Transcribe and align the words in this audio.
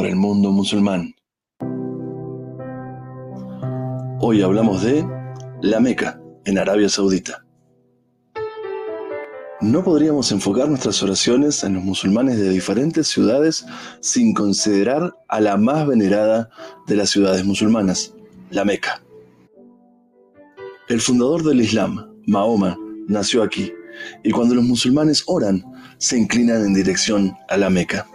por 0.00 0.08
el 0.08 0.16
mundo 0.16 0.50
musulmán. 0.50 1.14
Hoy 4.18 4.40
hablamos 4.40 4.82
de 4.82 5.06
la 5.60 5.78
Meca, 5.78 6.18
en 6.46 6.56
Arabia 6.56 6.88
Saudita. 6.88 7.44
No 9.60 9.84
podríamos 9.84 10.32
enfocar 10.32 10.70
nuestras 10.70 11.02
oraciones 11.02 11.62
en 11.64 11.74
los 11.74 11.84
musulmanes 11.84 12.38
de 12.38 12.48
diferentes 12.48 13.08
ciudades 13.08 13.66
sin 14.00 14.32
considerar 14.32 15.12
a 15.28 15.38
la 15.38 15.58
más 15.58 15.86
venerada 15.86 16.48
de 16.86 16.96
las 16.96 17.10
ciudades 17.10 17.44
musulmanas, 17.44 18.14
la 18.48 18.64
Meca. 18.64 19.02
El 20.88 21.02
fundador 21.02 21.44
del 21.44 21.60
Islam, 21.60 22.10
Mahoma, 22.26 22.78
nació 23.06 23.42
aquí, 23.42 23.70
y 24.24 24.30
cuando 24.30 24.54
los 24.54 24.64
musulmanes 24.64 25.24
oran, 25.26 25.62
se 25.98 26.16
inclinan 26.16 26.64
en 26.64 26.72
dirección 26.72 27.36
a 27.50 27.58
la 27.58 27.68
Meca. 27.68 28.06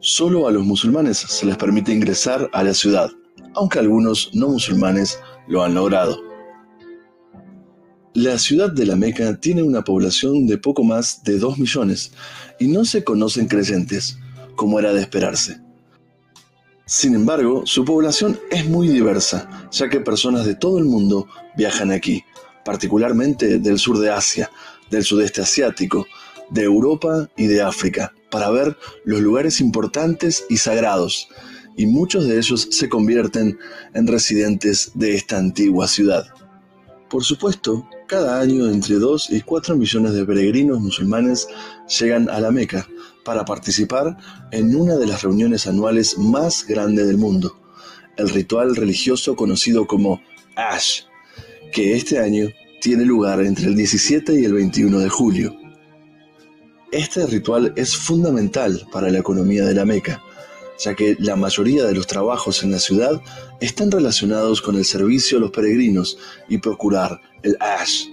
Solo 0.00 0.46
a 0.46 0.52
los 0.52 0.64
musulmanes 0.64 1.18
se 1.18 1.44
les 1.44 1.56
permite 1.56 1.92
ingresar 1.92 2.48
a 2.52 2.62
la 2.62 2.72
ciudad, 2.72 3.10
aunque 3.54 3.80
algunos 3.80 4.30
no 4.32 4.48
musulmanes 4.48 5.18
lo 5.48 5.64
han 5.64 5.74
logrado. 5.74 6.22
La 8.14 8.38
ciudad 8.38 8.70
de 8.70 8.86
la 8.86 8.94
Meca 8.94 9.40
tiene 9.40 9.64
una 9.64 9.82
población 9.82 10.46
de 10.46 10.56
poco 10.56 10.84
más 10.84 11.24
de 11.24 11.38
2 11.38 11.58
millones 11.58 12.12
y 12.60 12.68
no 12.68 12.84
se 12.84 13.02
conocen 13.02 13.48
creyentes, 13.48 14.18
como 14.54 14.78
era 14.78 14.92
de 14.92 15.00
esperarse. 15.00 15.60
Sin 16.86 17.16
embargo, 17.16 17.62
su 17.66 17.84
población 17.84 18.38
es 18.52 18.68
muy 18.68 18.86
diversa, 18.86 19.68
ya 19.72 19.88
que 19.88 20.00
personas 20.00 20.46
de 20.46 20.54
todo 20.54 20.78
el 20.78 20.84
mundo 20.84 21.26
viajan 21.56 21.90
aquí, 21.90 22.22
particularmente 22.64 23.58
del 23.58 23.80
sur 23.80 23.98
de 23.98 24.10
Asia, 24.10 24.48
del 24.90 25.02
sudeste 25.02 25.40
asiático, 25.40 26.06
de 26.50 26.62
Europa 26.62 27.28
y 27.36 27.46
de 27.46 27.62
África, 27.62 28.12
para 28.30 28.50
ver 28.50 28.76
los 29.04 29.20
lugares 29.20 29.60
importantes 29.60 30.44
y 30.48 30.56
sagrados, 30.58 31.28
y 31.76 31.86
muchos 31.86 32.26
de 32.26 32.38
ellos 32.38 32.68
se 32.70 32.88
convierten 32.88 33.58
en 33.94 34.06
residentes 34.06 34.90
de 34.94 35.14
esta 35.14 35.38
antigua 35.38 35.86
ciudad. 35.86 36.26
Por 37.08 37.24
supuesto, 37.24 37.88
cada 38.06 38.40
año 38.40 38.68
entre 38.68 38.96
2 38.96 39.30
y 39.30 39.40
4 39.42 39.76
millones 39.76 40.12
de 40.12 40.26
peregrinos 40.26 40.80
musulmanes 40.80 41.46
llegan 41.98 42.28
a 42.28 42.40
la 42.40 42.50
Meca 42.50 42.86
para 43.24 43.44
participar 43.44 44.16
en 44.50 44.74
una 44.74 44.96
de 44.96 45.06
las 45.06 45.22
reuniones 45.22 45.66
anuales 45.66 46.18
más 46.18 46.66
grandes 46.66 47.06
del 47.06 47.18
mundo, 47.18 47.58
el 48.16 48.28
ritual 48.28 48.74
religioso 48.74 49.36
conocido 49.36 49.86
como 49.86 50.20
Ash, 50.56 51.02
que 51.72 51.94
este 51.94 52.18
año 52.18 52.48
tiene 52.80 53.04
lugar 53.04 53.40
entre 53.40 53.66
el 53.66 53.76
17 53.76 54.40
y 54.40 54.44
el 54.44 54.54
21 54.54 54.98
de 54.98 55.08
julio. 55.08 55.67
Este 56.90 57.26
ritual 57.26 57.74
es 57.76 57.94
fundamental 57.94 58.86
para 58.90 59.10
la 59.10 59.18
economía 59.18 59.66
de 59.66 59.74
la 59.74 59.84
Meca, 59.84 60.22
ya 60.78 60.94
que 60.94 61.16
la 61.18 61.36
mayoría 61.36 61.84
de 61.84 61.94
los 61.94 62.06
trabajos 62.06 62.62
en 62.62 62.70
la 62.70 62.78
ciudad 62.78 63.20
están 63.60 63.90
relacionados 63.90 64.62
con 64.62 64.74
el 64.76 64.86
servicio 64.86 65.36
a 65.36 65.40
los 65.42 65.50
peregrinos 65.50 66.16
y 66.48 66.56
procurar 66.56 67.20
el 67.42 67.58
Ash. 67.60 68.06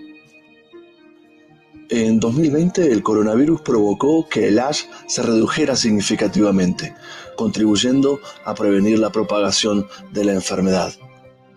En 1.90 2.20
2020 2.20 2.92
el 2.92 3.02
coronavirus 3.02 3.62
provocó 3.62 4.28
que 4.28 4.50
el 4.50 4.60
Ash 4.60 4.82
se 5.08 5.22
redujera 5.22 5.78
significativamente, 5.78 6.94
contribuyendo 7.38 8.20
a 8.44 8.56
prevenir 8.56 9.00
la 9.00 9.12
propagación 9.12 9.88
de 10.12 10.26
la 10.26 10.34
enfermedad. 10.34 10.94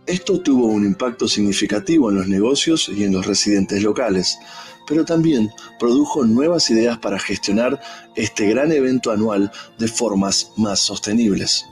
Esto 0.07 0.41
tuvo 0.41 0.67
un 0.67 0.85
impacto 0.85 1.27
significativo 1.27 2.11
en 2.11 2.17
los 2.17 2.29
negocios 2.29 2.89
y 2.89 3.05
en 3.05 3.13
los 3.13 3.27
residentes 3.27 3.83
locales, 3.83 4.39
pero 4.89 5.05
también 5.05 5.51
produjo 5.79 6.25
nuevas 6.25 6.71
ideas 6.71 6.99
para 6.99 7.19
gestionar 7.19 7.81
este 8.17 8.49
gran 8.49 8.73
evento 8.73 9.11
anual 9.11 9.53
de 9.79 9.87
formas 9.87 10.53
más 10.57 10.81
sostenibles. 10.81 11.65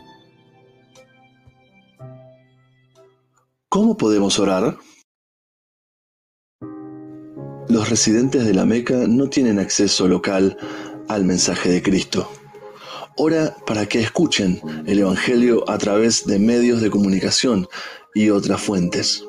¿Cómo 3.69 3.97
podemos 3.97 4.39
orar? 4.39 4.77
Los 7.69 7.91
residentes 7.91 8.47
de 8.47 8.55
la 8.55 8.65
Meca 8.65 9.07
no 9.09 9.29
tienen 9.29 9.59
acceso 9.59 10.07
local 10.07 10.57
al 11.09 11.25
mensaje 11.25 11.69
de 11.69 11.83
Cristo. 11.83 12.31
Ora 13.17 13.57
para 13.67 13.87
que 13.87 14.01
escuchen 14.01 14.61
el 14.87 15.01
Evangelio 15.01 15.69
a 15.69 15.79
través 15.79 16.27
de 16.27 16.39
medios 16.39 16.81
de 16.81 16.91
comunicación 16.91 17.67
y 18.15 18.31
otras 18.31 18.61
fuentes. 18.61 19.25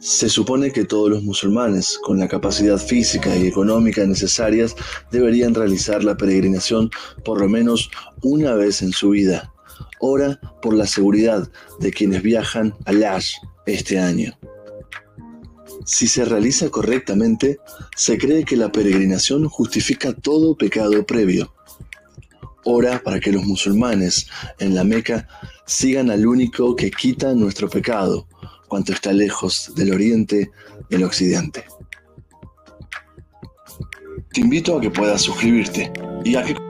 Se 0.00 0.28
supone 0.28 0.70
que 0.70 0.84
todos 0.84 1.10
los 1.10 1.24
musulmanes 1.24 1.98
con 2.02 2.20
la 2.20 2.28
capacidad 2.28 2.78
física 2.78 3.34
y 3.36 3.48
económica 3.48 4.04
necesarias 4.06 4.76
deberían 5.10 5.54
realizar 5.54 6.04
la 6.04 6.16
peregrinación 6.16 6.90
por 7.24 7.40
lo 7.40 7.48
menos 7.48 7.90
una 8.22 8.54
vez 8.54 8.80
en 8.82 8.92
su 8.92 9.10
vida. 9.10 9.52
Ora 9.98 10.40
por 10.62 10.74
la 10.74 10.86
seguridad 10.86 11.50
de 11.80 11.90
quienes 11.90 12.22
viajan 12.22 12.74
al 12.84 13.02
Hajj 13.02 13.40
este 13.66 13.98
año. 13.98 14.38
Si 15.84 16.06
se 16.06 16.24
realiza 16.24 16.70
correctamente, 16.70 17.58
se 17.96 18.18
cree 18.18 18.44
que 18.44 18.56
la 18.56 18.70
peregrinación 18.70 19.48
justifica 19.48 20.12
todo 20.12 20.56
pecado 20.56 21.04
previo. 21.06 21.52
Ora 22.64 23.02
para 23.02 23.18
que 23.18 23.32
los 23.32 23.44
musulmanes 23.44 24.28
en 24.60 24.76
la 24.76 24.84
Meca 24.84 25.26
sigan 25.66 26.10
al 26.10 26.26
único 26.26 26.76
que 26.76 26.90
quita 26.90 27.34
nuestro 27.34 27.68
pecado, 27.68 28.26
cuanto 28.68 28.92
está 28.92 29.12
lejos 29.12 29.72
del 29.74 29.92
oriente 29.92 30.50
del 30.90 31.04
occidente. 31.04 31.64
Te 34.32 34.40
invito 34.40 34.76
a 34.76 34.80
que 34.80 34.90
puedas 34.90 35.22
suscribirte 35.22 35.92
y 36.24 36.36
a 36.36 36.44
que 36.44 36.67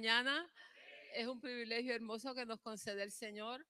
mañana. 0.00 0.50
Es 1.12 1.26
un 1.26 1.42
privilegio 1.42 1.94
hermoso 1.94 2.34
que 2.34 2.46
nos 2.46 2.58
concede 2.62 3.02
el 3.02 3.12
Señor. 3.12 3.66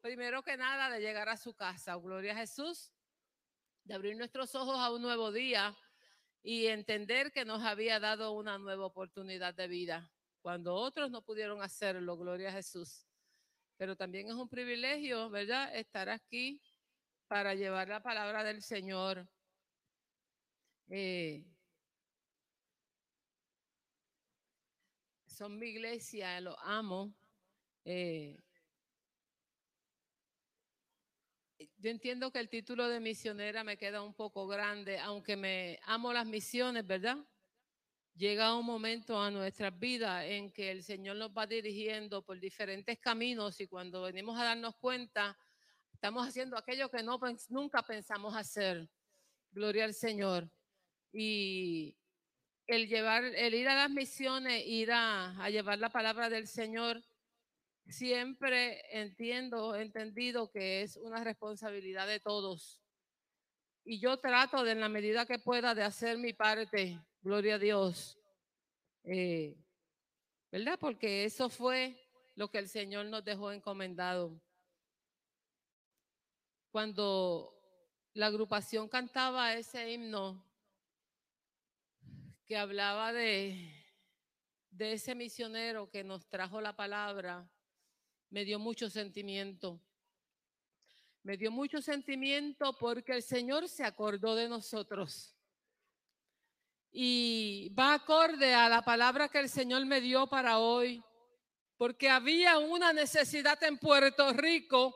Primero 0.00 0.44
que 0.44 0.56
nada, 0.56 0.88
de 0.90 1.00
llegar 1.00 1.28
a 1.28 1.36
su 1.36 1.54
casa. 1.54 1.96
Gloria 1.96 2.34
a 2.34 2.36
Jesús. 2.36 2.92
De 3.82 3.94
abrir 3.94 4.16
nuestros 4.16 4.54
ojos 4.54 4.76
a 4.78 4.92
un 4.92 5.02
nuevo 5.02 5.32
día 5.32 5.76
y 6.44 6.68
entender 6.68 7.32
que 7.32 7.44
nos 7.44 7.64
había 7.64 7.98
dado 7.98 8.30
una 8.30 8.58
nueva 8.58 8.86
oportunidad 8.86 9.54
de 9.54 9.66
vida 9.66 10.08
cuando 10.40 10.72
otros 10.72 11.10
no 11.10 11.22
pudieron 11.22 11.60
hacerlo. 11.60 12.16
Gloria 12.16 12.50
a 12.50 12.52
Jesús. 12.52 13.04
Pero 13.76 13.96
también 13.96 14.28
es 14.28 14.34
un 14.34 14.48
privilegio, 14.48 15.28
¿verdad? 15.30 15.74
Estar 15.74 16.08
aquí 16.08 16.62
para 17.26 17.56
llevar 17.56 17.88
la 17.88 18.04
palabra 18.04 18.44
del 18.44 18.62
Señor 18.62 19.28
eh, 20.90 21.44
son 25.36 25.58
mi 25.58 25.66
iglesia, 25.66 26.40
lo 26.40 26.58
amo. 26.60 27.14
Eh, 27.84 28.42
yo 31.76 31.90
entiendo 31.90 32.32
que 32.32 32.38
el 32.38 32.48
título 32.48 32.88
de 32.88 33.00
misionera 33.00 33.62
me 33.62 33.76
queda 33.76 34.00
un 34.02 34.14
poco 34.14 34.46
grande, 34.46 34.98
aunque 34.98 35.36
me 35.36 35.78
amo 35.82 36.10
las 36.14 36.26
misiones, 36.26 36.86
¿verdad? 36.86 37.18
Llega 38.14 38.56
un 38.56 38.64
momento 38.64 39.20
a 39.20 39.30
nuestras 39.30 39.78
vidas 39.78 40.24
en 40.24 40.50
que 40.50 40.70
el 40.70 40.82
Señor 40.82 41.16
nos 41.16 41.36
va 41.36 41.46
dirigiendo 41.46 42.24
por 42.24 42.40
diferentes 42.40 42.98
caminos 42.98 43.60
y 43.60 43.66
cuando 43.66 44.00
venimos 44.00 44.40
a 44.40 44.44
darnos 44.44 44.74
cuenta, 44.76 45.38
estamos 45.92 46.26
haciendo 46.26 46.56
aquello 46.56 46.90
que 46.90 47.02
no, 47.02 47.20
nunca 47.50 47.82
pensamos 47.82 48.34
hacer. 48.34 48.88
Gloria 49.50 49.84
al 49.84 49.92
Señor. 49.92 50.50
Y 51.12 51.94
el 52.66 52.88
llevar, 52.88 53.24
el 53.24 53.54
ir 53.54 53.68
a 53.68 53.76
las 53.76 53.90
misiones, 53.90 54.64
ir 54.66 54.90
a, 54.92 55.48
llevar 55.50 55.78
la 55.78 55.90
palabra 55.90 56.28
del 56.28 56.48
Señor, 56.48 57.02
siempre 57.86 58.82
entiendo, 58.90 59.76
entendido 59.76 60.50
que 60.50 60.82
es 60.82 60.96
una 60.96 61.22
responsabilidad 61.22 62.06
de 62.06 62.20
todos. 62.20 62.80
Y 63.84 64.00
yo 64.00 64.16
trato 64.18 64.64
de 64.64 64.72
en 64.72 64.80
la 64.80 64.88
medida 64.88 65.26
que 65.26 65.38
pueda 65.38 65.74
de 65.74 65.84
hacer 65.84 66.18
mi 66.18 66.32
parte, 66.32 67.00
gloria 67.20 67.54
a 67.54 67.58
Dios. 67.58 68.18
Eh, 69.04 69.56
¿Verdad? 70.50 70.78
Porque 70.80 71.24
eso 71.24 71.48
fue 71.48 71.96
lo 72.34 72.50
que 72.50 72.58
el 72.58 72.68
Señor 72.68 73.06
nos 73.06 73.24
dejó 73.24 73.52
encomendado. 73.52 74.40
Cuando 76.72 77.56
la 78.12 78.26
agrupación 78.26 78.88
cantaba 78.88 79.54
ese 79.54 79.92
himno, 79.92 80.45
que 82.46 82.56
hablaba 82.56 83.12
de, 83.12 83.74
de 84.70 84.92
ese 84.92 85.16
misionero 85.16 85.90
que 85.90 86.04
nos 86.04 86.28
trajo 86.28 86.60
la 86.60 86.76
palabra, 86.76 87.50
me 88.30 88.44
dio 88.44 88.60
mucho 88.60 88.88
sentimiento. 88.88 89.80
Me 91.24 91.36
dio 91.36 91.50
mucho 91.50 91.82
sentimiento 91.82 92.78
porque 92.78 93.14
el 93.14 93.22
Señor 93.24 93.68
se 93.68 93.82
acordó 93.82 94.36
de 94.36 94.48
nosotros. 94.48 95.34
Y 96.92 97.74
va 97.76 97.94
acorde 97.94 98.54
a 98.54 98.68
la 98.68 98.82
palabra 98.82 99.28
que 99.28 99.40
el 99.40 99.48
Señor 99.48 99.84
me 99.84 100.00
dio 100.00 100.28
para 100.28 100.60
hoy, 100.60 101.02
porque 101.76 102.08
había 102.08 102.58
una 102.58 102.92
necesidad 102.92 103.60
en 103.64 103.76
Puerto 103.76 104.32
Rico 104.32 104.94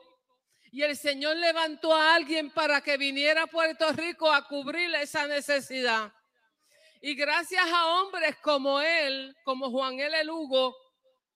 y 0.71 0.83
el 0.83 0.95
Señor 0.95 1.35
levantó 1.35 1.93
a 1.93 2.15
alguien 2.15 2.49
para 2.49 2.79
que 2.79 2.95
viniera 2.95 3.43
a 3.43 3.47
Puerto 3.47 3.91
Rico 3.91 4.31
a 4.31 4.47
cubrir 4.47 4.95
esa 4.95 5.27
necesidad. 5.27 6.13
Y 7.03 7.15
gracias 7.15 7.65
a 7.65 7.87
hombres 7.87 8.35
como 8.43 8.79
él, 8.79 9.35
como 9.43 9.71
Juan 9.71 9.99
L. 9.99 10.23
Lugo, 10.23 10.77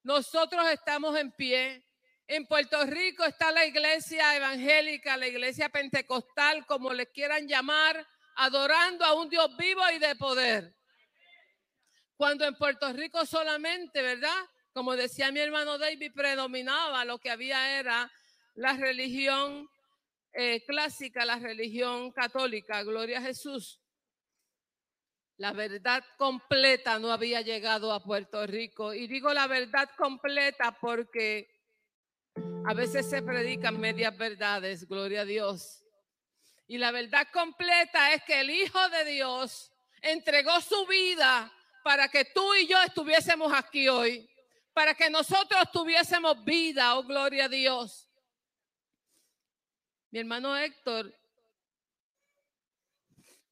nosotros 0.03 0.69
estamos 0.69 1.17
en 1.17 1.31
pie. 1.31 1.83
En 2.27 2.45
Puerto 2.45 2.85
Rico 2.85 3.25
está 3.25 3.51
la 3.51 3.65
iglesia 3.65 4.35
evangélica, 4.35 5.17
la 5.17 5.27
iglesia 5.27 5.69
pentecostal, 5.69 6.67
como 6.67 6.93
le 6.93 7.07
quieran 7.07 7.47
llamar, 7.47 8.07
adorando 8.35 9.05
a 9.05 9.15
un 9.15 9.27
Dios 9.27 9.57
vivo 9.57 9.81
y 9.91 9.97
de 9.97 10.15
poder. 10.15 10.75
Cuando 12.15 12.45
en 12.45 12.55
Puerto 12.55 12.93
Rico 12.93 13.25
solamente, 13.25 14.03
¿verdad? 14.03 14.45
Como 14.71 14.95
decía 14.95 15.31
mi 15.31 15.39
hermano 15.39 15.79
David, 15.79 16.11
predominaba 16.13 17.05
lo 17.05 17.17
que 17.17 17.31
había 17.31 17.79
era 17.79 18.11
la 18.53 18.73
religión 18.73 19.67
eh, 20.31 20.63
clásica, 20.67 21.25
la 21.25 21.39
religión 21.39 22.11
católica, 22.11 22.83
gloria 22.83 23.17
a 23.17 23.23
Jesús. 23.23 23.81
La 25.37 25.51
verdad 25.51 26.03
completa 26.17 26.97
no 26.97 27.11
había 27.11 27.41
llegado 27.41 27.91
a 27.91 28.03
Puerto 28.03 28.45
Rico. 28.47 28.93
Y 28.93 29.07
digo 29.07 29.33
la 29.33 29.47
verdad 29.47 29.89
completa 29.97 30.77
porque 30.79 31.49
a 32.65 32.73
veces 32.73 33.09
se 33.09 33.21
predican 33.21 33.79
medias 33.79 34.17
verdades, 34.17 34.87
gloria 34.87 35.21
a 35.21 35.25
Dios. 35.25 35.83
Y 36.67 36.77
la 36.77 36.91
verdad 36.91 37.27
completa 37.33 38.13
es 38.13 38.23
que 38.23 38.39
el 38.39 38.49
Hijo 38.49 38.89
de 38.89 39.05
Dios 39.05 39.71
entregó 40.01 40.61
su 40.61 40.85
vida 40.87 41.51
para 41.83 42.07
que 42.07 42.25
tú 42.25 42.55
y 42.55 42.65
yo 42.65 42.81
estuviésemos 42.81 43.53
aquí 43.53 43.87
hoy, 43.87 44.27
para 44.73 44.95
que 44.95 45.09
nosotros 45.09 45.69
tuviésemos 45.71 46.43
vida, 46.43 46.95
oh 46.95 47.03
gloria 47.03 47.45
a 47.45 47.49
Dios. 47.49 48.09
Mi 50.09 50.19
hermano 50.19 50.57
Héctor 50.57 51.13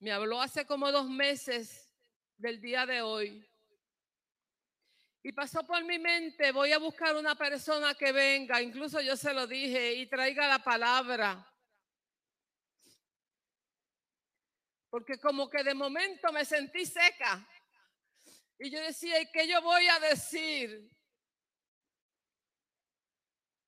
me 0.03 0.11
habló 0.11 0.41
hace 0.41 0.65
como 0.65 0.91
dos 0.91 1.09
meses 1.09 1.89
del 2.35 2.59
día 2.59 2.85
de 2.85 3.01
hoy. 3.01 3.49
Y 5.23 5.31
pasó 5.31 5.65
por 5.65 5.81
mi 5.85 5.97
mente, 5.97 6.51
voy 6.51 6.73
a 6.73 6.77
buscar 6.77 7.15
una 7.15 7.35
persona 7.35 7.95
que 7.95 8.11
venga, 8.11 8.61
incluso 8.61 8.99
yo 8.99 9.15
se 9.15 9.33
lo 9.33 9.47
dije, 9.47 9.93
y 9.93 10.07
traiga 10.07 10.45
la 10.49 10.59
palabra. 10.59 11.49
Porque 14.89 15.17
como 15.19 15.49
que 15.49 15.63
de 15.63 15.73
momento 15.73 16.33
me 16.33 16.43
sentí 16.43 16.85
seca. 16.85 17.47
Y 18.59 18.69
yo 18.71 18.81
decía, 18.81 19.21
¿y 19.21 19.31
qué 19.31 19.47
yo 19.47 19.61
voy 19.61 19.87
a 19.87 19.99
decir? 20.01 20.91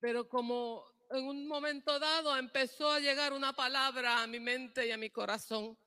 Pero 0.02 0.28
como 0.28 0.84
en 1.12 1.30
un 1.30 1.48
momento 1.48 1.98
dado 1.98 2.36
empezó 2.36 2.92
a 2.92 3.00
llegar 3.00 3.32
una 3.32 3.54
palabra 3.54 4.22
a 4.22 4.28
mi 4.28 4.42
mente 4.42 4.86
y 4.86 4.92
a 4.92 4.98
mi 4.98 5.10
corazón. 5.10 5.80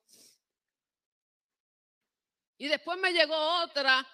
Y 2.59 2.67
después 2.67 2.99
me 2.99 3.13
llegó 3.13 3.35
otra. 3.63 4.05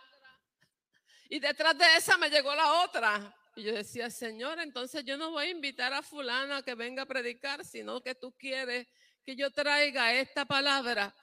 Y 1.27 1.39
detrás 1.39 1.75
de 1.77 1.97
esa 1.97 2.15
me 2.17 2.29
llegó 2.29 2.53
la 2.55 2.83
otra. 2.83 3.35
Y 3.55 3.63
yo 3.63 3.73
decía, 3.73 4.11
Señor, 4.11 4.59
entonces 4.59 5.03
yo 5.03 5.17
no 5.17 5.31
voy 5.31 5.47
a 5.47 5.49
invitar 5.49 5.91
a 5.93 6.03
fulana 6.03 6.61
que 6.61 6.75
venga 6.75 7.03
a 7.03 7.07
predicar, 7.07 7.65
sino 7.65 8.01
que 8.01 8.13
tú 8.13 8.31
quieres 8.37 8.87
que 9.23 9.35
yo 9.35 9.49
traiga 9.49 10.13
esta 10.13 10.45
palabra. 10.45 11.15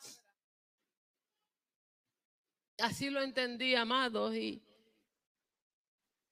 Así 2.79 3.09
lo 3.09 3.23
entendí, 3.23 3.77
amados. 3.77 4.35
Y, 4.35 4.61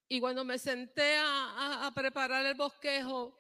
y 0.09 0.19
cuando 0.19 0.45
me 0.45 0.59
senté 0.59 1.19
a, 1.19 1.87
a 1.87 1.95
preparar 1.95 2.45
el 2.47 2.55
bosquejo, 2.55 3.40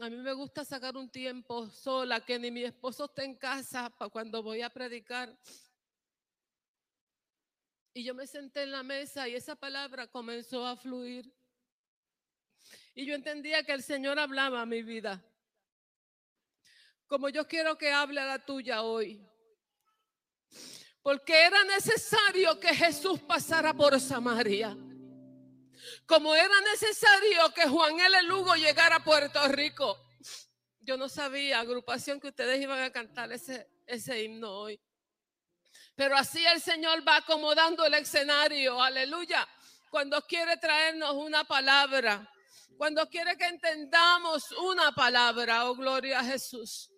a 0.00 0.10
mí 0.10 0.16
me 0.16 0.32
gusta 0.32 0.64
sacar 0.64 0.96
un 0.96 1.08
tiempo 1.08 1.68
sola, 1.70 2.24
que 2.24 2.38
ni 2.38 2.50
mi 2.50 2.64
esposo 2.64 3.04
esté 3.04 3.24
en 3.24 3.36
casa 3.36 3.90
para 3.90 4.10
cuando 4.10 4.42
voy 4.42 4.62
a 4.62 4.70
predicar. 4.70 5.36
Y 7.92 8.02
yo 8.02 8.14
me 8.14 8.26
senté 8.26 8.64
en 8.64 8.72
la 8.72 8.82
mesa 8.82 9.28
y 9.28 9.34
esa 9.34 9.54
palabra 9.54 10.08
comenzó 10.08 10.66
a 10.66 10.76
fluir. 10.76 11.32
Y 12.94 13.06
yo 13.06 13.14
entendía 13.14 13.62
que 13.62 13.72
el 13.72 13.82
Señor 13.82 14.18
hablaba 14.18 14.62
a 14.62 14.66
mi 14.66 14.82
vida. 14.82 15.24
Como 17.06 17.28
yo 17.28 17.46
quiero 17.46 17.78
que 17.78 17.92
hable 17.92 18.20
a 18.20 18.26
la 18.26 18.44
tuya 18.44 18.82
hoy. 18.82 19.24
Porque 21.02 21.44
era 21.44 21.62
necesario 21.64 22.58
que 22.58 22.74
Jesús 22.74 23.20
pasara 23.20 23.74
por 23.74 24.00
Samaria 24.00 24.76
como 26.06 26.34
era 26.34 26.60
necesario 26.72 27.52
que 27.54 27.68
Juan 27.68 27.98
L. 28.00 28.22
Lugo 28.22 28.54
llegara 28.54 28.96
a 28.96 29.04
Puerto 29.04 29.46
Rico. 29.48 29.98
Yo 30.80 30.96
no 30.96 31.08
sabía, 31.08 31.60
agrupación, 31.60 32.20
que 32.20 32.28
ustedes 32.28 32.60
iban 32.60 32.82
a 32.82 32.92
cantar 32.92 33.32
ese, 33.32 33.68
ese 33.86 34.22
himno 34.22 34.50
hoy. 34.50 34.80
Pero 35.96 36.16
así 36.16 36.44
el 36.44 36.60
Señor 36.60 37.06
va 37.06 37.16
acomodando 37.16 37.86
el 37.86 37.94
escenario, 37.94 38.82
aleluya, 38.82 39.48
cuando 39.90 40.20
quiere 40.22 40.56
traernos 40.56 41.14
una 41.14 41.44
palabra, 41.44 42.28
cuando 42.76 43.08
quiere 43.08 43.36
que 43.36 43.46
entendamos 43.46 44.50
una 44.52 44.92
palabra, 44.92 45.70
oh 45.70 45.76
gloria 45.76 46.20
a 46.20 46.24
Jesús. 46.24 46.90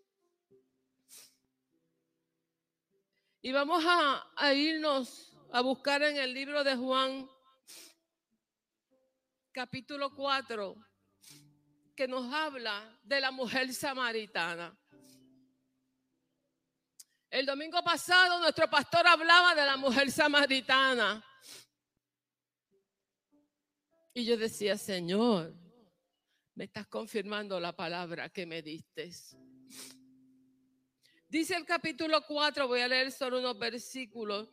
Y 3.43 3.53
vamos 3.53 3.85
a, 3.87 4.27
a 4.35 4.55
irnos 4.55 5.37
a 5.53 5.61
buscar 5.61 6.03
en 6.03 6.17
el 6.17 6.33
libro 6.33 6.65
de 6.65 6.75
Juan 6.75 7.29
capítulo 9.57 10.15
4, 10.15 10.77
que 11.97 12.07
nos 12.07 12.31
habla 12.31 13.01
de 13.03 13.23
la 13.23 13.31
mujer 13.31 13.73
samaritana. 13.73 14.79
El 17.31 17.47
domingo 17.47 17.83
pasado 17.83 18.39
nuestro 18.39 18.69
pastor 18.69 19.07
hablaba 19.07 19.55
de 19.55 19.65
la 19.65 19.79
mujer 19.79 20.11
samaritana. 20.13 21.25
Y 24.13 24.27
yo 24.27 24.37
decía, 24.37 24.77
Señor, 24.77 25.55
me 26.55 26.65
estás 26.65 26.87
confirmando 26.87 27.59
la 27.59 27.75
palabra 27.75 28.29
que 28.29 28.45
me 28.45 28.61
diste. 28.61 29.11
Dice 31.29 31.57
el 31.57 31.65
capítulo 31.65 32.27
4, 32.27 32.69
voy 32.69 32.83
a 32.83 32.89
leer 32.89 33.11
solo 33.11 33.39
unos 33.39 33.59
versículos. 33.59 34.51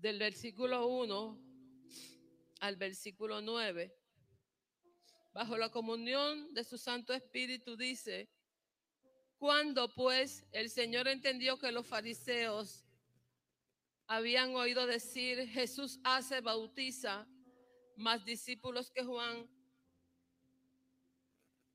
Del 0.00 0.18
versículo 0.18 0.86
1 0.86 1.38
al 2.60 2.76
versículo 2.76 3.40
9, 3.40 3.94
bajo 5.32 5.56
la 5.56 5.70
comunión 5.70 6.52
de 6.54 6.64
su 6.64 6.78
Santo 6.78 7.12
Espíritu 7.12 7.76
dice, 7.76 8.28
cuando 9.38 9.92
pues 9.94 10.44
el 10.52 10.70
Señor 10.70 11.06
entendió 11.08 11.58
que 11.58 11.70
los 11.70 11.86
fariseos 11.86 12.84
habían 14.06 14.54
oído 14.56 14.86
decir, 14.86 15.48
Jesús 15.48 16.00
hace, 16.02 16.40
bautiza 16.40 17.26
más 17.96 18.24
discípulos 18.24 18.90
que 18.90 19.04
Juan, 19.04 19.48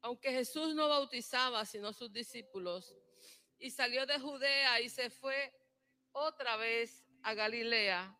aunque 0.02 0.32
Jesús 0.32 0.76
no 0.76 0.90
bautizaba 0.90 1.66
sino 1.66 1.94
sus 1.94 2.12
discípulos, 2.12 2.96
y 3.60 3.70
salió 3.70 4.06
de 4.06 4.20
Judea 4.20 4.82
y 4.82 4.90
se 4.90 5.10
fue 5.10 5.54
otra 6.12 6.58
vez 6.58 7.03
a 7.24 7.34
Galilea. 7.34 8.16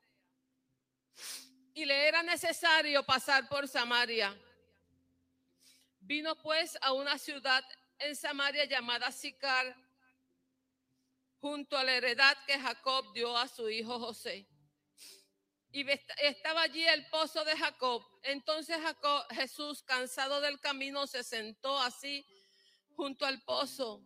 Y 1.74 1.86
le 1.86 2.08
era 2.08 2.24
necesario 2.24 3.04
pasar 3.04 3.48
por 3.50 3.68
Samaria. 3.68 4.36
Vino 6.00 6.36
pues 6.42 6.78
a 6.82 6.92
una 6.94 7.18
ciudad 7.18 7.64
en 8.00 8.16
Samaria 8.16 8.66
llamada 8.66 9.12
Sicar, 9.12 9.76
junto 11.40 11.78
a 11.78 11.84
la 11.84 11.96
heredad 11.96 12.38
que 12.46 12.60
Jacob 12.60 13.14
dio 13.14 13.38
a 13.38 13.48
su 13.48 13.70
hijo 13.70 14.00
José. 14.00 14.48
Y 15.72 15.86
estaba 16.22 16.62
allí 16.62 16.84
el 16.84 17.08
pozo 17.10 17.44
de 17.44 17.58
Jacob. 17.58 18.06
Entonces 18.22 18.80
Jacob, 18.80 19.26
Jesús, 19.32 19.82
cansado 19.84 20.40
del 20.40 20.60
camino, 20.60 21.08
se 21.08 21.24
sentó 21.24 21.80
así 21.80 22.26
junto 22.96 23.26
al 23.26 23.42
pozo. 23.42 24.06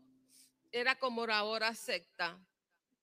Era 0.72 0.98
como 0.98 1.28
la 1.28 1.44
hora 1.44 1.76
secta. 1.76 2.40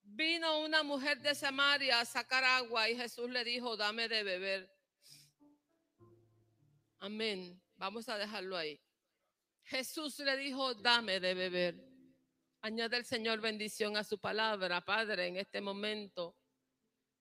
Vino 0.06 0.60
una 0.60 0.82
mujer 0.82 1.20
de 1.20 1.34
Samaria 1.34 1.98
a 1.98 2.04
sacar 2.04 2.44
agua 2.44 2.88
y 2.88 2.96
Jesús 2.96 3.28
le 3.30 3.42
dijo, 3.42 3.76
dame 3.76 4.06
de 4.06 4.22
beber. 4.22 4.70
Amén. 6.98 7.60
Vamos 7.76 8.08
a 8.08 8.16
dejarlo 8.16 8.56
ahí. 8.56 8.80
Jesús 9.64 10.18
le 10.18 10.36
dijo, 10.36 10.74
dame 10.74 11.18
de 11.20 11.34
beber. 11.34 11.94
Añade 12.60 12.98
el 12.98 13.04
Señor 13.04 13.40
bendición 13.40 13.96
a 13.96 14.04
su 14.04 14.18
palabra, 14.18 14.84
Padre, 14.84 15.26
en 15.26 15.36
este 15.36 15.60
momento. 15.60 16.36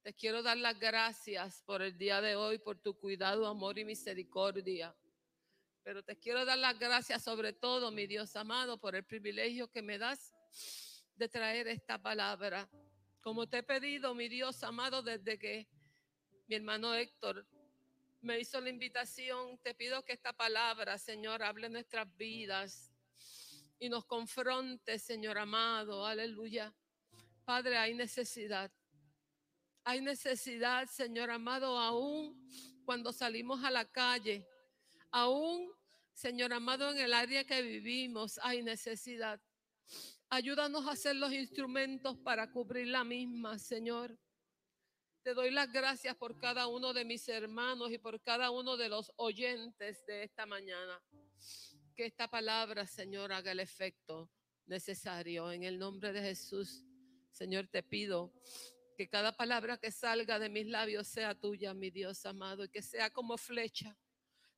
Te 0.02 0.14
quiero 0.14 0.44
dar 0.44 0.58
las 0.58 0.78
gracias 0.78 1.64
por 1.66 1.82
el 1.82 1.98
día 1.98 2.22
de 2.22 2.36
hoy, 2.36 2.60
por 2.60 2.78
tu 2.80 3.00
cuidado, 3.00 3.48
amor 3.48 3.80
y 3.80 3.86
misericordia. 3.86 4.96
Pero 5.84 6.04
te 6.04 6.18
quiero 6.18 6.46
dar 6.46 6.58
las 6.58 6.78
gracias 6.78 7.24
sobre 7.24 7.54
todo, 7.54 7.92
mi 7.92 8.08
Dios 8.08 8.36
amado, 8.36 8.78
por 8.80 8.96
el 8.96 9.06
privilegio 9.06 9.72
que 9.72 9.82
me 9.82 9.98
das 9.98 10.34
de 11.16 11.30
traer 11.30 11.68
esta 11.68 12.02
palabra. 12.02 12.70
Como 13.22 13.48
te 13.48 13.60
he 13.60 13.64
pedido, 13.64 14.14
mi 14.14 14.28
Dios 14.28 14.64
amado, 14.64 15.02
desde 15.02 15.38
que 15.38 15.68
mi 16.48 16.56
hermano 16.56 16.94
Héctor 16.94 17.48
me 18.22 18.40
hizo 18.40 18.60
la 18.62 18.70
invitación, 18.70 19.58
te 19.60 19.74
pido 19.76 20.04
que 20.04 20.14
esta 20.14 20.34
palabra, 20.34 20.98
Señor, 20.98 21.44
hable 21.44 21.70
nuestras 21.70 22.08
vidas 22.16 22.94
y 23.80 23.90
nos 23.90 24.06
confronte, 24.06 24.98
Señor 24.98 25.38
amado, 25.38 26.06
aleluya. 26.06 26.74
Padre, 27.44 27.78
hay 27.78 27.94
necesidad. 27.94 28.72
Hay 29.84 30.00
necesidad, 30.00 30.88
Señor 30.88 31.30
amado, 31.30 31.78
aún 31.78 32.48
cuando 32.86 33.12
salimos 33.12 33.64
a 33.64 33.72
la 33.72 33.84
calle, 33.84 34.48
aún, 35.12 35.70
Señor 36.14 36.54
amado, 36.54 36.92
en 36.92 37.00
el 37.00 37.14
área 37.14 37.44
que 37.44 37.62
vivimos, 37.62 38.40
hay 38.42 38.64
necesidad. 38.64 39.42
Ayúdanos 40.36 40.88
a 40.88 40.96
ser 40.96 41.16
los 41.18 41.32
instrumentos 41.32 42.18
para 42.18 42.52
cubrir 42.52 42.88
la 42.88 43.04
misma, 43.04 43.60
Señor. 43.60 44.18
Te 45.22 45.36
doy 45.36 45.52
las 45.52 45.72
gracias 45.72 46.16
por 46.16 46.40
cada 46.40 46.66
uno 46.66 46.92
de 46.92 47.06
mis 47.06 47.30
hermanos 47.30 47.92
y 47.92 48.00
por 48.00 48.20
cada 48.20 48.50
uno 48.50 48.76
de 48.76 48.90
los 48.90 49.12
oyentes 49.18 50.04
de 50.08 50.24
esta 50.24 50.48
mañana 50.48 51.00
que 51.96 52.08
esta 52.08 52.28
palabra, 52.28 52.88
Señor, 52.88 53.32
haga 53.32 53.52
el 53.52 53.60
efecto 53.60 54.32
necesario. 54.66 55.52
En 55.52 55.66
el 55.66 55.78
nombre 55.78 56.12
de 56.12 56.24
Jesús, 56.24 56.84
Señor, 57.30 57.68
te 57.68 57.84
pido 57.84 58.34
que 58.98 59.08
cada 59.08 59.38
palabra 59.38 59.78
que 59.78 59.92
salga 59.92 60.40
de 60.40 60.50
mis 60.50 60.66
labios 60.66 61.08
sea 61.08 61.40
tuya, 61.40 61.76
mi 61.76 61.92
Dios 61.92 62.26
amado, 62.26 62.64
y 62.64 62.70
que 62.70 62.82
sea 62.82 63.12
como 63.12 63.38
flecha, 63.38 63.96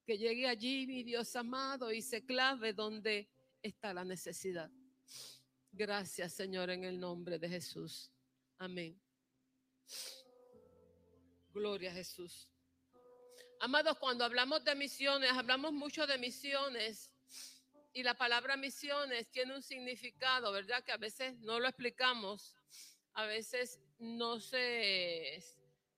que 0.05 0.17
llegue 0.17 0.47
allí, 0.47 0.87
mi 0.87 1.03
Dios 1.03 1.35
amado, 1.35 1.91
y 1.91 2.01
se 2.01 2.25
clave 2.25 2.71
donde 2.71 3.29
está 3.61 3.93
la 3.93 4.05
necesidad. 4.05 4.71
Gracias, 5.77 6.31
Señor, 6.31 6.69
en 6.69 6.85
el 6.85 6.97
nombre 6.97 7.37
de 7.37 7.49
Jesús. 7.49 8.09
Amén. 8.57 8.97
Gloria 11.49 11.91
a 11.91 11.93
Jesús. 11.93 12.47
Amados, 13.59 13.97
cuando 13.99 14.23
hablamos 14.23 14.63
de 14.63 14.73
misiones, 14.73 15.31
hablamos 15.31 15.73
mucho 15.73 16.07
de 16.07 16.17
misiones 16.17 17.11
y 17.91 18.03
la 18.03 18.13
palabra 18.13 18.55
misiones 18.55 19.29
tiene 19.31 19.53
un 19.53 19.61
significado, 19.61 20.53
¿verdad? 20.53 20.81
Que 20.81 20.93
a 20.93 20.97
veces 20.97 21.37
no 21.39 21.59
lo 21.59 21.67
explicamos, 21.67 22.55
a 23.11 23.25
veces 23.25 23.77
no 23.99 24.39
se 24.39 25.43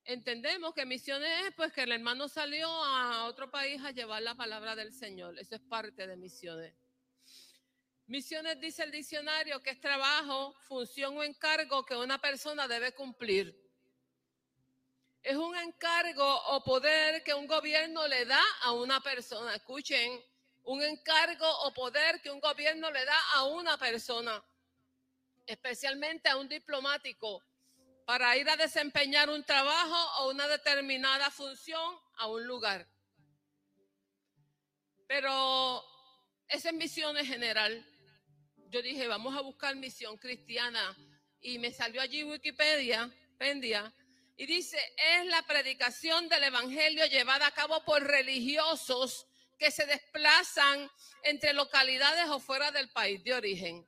entendemos 0.06 0.74
que 0.74 0.88
misiones 0.88 1.30
es 1.46 1.54
pues 1.54 1.72
que 1.72 1.84
el 1.84 1.92
hermano 1.92 2.28
salió 2.28 2.68
a 2.68 3.26
otro 3.26 3.52
país 3.52 3.80
a 3.84 3.92
llevar 3.92 4.24
la 4.24 4.34
palabra 4.34 4.76
del 4.76 4.92
Señor. 4.92 5.38
Eso 5.38 5.54
es 5.54 5.62
parte 5.62 6.08
de 6.08 6.18
misiones. 6.18 6.87
Misiones 8.08 8.58
dice 8.62 8.84
el 8.84 8.92
diccionario 8.92 9.62
que 9.62 9.72
es 9.72 9.82
trabajo, 9.82 10.56
función 10.70 11.18
o 11.18 11.24
encargo 11.24 11.86
que 11.86 11.94
una 11.94 12.18
persona 12.18 12.66
debe 12.66 12.94
cumplir. 12.94 13.54
Es 15.22 15.36
un 15.36 15.54
encargo 15.58 16.26
o 16.52 16.64
poder 16.64 17.22
que 17.26 17.34
un 17.34 17.46
gobierno 17.46 18.08
le 18.08 18.24
da 18.24 18.42
a 18.62 18.72
una 18.72 19.02
persona. 19.02 19.54
Escuchen, 19.54 20.24
un 20.64 20.82
encargo 20.82 21.50
o 21.64 21.74
poder 21.74 22.22
que 22.22 22.32
un 22.32 22.40
gobierno 22.40 22.90
le 22.92 23.04
da 23.04 23.20
a 23.34 23.44
una 23.44 23.78
persona, 23.78 24.42
especialmente 25.46 26.30
a 26.30 26.38
un 26.38 26.48
diplomático, 26.48 27.44
para 28.06 28.38
ir 28.38 28.50
a 28.50 28.56
desempeñar 28.56 29.30
un 29.30 29.44
trabajo 29.44 30.22
o 30.22 30.30
una 30.30 30.48
determinada 30.48 31.30
función 31.30 32.00
a 32.16 32.28
un 32.28 32.48
lugar. 32.48 32.88
Pero 35.08 35.84
esa 36.48 36.70
es 36.70 36.76
misión 36.76 37.18
en 37.18 37.26
general. 37.26 37.97
Yo 38.70 38.82
dije, 38.82 39.08
vamos 39.08 39.36
a 39.38 39.42
buscar 39.42 39.76
misión 39.78 40.18
cristiana 40.18 40.96
y 41.40 41.58
me 41.58 41.72
salió 41.72 42.02
allí 42.02 42.24
Wikipedia, 42.26 43.10
Pendia, 43.38 43.94
y 44.36 44.46
dice, 44.46 44.78
es 44.98 45.26
la 45.28 45.42
predicación 45.44 46.28
del 46.28 46.44
Evangelio 46.44 47.06
llevada 47.06 47.48
a 47.48 47.54
cabo 47.54 47.84
por 47.86 48.04
religiosos 48.04 49.26
que 49.58 49.72
se 49.72 49.86
desplazan 49.86 50.90
entre 51.24 51.54
localidades 51.54 52.28
o 52.30 52.40
fuera 52.40 52.72
del 52.72 52.90
país 52.90 53.24
de 53.24 53.34
origen. 53.34 53.88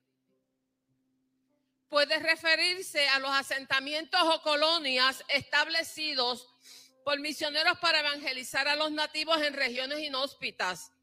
Puede 1.90 2.18
referirse 2.20 3.08
a 3.10 3.20
los 3.20 3.32
asentamientos 3.32 4.22
o 4.24 4.42
colonias 4.42 5.26
establecidos 5.28 6.48
por 7.04 7.20
misioneros 7.20 7.78
para 7.80 8.00
evangelizar 8.00 8.68
a 8.70 8.78
los 8.78 8.92
nativos 8.92 9.42
en 9.42 9.54
regiones 9.54 10.00
inhóspitas 10.00 10.94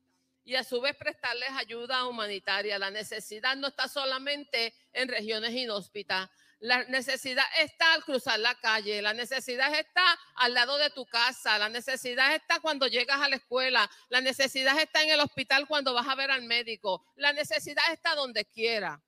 y 0.47 0.55
a 0.55 0.63
su 0.63 0.81
vez 0.81 0.97
prestarles 0.97 1.51
ayuda 1.51 2.07
humanitaria. 2.07 2.79
La 2.79 2.91
necesidad 2.91 3.57
no 3.57 3.67
está 3.67 3.89
solamente 3.89 4.73
en 4.93 5.09
regiones 5.09 5.53
inhóspitas, 5.53 6.31
la 6.61 6.85
necesidad 6.85 7.45
está 7.59 7.93
al 7.93 8.05
cruzar 8.05 8.39
la 8.39 8.55
calle, 8.55 9.03
la 9.03 9.13
necesidad 9.13 9.75
está 9.75 10.19
al 10.37 10.55
lado 10.55 10.79
de 10.79 10.89
tu 10.91 11.05
casa, 11.05 11.59
la 11.59 11.69
necesidad 11.69 12.33
está 12.35 12.61
cuando 12.61 12.87
llegas 12.87 13.21
a 13.21 13.29
la 13.29 13.37
escuela, 13.37 13.91
la 14.09 14.21
necesidad 14.21 14.79
está 14.79 15.03
en 15.03 15.11
el 15.11 15.21
hospital 15.21 15.67
cuando 15.67 15.93
vas 15.93 16.07
a 16.07 16.15
ver 16.15 16.31
al 16.31 16.45
médico, 16.45 17.05
la 17.17 17.33
necesidad 17.33 17.85
está 17.93 18.15
donde 18.15 18.45
quiera. 18.45 19.03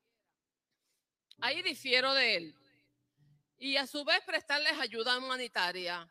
Ahí 1.41 1.63
difiero 1.63 2.15
de 2.15 2.37
él. 2.37 2.55
Y 3.59 3.77
a 3.77 3.87
su 3.87 4.05
vez 4.05 4.21
prestarles 4.27 4.73
ayuda 4.73 5.17
humanitaria. 5.19 6.09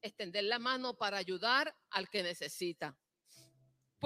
Extender 0.00 0.44
la 0.44 0.58
mano 0.58 0.94
para 0.94 1.18
ayudar 1.18 1.74
al 1.90 2.08
que 2.08 2.22
necesita. 2.22 2.96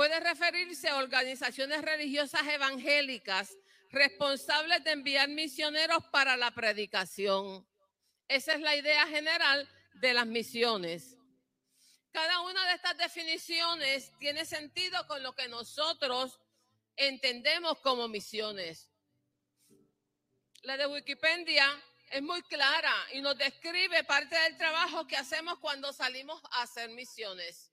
Puede 0.00 0.18
referirse 0.18 0.88
a 0.88 0.96
organizaciones 0.96 1.82
religiosas 1.82 2.48
evangélicas 2.48 3.54
responsables 3.90 4.82
de 4.82 4.92
enviar 4.92 5.28
misioneros 5.28 6.02
para 6.10 6.38
la 6.38 6.52
predicación. 6.52 7.68
Esa 8.26 8.54
es 8.54 8.62
la 8.62 8.74
idea 8.76 9.06
general 9.08 9.68
de 9.92 10.14
las 10.14 10.26
misiones. 10.26 11.18
Cada 12.12 12.40
una 12.40 12.66
de 12.68 12.76
estas 12.76 12.96
definiciones 12.96 14.10
tiene 14.18 14.46
sentido 14.46 15.06
con 15.06 15.22
lo 15.22 15.34
que 15.34 15.48
nosotros 15.48 16.40
entendemos 16.96 17.78
como 17.80 18.08
misiones. 18.08 18.88
La 20.62 20.78
de 20.78 20.86
Wikipedia 20.86 21.66
es 22.10 22.22
muy 22.22 22.40
clara 22.44 22.94
y 23.12 23.20
nos 23.20 23.36
describe 23.36 24.02
parte 24.04 24.34
del 24.34 24.56
trabajo 24.56 25.06
que 25.06 25.18
hacemos 25.18 25.58
cuando 25.58 25.92
salimos 25.92 26.42
a 26.52 26.62
hacer 26.62 26.88
misiones. 26.88 27.69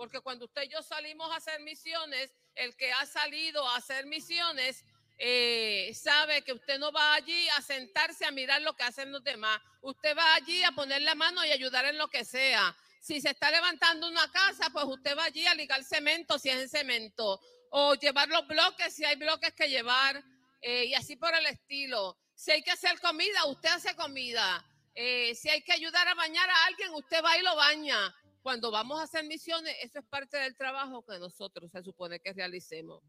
Porque 0.00 0.22
cuando 0.22 0.46
usted 0.46 0.62
y 0.62 0.68
yo 0.68 0.82
salimos 0.82 1.30
a 1.30 1.36
hacer 1.36 1.60
misiones, 1.60 2.32
el 2.54 2.74
que 2.74 2.90
ha 2.90 3.04
salido 3.04 3.68
a 3.68 3.76
hacer 3.76 4.06
misiones 4.06 4.82
eh, 5.18 5.92
sabe 5.94 6.40
que 6.40 6.54
usted 6.54 6.78
no 6.78 6.90
va 6.90 7.12
allí 7.12 7.46
a 7.50 7.60
sentarse 7.60 8.24
a 8.24 8.30
mirar 8.30 8.62
lo 8.62 8.72
que 8.72 8.82
hacen 8.82 9.12
los 9.12 9.22
demás. 9.22 9.60
Usted 9.82 10.16
va 10.16 10.36
allí 10.36 10.64
a 10.64 10.72
poner 10.72 11.02
la 11.02 11.14
mano 11.14 11.44
y 11.44 11.50
ayudar 11.50 11.84
en 11.84 11.98
lo 11.98 12.08
que 12.08 12.24
sea. 12.24 12.74
Si 12.98 13.20
se 13.20 13.28
está 13.28 13.50
levantando 13.50 14.08
una 14.08 14.32
casa, 14.32 14.70
pues 14.72 14.86
usted 14.86 15.14
va 15.18 15.24
allí 15.24 15.46
a 15.46 15.54
ligar 15.54 15.84
cemento 15.84 16.38
si 16.38 16.48
es 16.48 16.58
en 16.58 16.70
cemento. 16.70 17.38
O 17.68 17.92
llevar 17.92 18.30
los 18.30 18.46
bloques 18.46 18.94
si 18.94 19.04
hay 19.04 19.16
bloques 19.16 19.52
que 19.52 19.68
llevar. 19.68 20.24
Eh, 20.62 20.86
y 20.86 20.94
así 20.94 21.16
por 21.16 21.34
el 21.34 21.44
estilo. 21.44 22.16
Si 22.34 22.52
hay 22.52 22.62
que 22.62 22.70
hacer 22.70 22.98
comida, 23.00 23.44
usted 23.44 23.68
hace 23.68 23.94
comida. 23.96 24.64
Eh, 24.94 25.34
si 25.34 25.50
hay 25.50 25.60
que 25.60 25.74
ayudar 25.74 26.08
a 26.08 26.14
bañar 26.14 26.48
a 26.48 26.64
alguien, 26.64 26.94
usted 26.94 27.22
va 27.22 27.36
y 27.36 27.42
lo 27.42 27.54
baña. 27.54 28.14
Cuando 28.42 28.70
vamos 28.70 28.98
a 29.00 29.04
hacer 29.04 29.24
misiones, 29.24 29.76
eso 29.82 29.98
es 29.98 30.04
parte 30.06 30.36
del 30.38 30.56
trabajo 30.56 31.04
que 31.04 31.18
nosotros 31.18 31.70
se 31.70 31.82
supone 31.82 32.20
que 32.20 32.32
realicemos 32.32 33.02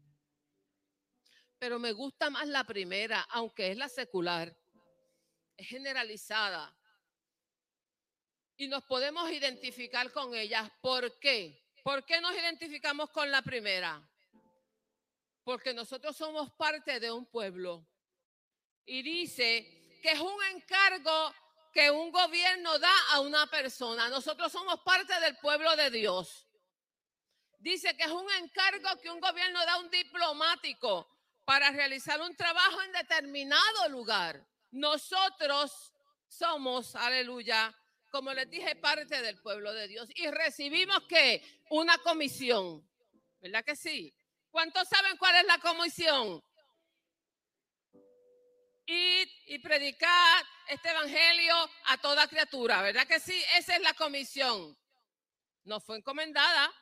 pero 1.62 1.78
me 1.78 1.92
gusta 1.92 2.28
más 2.28 2.48
la 2.48 2.64
primera, 2.64 3.20
aunque 3.30 3.70
es 3.70 3.76
la 3.76 3.88
secular. 3.88 4.52
Es 5.56 5.68
generalizada. 5.68 6.76
Y 8.56 8.66
nos 8.66 8.82
podemos 8.82 9.30
identificar 9.30 10.10
con 10.10 10.34
ellas. 10.34 10.68
¿Por 10.80 11.20
qué? 11.20 11.70
¿Por 11.84 12.04
qué 12.04 12.20
nos 12.20 12.34
identificamos 12.34 13.10
con 13.10 13.30
la 13.30 13.42
primera? 13.42 14.02
Porque 15.44 15.72
nosotros 15.72 16.16
somos 16.16 16.50
parte 16.54 16.98
de 16.98 17.12
un 17.12 17.26
pueblo. 17.26 17.86
Y 18.84 19.02
dice 19.02 20.00
que 20.02 20.10
es 20.10 20.20
un 20.20 20.42
encargo 20.56 21.32
que 21.72 21.90
un 21.90 22.10
gobierno 22.10 22.78
da 22.78 22.92
a 23.12 23.20
una 23.20 23.46
persona. 23.46 24.08
Nosotros 24.08 24.52
somos 24.52 24.80
parte 24.80 25.18
del 25.20 25.36
pueblo 25.38 25.74
de 25.76 25.90
Dios. 25.90 26.46
Dice 27.58 27.96
que 27.96 28.04
es 28.04 28.10
un 28.10 28.30
encargo 28.40 29.00
que 29.00 29.10
un 29.10 29.20
gobierno 29.20 29.64
da 29.64 29.74
a 29.74 29.78
un 29.78 29.90
diplomático 29.90 31.08
para 31.44 31.70
realizar 31.70 32.20
un 32.20 32.36
trabajo 32.36 32.82
en 32.82 32.92
determinado 32.92 33.88
lugar. 33.88 34.44
Nosotros 34.70 35.92
somos, 36.28 36.94
aleluya, 36.94 37.74
como 38.10 38.32
les 38.34 38.50
dije, 38.50 38.76
parte 38.76 39.22
del 39.22 39.40
pueblo 39.40 39.72
de 39.72 39.88
Dios 39.88 40.08
y 40.14 40.26
recibimos 40.28 41.02
que 41.08 41.42
una 41.70 41.96
comisión, 41.98 42.86
¿verdad 43.40 43.64
que 43.64 43.76
sí? 43.76 44.14
¿Cuántos 44.50 44.86
saben 44.88 45.16
cuál 45.16 45.36
es 45.36 45.46
la 45.46 45.58
comisión? 45.58 46.42
Ir 48.86 49.28
y 49.46 49.58
predicar 49.60 50.44
este 50.68 50.90
evangelio 50.90 51.54
a 51.86 51.98
toda 51.98 52.26
criatura, 52.26 52.82
¿verdad 52.82 53.06
que 53.06 53.20
sí? 53.20 53.40
Esa 53.56 53.76
es 53.76 53.82
la 53.82 53.94
comisión. 53.94 54.76
Nos 55.64 55.84
fue 55.84 55.98
encomendada. 55.98 56.72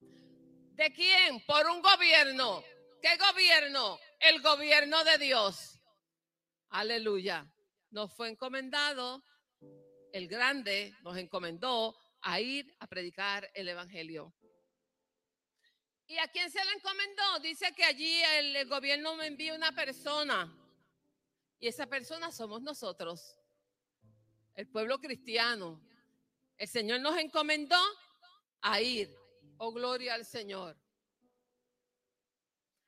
¿De 0.00 0.92
quién? 0.92 1.44
Por 1.46 1.66
un 1.66 1.80
gobierno. 1.80 2.64
¿Qué 3.00 3.16
gobierno? 3.16 3.98
El 4.18 4.42
gobierno 4.42 5.04
de 5.04 5.18
Dios. 5.18 5.78
Aleluya. 6.70 7.46
Nos 7.90 8.14
fue 8.14 8.28
encomendado, 8.28 9.22
el 10.12 10.28
grande 10.28 10.94
nos 11.02 11.16
encomendó 11.16 11.96
a 12.22 12.40
ir 12.40 12.74
a 12.78 12.86
predicar 12.86 13.50
el 13.54 13.68
evangelio. 13.68 14.32
¿Y 16.06 16.18
a 16.18 16.28
quién 16.28 16.50
se 16.50 16.64
le 16.64 16.72
encomendó? 16.72 17.38
Dice 17.40 17.72
que 17.74 17.84
allí 17.84 18.20
el, 18.38 18.68
gobierno 18.68 19.14
me 19.14 19.26
envía 19.26 19.54
una 19.54 19.72
persona. 19.72 20.52
Y 21.60 21.68
esa 21.68 21.86
persona 21.86 22.32
somos 22.32 22.62
nosotros, 22.62 23.36
el 24.54 24.66
pueblo 24.66 24.98
cristiano. 24.98 25.78
El 26.56 26.68
Señor 26.68 27.00
nos 27.00 27.18
encomendó 27.18 27.78
a 28.62 28.80
ir. 28.80 29.14
Oh, 29.58 29.70
gloria 29.70 30.14
al 30.14 30.24
Señor. 30.24 30.74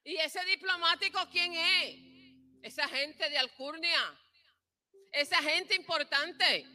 ¿Y 0.05 0.17
ese 0.17 0.43
diplomático 0.47 1.21
quién 1.31 1.53
es? 1.53 2.73
Esa 2.73 2.89
gente 2.89 3.29
de 3.29 3.37
Alcurnia. 3.37 4.19
Esa 5.13 5.43
gente 5.43 5.75
importante. 5.75 6.67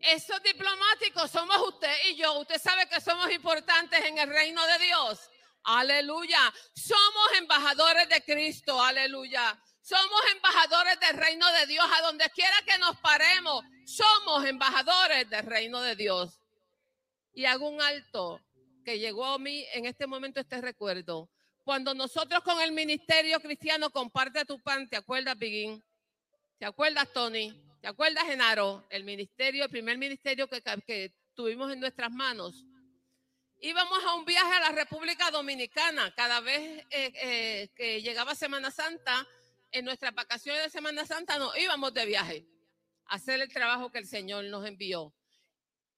Esos 0.00 0.42
diplomáticos 0.42 1.30
somos 1.30 1.56
usted 1.68 1.94
y 2.10 2.16
yo. 2.16 2.40
Usted 2.40 2.60
sabe 2.60 2.86
que 2.88 3.00
somos 3.00 3.30
importantes 3.32 4.04
en 4.04 4.18
el 4.18 4.28
reino 4.28 4.66
de 4.66 4.78
Dios. 4.84 5.30
Aleluya. 5.64 6.52
Somos 6.74 7.32
embajadores 7.38 8.08
de 8.10 8.22
Cristo. 8.22 8.82
Aleluya. 8.82 9.58
Somos 9.82 10.20
embajadores 10.34 11.00
del 11.00 11.16
reino 11.16 11.52
de 11.52 11.66
Dios. 11.66 11.84
A 11.92 12.02
donde 12.02 12.30
quiera 12.30 12.54
que 12.64 12.78
nos 12.78 12.96
paremos, 12.98 13.64
somos 13.84 14.44
embajadores 14.46 15.28
del 15.28 15.44
reino 15.44 15.80
de 15.80 15.96
Dios. 15.96 16.40
Y 17.34 17.44
hago 17.46 17.68
un 17.68 17.82
alto 17.82 18.40
que 18.84 18.98
llegó 18.98 19.26
a 19.26 19.38
mí 19.38 19.66
en 19.74 19.86
este 19.86 20.06
momento 20.06 20.40
este 20.40 20.60
recuerdo. 20.60 21.28
Cuando 21.64 21.94
nosotros 21.94 22.42
con 22.42 22.60
el 22.60 22.72
ministerio 22.72 23.40
cristiano 23.40 23.90
comparte 23.90 24.44
tu 24.44 24.60
pan, 24.60 24.88
¿te 24.88 24.96
acuerdas, 24.96 25.36
Biguín? 25.36 25.82
¿Te 26.58 26.64
acuerdas, 26.64 27.12
Tony? 27.12 27.52
¿Te 27.80 27.88
acuerdas, 27.88 28.24
Genaro? 28.24 28.86
El 28.88 29.04
ministerio, 29.04 29.64
el 29.64 29.70
primer 29.70 29.98
ministerio 29.98 30.48
que, 30.48 30.62
que 30.86 31.12
tuvimos 31.34 31.72
en 31.72 31.80
nuestras 31.80 32.10
manos 32.10 32.64
íbamos 33.62 34.04
a 34.04 34.14
un 34.14 34.24
viaje 34.24 34.54
a 34.54 34.60
la 34.60 34.72
República 34.72 35.30
Dominicana. 35.30 36.12
Cada 36.16 36.40
vez 36.40 36.84
eh, 36.90 37.12
eh, 37.14 37.68
que 37.76 38.02
llegaba 38.02 38.34
Semana 38.34 38.72
Santa, 38.72 39.26
en 39.72 39.84
nuestras 39.84 40.14
vacaciones 40.14 40.62
de 40.62 40.70
Semana 40.70 41.04
Santa 41.04 41.38
nos 41.38 41.56
íbamos 41.58 41.92
de 41.92 42.06
viaje 42.06 42.46
a 43.06 43.16
hacer 43.16 43.40
el 43.40 43.52
trabajo 43.52 43.90
que 43.90 43.98
el 43.98 44.06
Señor 44.06 44.44
nos 44.44 44.66
envió. 44.66 45.12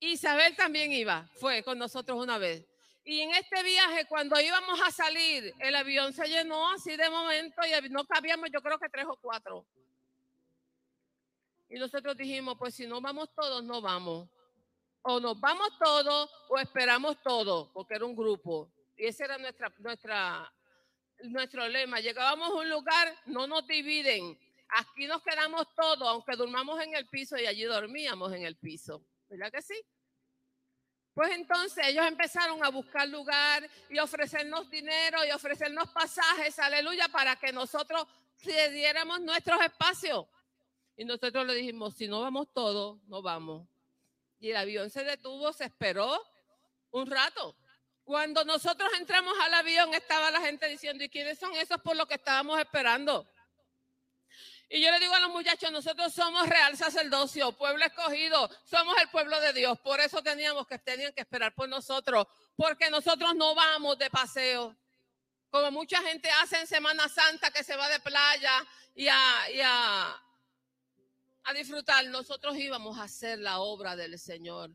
Isabel 0.00 0.56
también 0.56 0.92
iba, 0.92 1.28
fue 1.34 1.62
con 1.62 1.78
nosotros 1.78 2.20
una 2.20 2.38
vez. 2.38 2.66
Y 3.04 3.20
en 3.20 3.34
este 3.34 3.62
viaje, 3.62 4.06
cuando 4.06 4.40
íbamos 4.40 4.80
a 4.80 4.90
salir, 4.90 5.52
el 5.58 5.74
avión 5.74 6.12
se 6.12 6.26
llenó 6.26 6.70
así 6.70 6.96
de 6.96 7.10
momento 7.10 7.60
y 7.66 7.88
no 7.90 8.06
cabíamos, 8.06 8.48
yo 8.50 8.62
creo 8.62 8.78
que 8.78 8.88
tres 8.88 9.04
o 9.06 9.16
cuatro. 9.20 9.66
Y 11.68 11.78
nosotros 11.78 12.16
dijimos, 12.16 12.56
pues 12.58 12.74
si 12.74 12.86
no 12.86 13.00
vamos 13.00 13.28
todos, 13.34 13.62
no 13.62 13.82
vamos 13.82 14.28
o 15.06 15.20
nos 15.20 15.38
vamos 15.38 15.68
todos 15.78 16.30
o 16.48 16.58
esperamos 16.58 17.20
todos, 17.22 17.68
porque 17.72 17.94
era 17.94 18.06
un 18.06 18.16
grupo. 18.16 18.72
Y 18.96 19.06
ese 19.06 19.24
era 19.24 19.36
nuestra, 19.36 19.72
nuestra, 19.78 20.50
nuestro 21.22 21.66
lema. 21.68 22.00
Llegábamos 22.00 22.50
a 22.50 22.54
un 22.54 22.68
lugar, 22.68 23.14
no 23.26 23.46
nos 23.46 23.66
dividen. 23.66 24.38
Aquí 24.68 25.06
nos 25.06 25.22
quedamos 25.22 25.66
todos, 25.74 26.08
aunque 26.08 26.36
durmamos 26.36 26.80
en 26.82 26.94
el 26.94 27.06
piso 27.06 27.36
y 27.36 27.46
allí 27.46 27.64
dormíamos 27.64 28.32
en 28.32 28.44
el 28.44 28.56
piso. 28.56 29.04
¿Verdad 29.28 29.52
que 29.52 29.62
sí? 29.62 29.74
Pues 31.14 31.30
entonces 31.32 31.86
ellos 31.86 32.04
empezaron 32.06 32.64
a 32.64 32.70
buscar 32.70 33.08
lugar 33.08 33.68
y 33.88 33.98
ofrecernos 33.98 34.68
dinero 34.68 35.24
y 35.24 35.30
ofrecernos 35.30 35.88
pasajes, 35.90 36.58
aleluya, 36.58 37.08
para 37.08 37.36
que 37.36 37.52
nosotros 37.52 38.06
cediéramos 38.36 39.20
nuestros 39.20 39.60
espacios. 39.62 40.26
Y 40.96 41.04
nosotros 41.04 41.46
le 41.46 41.54
dijimos, 41.54 41.94
si 41.94 42.08
no 42.08 42.20
vamos 42.20 42.52
todos, 42.52 43.00
no 43.06 43.22
vamos 43.22 43.68
y 44.44 44.50
el 44.50 44.56
avión 44.58 44.90
se 44.90 45.04
detuvo, 45.04 45.54
se 45.54 45.64
esperó 45.64 46.20
un 46.90 47.06
rato. 47.06 47.56
Cuando 48.04 48.44
nosotros 48.44 48.90
entramos 48.98 49.34
al 49.40 49.54
avión 49.54 49.94
estaba 49.94 50.30
la 50.30 50.40
gente 50.42 50.68
diciendo, 50.68 51.02
¿y 51.02 51.08
quiénes 51.08 51.38
son 51.38 51.56
esos 51.56 51.80
por 51.80 51.96
lo 51.96 52.06
que 52.06 52.14
estábamos 52.14 52.60
esperando? 52.60 53.26
Y 54.68 54.82
yo 54.82 54.90
le 54.90 54.98
digo 54.98 55.14
a 55.14 55.20
los 55.20 55.30
muchachos, 55.30 55.70
nosotros 55.70 56.12
somos 56.12 56.46
real 56.48 56.76
sacerdocio, 56.76 57.52
pueblo 57.52 57.84
escogido, 57.84 58.50
somos 58.64 58.94
el 59.00 59.08
pueblo 59.08 59.40
de 59.40 59.52
Dios. 59.52 59.78
Por 59.80 60.00
eso 60.00 60.22
teníamos 60.22 60.66
que, 60.66 60.78
tenían 60.78 61.12
que 61.12 61.22
esperar 61.22 61.54
por 61.54 61.68
nosotros, 61.68 62.26
porque 62.56 62.90
nosotros 62.90 63.34
no 63.34 63.54
vamos 63.54 63.96
de 63.98 64.10
paseo. 64.10 64.76
Como 65.48 65.70
mucha 65.70 66.02
gente 66.02 66.30
hace 66.42 66.60
en 66.60 66.66
Semana 66.66 67.08
Santa 67.08 67.50
que 67.50 67.62
se 67.62 67.76
va 67.76 67.88
de 67.88 68.00
playa 68.00 68.66
y 68.94 69.08
a, 69.08 70.22
a 71.44 71.52
disfrutar, 71.54 72.04
nosotros 72.06 72.56
íbamos 72.56 72.98
a 72.98 73.04
hacer 73.04 73.38
la 73.38 73.60
obra 73.60 73.96
del 73.96 74.18
Señor. 74.18 74.70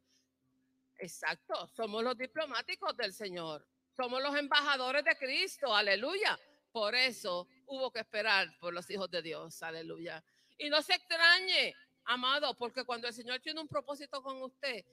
Exacto, 1.00 1.68
somos 1.68 2.04
los 2.04 2.18
diplomáticos 2.18 2.96
del 2.98 3.14
Señor, 3.14 3.66
somos 3.96 4.22
los 4.22 4.36
embajadores 4.36 5.06
de 5.06 5.18
Cristo, 5.18 5.74
aleluya. 5.74 6.38
Por 6.74 6.94
eso 6.94 7.48
hubo 7.68 7.90
que 7.90 8.00
esperar 8.00 8.50
por 8.60 8.74
los 8.74 8.90
hijos 8.90 9.10
de 9.10 9.22
Dios, 9.22 9.64
aleluya. 9.64 10.22
Y 10.58 10.70
no 10.70 10.82
se 10.82 10.94
extrañe, 10.96 11.74
amado, 12.04 12.54
porque 12.56 12.84
cuando 12.84 13.08
el 13.08 13.14
Señor 13.14 13.40
tiene 13.40 13.62
un 13.62 13.68
propósito 13.70 14.22
con 14.22 14.42
usted, 14.42 14.86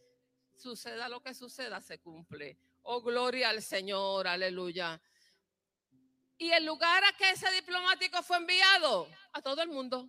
suceda 0.54 1.08
lo 1.08 1.20
que 1.20 1.34
suceda, 1.34 1.80
se 1.80 1.98
cumple. 1.98 2.56
Oh, 2.82 3.02
gloria 3.02 3.50
al 3.50 3.62
Señor, 3.62 4.28
aleluya. 4.28 5.00
Y 6.38 6.50
el 6.50 6.64
lugar 6.64 7.02
a 7.02 7.16
que 7.16 7.30
ese 7.30 7.50
diplomático 7.50 8.22
fue 8.22 8.36
enviado, 8.36 9.08
a 9.32 9.42
todo 9.42 9.60
el 9.60 9.68
mundo. 9.68 10.08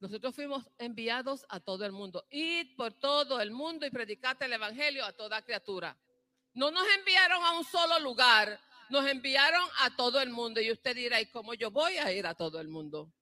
Nosotros 0.00 0.34
fuimos 0.34 0.64
enviados 0.78 1.44
a 1.50 1.60
todo 1.60 1.84
el 1.84 1.92
mundo. 1.92 2.26
Id 2.30 2.74
por 2.74 2.94
todo 2.94 3.38
el 3.40 3.50
mundo 3.50 3.84
y 3.84 3.90
predicate 3.90 4.46
el 4.46 4.54
evangelio 4.54 5.04
a 5.04 5.12
toda 5.12 5.42
criatura. 5.42 5.94
No 6.54 6.70
nos 6.70 6.86
enviaron 6.98 7.44
a 7.44 7.58
un 7.58 7.64
solo 7.64 7.98
lugar, 8.00 8.58
nos 8.88 9.06
enviaron 9.06 9.62
a 9.80 9.94
todo 9.94 10.22
el 10.22 10.30
mundo. 10.30 10.58
Y 10.60 10.72
usted 10.72 10.96
dirá, 10.96 11.20
¿y 11.20 11.26
cómo 11.26 11.52
yo 11.52 11.70
voy 11.70 11.98
a 11.98 12.10
ir 12.12 12.26
a 12.26 12.34
todo 12.34 12.60
el 12.60 12.68
mundo? 12.68 13.12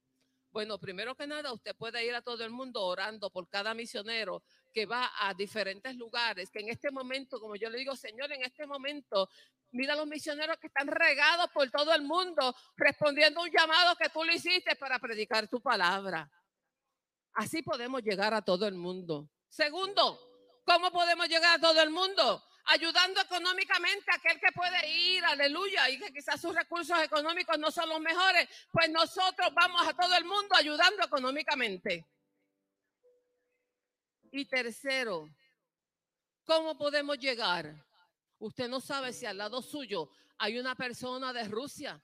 Bueno, 0.53 0.79
primero 0.79 1.17
que 1.17 1.27
nada, 1.27 1.53
usted 1.53 1.75
puede 1.75 2.07
ir 2.07 2.15
a 2.15 2.23
todo 2.23 2.45
el 2.45 2.51
mundo 2.51 2.85
orando 2.85 3.29
por 3.29 3.49
cada 3.49 3.75
misionero 3.75 4.45
que 4.73 4.87
va 4.87 5.11
a 5.21 5.35
diferentes 5.35 5.97
lugares, 5.97 6.49
que 6.49 6.61
en 6.61 6.69
este 6.69 6.93
momento, 6.93 7.41
como 7.41 7.57
yo 7.57 7.69
le 7.71 7.79
digo, 7.79 7.97
Señor, 7.97 8.33
en 8.33 8.45
este 8.45 8.67
momento, 8.67 9.29
mira 9.73 9.97
los 9.97 10.07
misioneros 10.07 10.57
que 10.59 10.69
están 10.69 10.87
regados 10.87 11.51
por 11.51 11.69
todo 11.71 11.93
el 11.93 12.03
mundo, 12.03 12.55
respondiendo 12.77 13.41
a 13.41 13.43
un 13.45 13.51
llamado 13.51 13.97
que 13.97 14.09
tú 14.11 14.23
le 14.23 14.37
hiciste 14.37 14.77
para 14.77 14.99
predicar 15.01 15.49
tu 15.49 15.61
palabra. 15.61 16.31
Así 17.39 17.63
podemos 17.63 18.03
llegar 18.03 18.35
a 18.35 18.43
todo 18.43 18.67
el 18.67 18.75
mundo. 18.75 19.31
Segundo, 19.49 20.19
¿cómo 20.65 20.91
podemos 20.91 21.29
llegar 21.29 21.57
a 21.57 21.61
todo 21.61 21.81
el 21.81 21.89
mundo? 21.89 22.43
Ayudando 22.65 23.21
económicamente 23.21 24.11
a 24.11 24.17
aquel 24.17 24.41
que 24.41 24.51
puede 24.53 24.91
ir, 24.91 25.25
aleluya, 25.25 25.89
y 25.89 26.01
que 26.01 26.13
quizás 26.13 26.41
sus 26.41 26.53
recursos 26.53 26.99
económicos 26.99 27.57
no 27.57 27.71
son 27.71 27.91
los 27.91 28.01
mejores, 28.01 28.49
pues 28.73 28.91
nosotros 28.91 29.51
vamos 29.55 29.87
a 29.87 29.95
todo 29.95 30.17
el 30.17 30.25
mundo 30.25 30.53
ayudando 30.57 31.05
económicamente. 31.05 32.09
Y 34.33 34.45
tercero, 34.47 35.31
¿cómo 36.45 36.77
podemos 36.77 37.21
llegar? 37.21 37.73
Usted 38.41 38.69
no 38.69 38.81
sabe 38.81 39.13
si 39.13 39.27
al 39.27 39.39
lado 39.39 39.63
suyo 39.63 40.11
hay 40.39 40.59
una 40.59 40.75
persona 40.75 41.33
de 41.33 41.45
Rusia. 41.45 42.03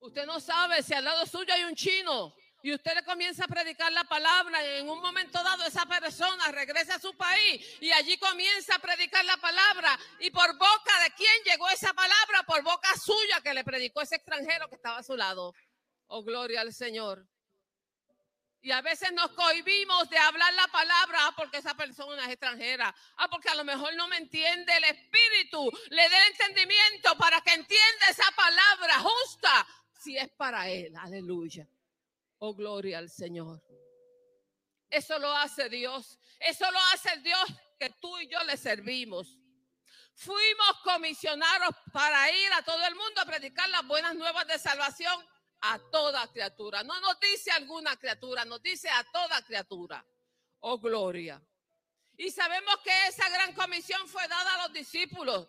Usted 0.00 0.26
no 0.26 0.38
sabe 0.38 0.82
si 0.82 0.92
al 0.92 1.04
lado 1.04 1.24
suyo 1.24 1.54
hay 1.54 1.64
un 1.64 1.74
chino 1.74 2.34
y 2.64 2.72
usted 2.72 2.94
le 2.94 3.04
comienza 3.04 3.44
a 3.44 3.46
predicar 3.46 3.92
la 3.92 4.04
palabra 4.04 4.64
y 4.64 4.80
en 4.80 4.88
un 4.88 4.98
momento 5.02 5.42
dado 5.42 5.66
esa 5.66 5.84
persona 5.84 6.50
regresa 6.50 6.94
a 6.94 6.98
su 6.98 7.14
país 7.14 7.62
y 7.78 7.90
allí 7.92 8.16
comienza 8.16 8.76
a 8.76 8.78
predicar 8.78 9.22
la 9.26 9.36
palabra 9.36 9.98
y 10.18 10.30
por 10.30 10.50
boca 10.56 11.02
de 11.04 11.10
quién 11.14 11.42
llegó 11.44 11.68
esa 11.68 11.92
palabra, 11.92 12.42
por 12.46 12.62
boca 12.62 12.88
suya 12.96 13.42
que 13.42 13.52
le 13.52 13.64
predicó 13.64 14.00
ese 14.00 14.16
extranjero 14.16 14.66
que 14.70 14.76
estaba 14.76 14.96
a 14.96 15.02
su 15.02 15.14
lado. 15.14 15.52
Oh, 16.06 16.24
gloria 16.24 16.62
al 16.62 16.72
Señor. 16.72 17.28
Y 18.62 18.72
a 18.72 18.80
veces 18.80 19.12
nos 19.12 19.32
cohibimos 19.32 20.08
de 20.08 20.16
hablar 20.16 20.54
la 20.54 20.68
palabra 20.68 21.18
ah, 21.20 21.34
porque 21.36 21.58
esa 21.58 21.74
persona 21.74 22.24
es 22.24 22.30
extranjera. 22.30 22.94
Ah, 23.18 23.28
porque 23.28 23.50
a 23.50 23.56
lo 23.56 23.64
mejor 23.64 23.94
no 23.94 24.08
me 24.08 24.16
entiende 24.16 24.74
el 24.74 24.84
Espíritu. 24.84 25.70
Le 25.90 26.08
dé 26.08 26.26
entendimiento 26.28 27.14
para 27.18 27.42
que 27.42 27.52
entienda 27.52 28.08
esa 28.08 28.30
palabra 28.34 29.00
justa 29.00 29.66
si 30.02 30.16
es 30.16 30.30
para 30.30 30.66
él. 30.70 30.96
Aleluya. 30.96 31.68
Oh, 32.46 32.52
gloria 32.52 32.98
al 32.98 33.08
Señor. 33.08 33.62
Eso 34.90 35.18
lo 35.18 35.34
hace 35.34 35.70
Dios. 35.70 36.18
Eso 36.38 36.70
lo 36.70 36.78
hace 36.92 37.14
el 37.14 37.22
Dios 37.22 37.42
que 37.78 37.88
tú 38.02 38.18
y 38.18 38.28
yo 38.28 38.38
le 38.44 38.58
servimos. 38.58 39.38
Fuimos 40.12 40.80
comisionados 40.82 41.74
para 41.90 42.30
ir 42.30 42.52
a 42.52 42.62
todo 42.62 42.84
el 42.84 42.94
mundo 42.96 43.22
a 43.22 43.24
predicar 43.24 43.66
las 43.70 43.86
buenas 43.86 44.14
nuevas 44.14 44.46
de 44.46 44.58
salvación 44.58 45.26
a 45.62 45.78
toda 45.90 46.30
criatura. 46.32 46.82
No 46.82 47.00
nos 47.00 47.18
dice 47.18 47.50
alguna 47.50 47.96
criatura, 47.96 48.44
nos 48.44 48.62
dice 48.62 48.90
a 48.90 49.02
toda 49.10 49.40
criatura. 49.40 50.04
Oh, 50.60 50.78
gloria. 50.78 51.42
Y 52.18 52.30
sabemos 52.30 52.76
que 52.84 53.06
esa 53.06 53.26
gran 53.30 53.54
comisión 53.54 54.06
fue 54.06 54.28
dada 54.28 54.54
a 54.56 54.62
los 54.64 54.74
discípulos 54.74 55.48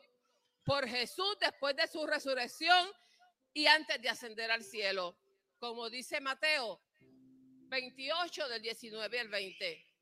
por 0.64 0.88
Jesús 0.88 1.36
después 1.42 1.76
de 1.76 1.90
su 1.90 2.08
resurrección 2.08 2.90
y 3.54 3.68
antes 3.68 4.02
de 4.02 4.08
ascender 4.08 4.50
al 4.50 4.64
cielo. 4.64 5.18
Como 5.60 5.90
dice 5.90 6.20
Mateo 6.22 6.82
28 7.70 8.48
del 8.50 8.62
19 8.62 9.20
al 9.20 9.30
20. 9.30 9.96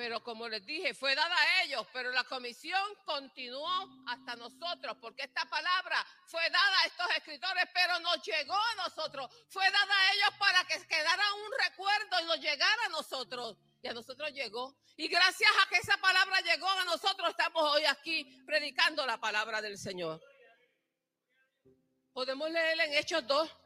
Pero 0.00 0.22
como 0.22 0.48
les 0.48 0.64
dije, 0.64 0.94
fue 0.94 1.14
dada 1.14 1.36
a 1.36 1.62
ellos, 1.62 1.86
pero 1.92 2.10
la 2.10 2.24
comisión 2.24 2.82
continuó 3.04 3.68
hasta 4.06 4.34
nosotros, 4.34 4.96
porque 4.98 5.24
esta 5.24 5.44
palabra 5.44 6.06
fue 6.26 6.48
dada 6.48 6.80
a 6.80 6.86
estos 6.86 7.06
escritores, 7.18 7.64
pero 7.74 7.98
nos 8.00 8.22
llegó 8.22 8.54
a 8.56 8.74
nosotros. 8.76 9.28
Fue 9.50 9.62
dada 9.70 9.98
a 9.98 10.12
ellos 10.14 10.30
para 10.38 10.64
que 10.64 10.86
quedara 10.86 11.34
un 11.34 11.50
recuerdo 11.68 12.20
y 12.22 12.24
nos 12.24 12.40
llegara 12.40 12.86
a 12.86 12.88
nosotros. 12.88 13.58
Y 13.82 13.88
a 13.88 13.92
nosotros 13.92 14.32
llegó. 14.32 14.74
Y 14.96 15.06
gracias 15.08 15.50
a 15.62 15.68
que 15.68 15.76
esa 15.76 15.98
palabra 15.98 16.40
llegó 16.40 16.68
a 16.70 16.84
nosotros, 16.84 17.28
estamos 17.28 17.62
hoy 17.62 17.84
aquí 17.84 18.24
predicando 18.46 19.04
la 19.04 19.18
palabra 19.18 19.60
del 19.60 19.76
Señor. 19.76 20.18
Podemos 22.12 22.50
leer 22.50 22.80
en 22.80 22.94
Hechos 22.94 23.26
2. 23.26 23.56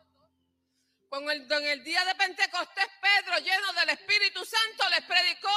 Con 1.08 1.30
el, 1.30 1.50
en 1.50 1.64
el 1.66 1.84
día 1.84 2.04
de 2.04 2.14
Pentecostés, 2.14 2.86
Pedro, 3.00 3.38
lleno 3.38 3.72
del 3.74 3.90
Espíritu 3.90 4.44
Santo, 4.44 4.88
les 4.90 5.02
predicó 5.04 5.50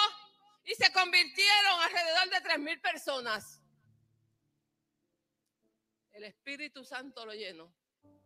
y 0.63 0.75
se 0.75 0.91
convirtieron 0.91 1.81
alrededor 1.81 2.29
de 2.29 2.41
tres 2.41 2.59
mil 2.59 2.79
personas. 2.79 3.59
El 6.11 6.25
Espíritu 6.25 6.83
Santo 6.83 7.25
lo 7.25 7.33
llenó. 7.33 7.73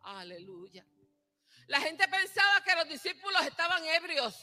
Aleluya. 0.03 0.85
La 1.67 1.79
gente 1.79 2.07
pensaba 2.07 2.63
que 2.63 2.75
los 2.75 2.87
discípulos 2.87 3.45
estaban 3.45 3.83
ebrios, 3.85 4.35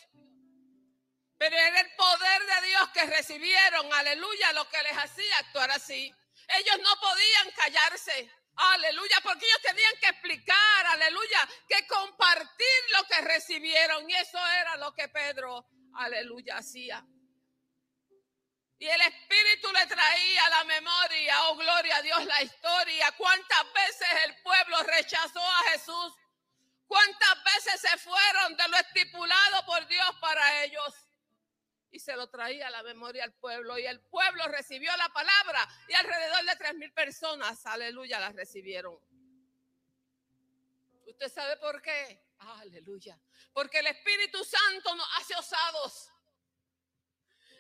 pero 1.36 1.56
era 1.56 1.80
el 1.80 1.90
poder 1.96 2.42
de 2.46 2.68
Dios 2.68 2.88
que 2.94 3.04
recibieron, 3.04 3.92
aleluya, 3.92 4.52
lo 4.54 4.68
que 4.68 4.82
les 4.82 4.96
hacía 4.96 5.38
actuar 5.38 5.70
así. 5.70 6.14
Ellos 6.48 6.78
no 6.82 7.00
podían 7.00 7.50
callarse, 7.56 8.30
aleluya, 8.58 9.16
porque 9.22 9.46
ellos 9.46 9.62
tenían 9.62 9.94
que 10.00 10.08
explicar, 10.08 10.86
aleluya, 10.86 11.48
que 11.68 11.86
compartir 11.86 12.80
lo 12.96 13.04
que 13.06 13.20
recibieron. 13.22 14.08
Y 14.10 14.14
eso 14.14 14.38
era 14.60 14.76
lo 14.76 14.94
que 14.94 15.08
Pedro, 15.08 15.66
aleluya, 15.94 16.58
hacía. 16.58 17.04
Y 18.80 18.86
el 18.86 19.00
Espíritu 19.00 19.72
le 19.72 19.86
traía 19.86 20.48
la 20.50 20.64
memoria, 20.64 21.48
oh 21.48 21.56
gloria 21.56 21.96
a 21.96 22.02
Dios, 22.02 22.24
la 22.24 22.42
historia. 22.42 23.12
Cuántas 23.16 23.72
veces 23.72 24.08
el 24.26 24.42
pueblo 24.42 24.82
rechazó 24.84 25.40
a 25.40 25.70
Jesús. 25.72 26.14
Cuántas 26.86 27.44
veces 27.44 27.80
se 27.80 27.98
fueron 27.98 28.56
de 28.56 28.68
lo 28.68 28.76
estipulado 28.76 29.66
por 29.66 29.86
Dios 29.88 30.08
para 30.20 30.64
ellos. 30.64 31.07
Y 31.90 32.00
se 32.00 32.14
lo 32.16 32.28
traía 32.28 32.68
a 32.68 32.70
la 32.70 32.82
memoria 32.82 33.24
al 33.24 33.32
pueblo. 33.32 33.78
Y 33.78 33.86
el 33.86 34.00
pueblo 34.00 34.46
recibió 34.48 34.94
la 34.96 35.08
palabra. 35.08 35.66
Y 35.88 35.94
alrededor 35.94 36.44
de 36.44 36.56
tres 36.56 36.74
mil 36.74 36.92
personas, 36.92 37.64
aleluya, 37.66 38.20
la 38.20 38.30
recibieron. 38.32 38.98
¿Usted 41.06 41.32
sabe 41.32 41.56
por 41.56 41.80
qué? 41.80 42.22
Aleluya. 42.38 43.18
Porque 43.52 43.78
el 43.78 43.86
Espíritu 43.86 44.44
Santo 44.44 44.94
nos 44.94 45.06
hace 45.18 45.34
osados. 45.34 46.12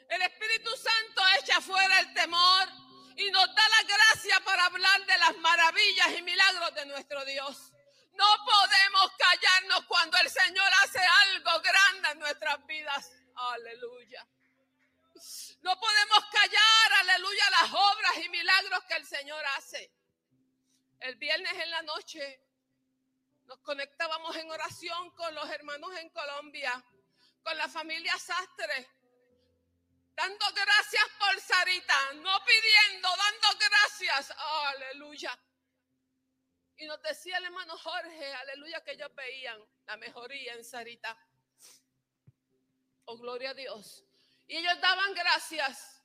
El 0.08 0.22
Espíritu 0.22 0.70
Santo 0.76 1.22
echa 1.40 1.60
fuera 1.60 2.00
el 2.00 2.14
temor 2.14 2.68
y 3.16 3.30
nos 3.30 3.46
da 3.54 3.68
la 3.68 3.82
gracia 3.82 4.40
para 4.44 4.66
hablar 4.66 5.04
de 5.04 5.18
las 5.18 5.36
maravillas 5.38 6.18
y 6.18 6.22
milagros 6.22 6.74
de 6.74 6.86
nuestro 6.86 7.24
Dios. 7.24 7.72
No 8.12 8.26
podemos 8.44 9.12
callarnos 9.18 9.84
cuando 9.86 10.18
el 10.18 10.30
Señor 10.30 10.70
hace 10.82 11.00
algo 11.26 11.60
grande 11.60 12.10
en 12.12 12.18
nuestras 12.20 12.66
vidas. 12.66 13.12
Aleluya. 13.38 14.26
No 15.62 15.78
podemos 15.80 16.24
callar, 16.30 16.92
aleluya, 17.00 17.50
las 17.50 17.72
obras 17.72 18.24
y 18.24 18.28
milagros 18.28 18.84
que 18.84 18.94
el 18.94 19.06
Señor 19.06 19.44
hace. 19.56 19.92
El 21.00 21.16
viernes 21.16 21.52
en 21.52 21.70
la 21.70 21.82
noche 21.82 22.40
nos 23.46 23.58
conectábamos 23.60 24.36
en 24.36 24.50
oración 24.50 25.10
con 25.12 25.34
los 25.34 25.50
hermanos 25.50 25.90
en 25.96 26.10
Colombia, 26.10 26.84
con 27.42 27.56
la 27.56 27.68
familia 27.68 28.16
Sastre 28.18 28.98
dando 30.18 30.46
gracias 30.52 31.04
por 31.16 31.40
Sarita, 31.40 32.12
no 32.14 32.44
pidiendo, 32.44 33.08
dando 33.08 33.58
gracias. 33.60 34.34
aleluya. 34.66 35.38
Y 36.76 36.86
nos 36.86 37.00
decía 37.02 37.38
el 37.38 37.44
hermano 37.44 37.78
Jorge, 37.78 38.34
aleluya, 38.34 38.82
que 38.82 38.92
ellos 38.92 39.14
veían 39.14 39.60
la 39.86 39.96
mejoría 39.96 40.54
en 40.54 40.64
Sarita. 40.64 41.16
Oh, 43.10 43.16
gloria 43.16 43.50
a 43.50 43.54
Dios. 43.54 44.04
Y 44.46 44.58
ellos 44.58 44.78
daban 44.82 45.14
gracias. 45.14 46.02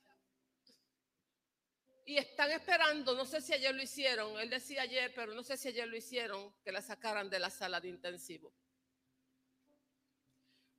Y 2.06 2.16
están 2.16 2.50
esperando, 2.50 3.14
no 3.14 3.26
sé 3.26 3.42
si 3.42 3.52
ayer 3.52 3.74
lo 3.74 3.82
hicieron, 3.82 4.40
él 4.40 4.48
decía 4.48 4.82
ayer, 4.82 5.12
pero 5.14 5.34
no 5.34 5.42
sé 5.42 5.58
si 5.58 5.68
ayer 5.68 5.86
lo 5.86 5.96
hicieron, 5.98 6.54
que 6.62 6.72
la 6.72 6.80
sacaran 6.80 7.28
de 7.28 7.38
la 7.38 7.50
sala 7.50 7.78
de 7.78 7.88
intensivo. 7.88 8.54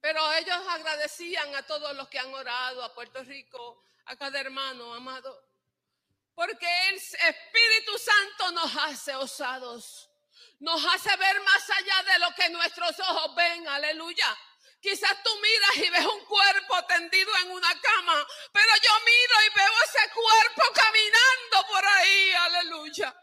Pero 0.02 0.34
ellos 0.34 0.58
agradecían 0.68 1.54
a 1.56 1.62
todos 1.64 1.96
los 1.96 2.08
que 2.10 2.18
han 2.18 2.34
orado, 2.34 2.84
a 2.84 2.94
Puerto 2.96 3.24
Rico, 3.24 3.84
a 4.06 4.16
cada 4.16 4.40
hermano 4.40 4.96
amado, 4.96 5.48
porque 6.34 6.68
el 6.90 6.96
Espíritu 6.96 8.00
Santo 8.00 8.52
nos 8.52 8.76
hace 8.78 9.16
osados, 9.16 10.10
nos 10.60 10.84
hace 10.86 11.16
ver 11.18 11.40
más 11.42 11.70
allá 11.70 12.14
de 12.14 12.20
lo 12.20 12.36
que 12.36 12.50
nuestros 12.50 13.00
ojos 13.00 13.36
ven, 13.36 13.68
aleluya. 13.68 14.36
Quizás 14.86 15.24
tú 15.24 15.32
miras 15.41 15.78
y 15.78 15.89
ves 15.89 16.06
un 16.06 16.24
cuerpo 16.26 16.86
tendido 16.88 17.32
en 17.43 17.50
una 17.50 17.69
cama, 17.82 18.28
pero 18.54 18.69
yo 18.84 18.91
miro 19.04 19.36
y 19.48 19.58
veo 19.58 19.71
ese 19.84 20.13
cuerpo 20.13 20.62
caminando 20.76 21.67
por 21.67 21.84
ahí, 21.84 22.32
aleluya. 22.34 23.19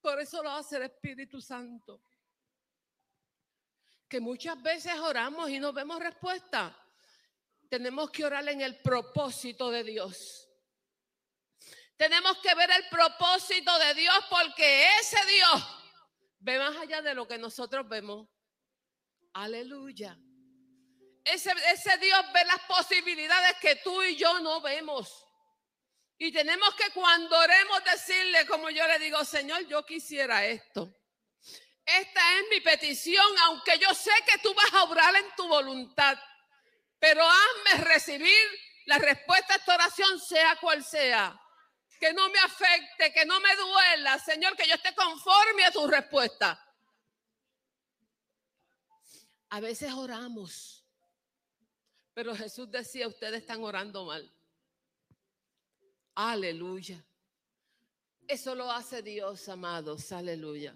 Por 0.00 0.20
eso 0.20 0.42
lo 0.42 0.50
hace 0.50 0.78
el 0.78 0.82
Espíritu 0.82 1.40
Santo 1.40 2.02
que 4.08 4.18
muchas 4.18 4.60
veces 4.60 4.98
oramos 4.98 5.50
y 5.50 5.60
no 5.60 5.72
vemos 5.72 6.00
respuesta. 6.00 6.76
Tenemos 7.68 8.10
que 8.10 8.24
orar 8.24 8.48
en 8.48 8.60
el 8.60 8.82
propósito 8.82 9.70
de 9.70 9.84
Dios. 9.84 10.48
Tenemos 11.96 12.38
que 12.38 12.56
ver 12.56 12.70
el 12.72 12.88
propósito 12.88 13.78
de 13.78 13.94
Dios 13.94 14.16
porque 14.28 14.88
ese 14.98 15.24
Dios 15.26 15.64
ve 16.40 16.58
más 16.58 16.76
allá 16.76 17.02
de 17.02 17.14
lo 17.14 17.28
que 17.28 17.38
nosotros 17.38 17.88
vemos. 17.88 18.26
Aleluya. 19.34 20.18
Ese, 21.24 21.52
ese 21.72 21.98
Dios 21.98 22.20
ve 22.32 22.44
las 22.44 22.60
posibilidades 22.60 23.56
que 23.60 23.76
tú 23.76 24.02
y 24.02 24.16
yo 24.16 24.40
no 24.40 24.60
vemos. 24.60 25.24
Y 26.16 26.32
tenemos 26.32 26.74
que 26.74 26.90
cuando 26.90 27.38
oremos 27.38 27.84
decirle, 27.84 28.46
como 28.46 28.70
yo 28.70 28.86
le 28.86 28.98
digo, 28.98 29.24
Señor, 29.24 29.66
yo 29.68 29.84
quisiera 29.86 30.44
esto. 30.46 30.92
Esta 31.84 32.38
es 32.38 32.44
mi 32.50 32.60
petición, 32.60 33.24
aunque 33.44 33.78
yo 33.78 33.94
sé 33.94 34.10
que 34.26 34.38
tú 34.38 34.52
vas 34.52 34.72
a 34.74 34.82
obrar 34.82 35.14
en 35.14 35.34
tu 35.36 35.46
voluntad. 35.46 36.18
Pero 36.98 37.24
hazme 37.24 37.84
recibir 37.84 38.46
la 38.86 38.98
respuesta 38.98 39.54
a 39.54 39.56
esta 39.56 39.74
oración, 39.74 40.20
sea 40.20 40.56
cual 40.56 40.84
sea. 40.84 41.40
Que 42.00 42.12
no 42.12 42.28
me 42.30 42.38
afecte, 42.40 43.12
que 43.12 43.24
no 43.24 43.38
me 43.40 43.54
duela, 43.54 44.18
Señor, 44.18 44.56
que 44.56 44.66
yo 44.66 44.74
esté 44.74 44.94
conforme 44.94 45.64
a 45.64 45.70
tu 45.70 45.86
respuesta. 45.86 46.62
A 49.50 49.60
veces 49.60 49.92
oramos, 49.92 50.84
pero 52.12 52.34
Jesús 52.34 52.70
decía, 52.70 53.08
ustedes 53.08 53.40
están 53.40 53.62
orando 53.62 54.04
mal. 54.04 54.30
Aleluya. 56.14 57.02
Eso 58.26 58.54
lo 58.54 58.70
hace 58.70 59.02
Dios, 59.02 59.48
amados. 59.48 60.12
Aleluya. 60.12 60.74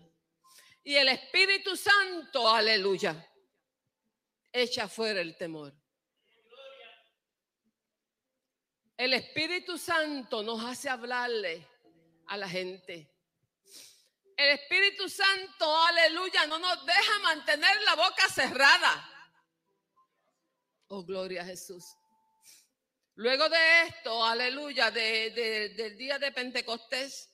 Y 0.84 0.94
el 0.94 1.08
Espíritu 1.08 1.76
Santo, 1.76 2.48
aleluya, 2.48 3.30
echa 4.50 4.88
fuera 4.88 5.20
el 5.20 5.36
temor. 5.36 5.72
El 8.96 9.14
Espíritu 9.14 9.78
Santo 9.78 10.42
nos 10.42 10.64
hace 10.64 10.88
hablarle 10.88 11.66
a 12.26 12.36
la 12.36 12.48
gente. 12.48 13.11
El 14.36 14.48
Espíritu 14.50 15.08
Santo, 15.08 15.84
aleluya, 15.84 16.46
no 16.46 16.58
nos 16.58 16.84
deja 16.84 17.18
mantener 17.20 17.82
la 17.82 17.94
boca 17.94 18.28
cerrada. 18.28 19.08
Oh, 20.88 21.04
gloria 21.04 21.42
a 21.42 21.46
Jesús. 21.46 21.84
Luego 23.14 23.48
de 23.48 23.82
esto, 23.82 24.24
aleluya, 24.24 24.90
del 24.90 25.96
día 25.96 26.18
de 26.18 26.32
Pentecostés, 26.32 27.30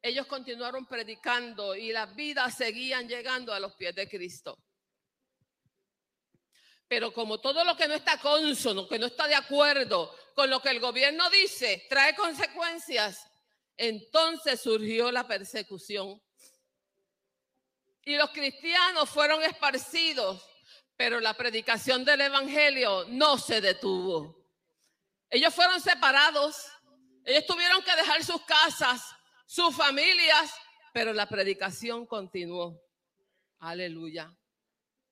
ellos 0.00 0.26
continuaron 0.26 0.86
predicando 0.86 1.74
y 1.74 1.92
las 1.92 2.14
vidas 2.14 2.56
seguían 2.56 3.08
llegando 3.08 3.52
a 3.52 3.60
los 3.60 3.74
pies 3.74 3.94
de 3.94 4.08
Cristo. 4.08 4.56
Pero 6.88 7.12
como 7.12 7.40
todo 7.40 7.64
lo 7.64 7.76
que 7.76 7.88
no 7.88 7.94
está 7.94 8.18
consono, 8.20 8.88
que 8.88 8.98
no 8.98 9.06
está 9.06 9.26
de 9.26 9.34
acuerdo 9.34 10.16
con 10.34 10.48
lo 10.48 10.60
que 10.60 10.70
el 10.70 10.80
gobierno 10.80 11.28
dice, 11.30 11.86
trae 11.88 12.14
consecuencias, 12.14 13.26
entonces 13.76 14.60
surgió 14.60 15.10
la 15.12 15.26
persecución. 15.26 16.20
y 18.04 18.14
los 18.16 18.30
cristianos 18.30 19.10
fueron 19.10 19.42
esparcidos, 19.42 20.40
pero 20.96 21.18
la 21.18 21.34
predicación 21.34 22.04
del 22.04 22.20
Evangelio 22.20 23.04
no 23.08 23.36
se 23.36 23.60
detuvo. 23.60 24.46
Ellos 25.28 25.52
fueron 25.52 25.80
separados, 25.80 26.66
ellos 27.24 27.44
tuvieron 27.46 27.82
que 27.82 27.96
dejar 27.96 28.22
sus 28.22 28.40
casas, 28.42 29.02
sus 29.44 29.74
familias, 29.74 30.54
pero 30.92 31.12
la 31.12 31.28
predicación 31.28 32.06
continuó. 32.06 32.80
Aleluya. 33.58 34.32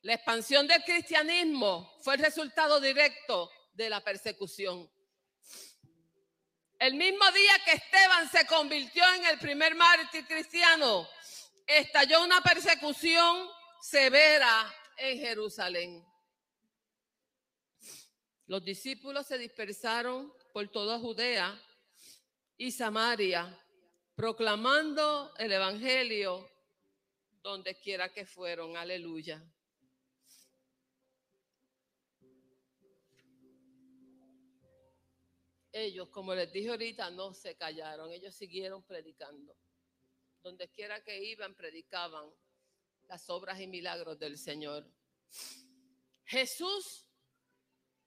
La 0.02 0.14
expansión 0.14 0.66
del 0.68 0.84
cristianismo 0.84 1.96
fue 2.02 2.14
el 2.14 2.20
resultado 2.20 2.80
directo 2.80 3.50
de 3.72 3.90
la 3.90 4.02
persecución. 4.04 4.88
El 6.78 6.94
mismo 6.94 7.24
día 7.30 7.52
que 7.64 7.72
Esteban 7.72 8.28
se 8.30 8.46
convirtió 8.46 9.02
en 9.14 9.26
el 9.26 9.38
primer 9.38 9.74
mártir 9.74 10.26
cristiano, 10.26 11.08
estalló 11.66 12.22
una 12.22 12.40
persecución 12.40 13.48
severa 13.80 14.74
en 14.96 15.18
Jerusalén. 15.18 16.04
Los 18.46 18.64
discípulos 18.64 19.26
se 19.26 19.38
dispersaron 19.38 20.32
por 20.52 20.68
toda 20.68 20.98
Judea 20.98 21.58
y 22.56 22.70
Samaria, 22.70 23.58
proclamando 24.14 25.34
el 25.38 25.52
Evangelio 25.52 26.50
donde 27.42 27.78
quiera 27.78 28.12
que 28.12 28.26
fueron. 28.26 28.76
Aleluya. 28.76 29.42
Ellos, 35.76 36.08
como 36.10 36.36
les 36.36 36.52
dije 36.52 36.70
ahorita, 36.70 37.10
no 37.10 37.34
se 37.34 37.56
callaron, 37.56 38.12
ellos 38.12 38.32
siguieron 38.32 38.84
predicando. 38.84 39.56
Donde 40.40 40.68
quiera 40.70 41.02
que 41.02 41.20
iban, 41.24 41.52
predicaban 41.56 42.30
las 43.08 43.28
obras 43.28 43.60
y 43.60 43.66
milagros 43.66 44.16
del 44.16 44.38
Señor. 44.38 44.88
Jesús 46.26 47.08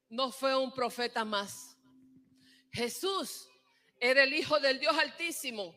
no 0.08 0.32
fue 0.32 0.56
un 0.56 0.72
profeta 0.72 1.26
más. 1.26 1.78
Jesús 2.72 3.50
era 4.00 4.24
el 4.24 4.34
Hijo 4.34 4.62
del 4.62 4.80
Dios 4.80 4.98
Altísimo 4.98 5.76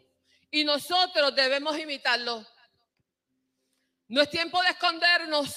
y 0.48 0.62
nosotros 0.62 1.35
debemos 1.35 1.76
imitarlo. 1.76 2.46
No 4.07 4.22
es 4.22 4.31
tiempo 4.31 4.62
de 4.62 4.68
escondernos, 4.68 5.57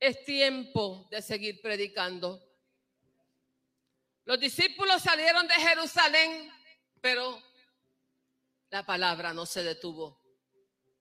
es 0.00 0.24
tiempo 0.24 1.06
de 1.10 1.20
seguir 1.20 1.60
predicando. 1.60 2.45
Los 4.26 4.40
discípulos 4.40 5.02
salieron 5.02 5.46
de 5.46 5.54
Jerusalén, 5.54 6.52
pero 7.00 7.40
la 8.70 8.84
palabra 8.84 9.32
no 9.32 9.46
se 9.46 9.62
detuvo. 9.62 10.20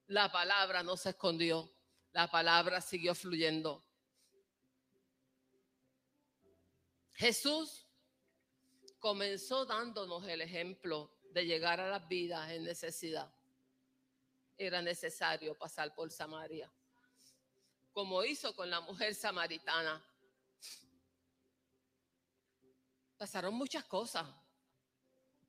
La 0.05 0.31
palabra 0.31 0.83
no 0.83 0.95
se 0.95 1.09
escondió. 1.09 1.67
La 2.11 2.29
palabra 2.29 2.81
siguió 2.81 3.15
fluyendo. 3.15 3.83
Jesús 7.13 7.87
comenzó 8.99 9.65
dándonos 9.65 10.27
el 10.27 10.41
ejemplo 10.41 11.11
de 11.31 11.47
llegar 11.47 11.81
a 11.81 11.89
las 11.89 12.07
vidas 12.07 12.51
en 12.51 12.63
necesidad. 12.63 13.33
Era 14.55 14.83
necesario 14.83 15.55
pasar 15.55 15.95
por 15.95 16.11
Samaria, 16.11 16.71
como 17.91 18.23
hizo 18.23 18.55
con 18.55 18.69
la 18.69 18.81
mujer 18.81 19.15
samaritana. 19.15 20.05
Pasaron 23.17 23.53
muchas 23.53 23.85
cosas 23.85 24.27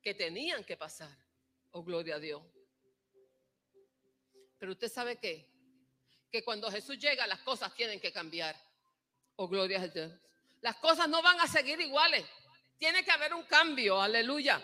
que 0.01 0.13
tenían 0.13 0.63
que 0.63 0.77
pasar. 0.77 1.15
Oh, 1.71 1.83
gloria 1.83 2.15
a 2.15 2.19
Dios. 2.19 2.41
Pero 4.57 4.71
usted 4.71 4.89
sabe 4.89 5.17
qué? 5.17 5.47
Que 6.31 6.43
cuando 6.43 6.71
Jesús 6.71 6.97
llega 6.97 7.27
las 7.27 7.39
cosas 7.39 7.73
tienen 7.75 7.99
que 7.99 8.11
cambiar. 8.11 8.55
Oh, 9.35 9.47
gloria 9.47 9.81
a 9.81 9.87
Dios. 9.87 10.11
Las 10.61 10.77
cosas 10.77 11.07
no 11.07 11.21
van 11.21 11.39
a 11.39 11.47
seguir 11.47 11.79
iguales. 11.79 12.25
Tiene 12.77 13.03
que 13.03 13.11
haber 13.11 13.33
un 13.33 13.43
cambio. 13.43 14.01
Aleluya. 14.01 14.63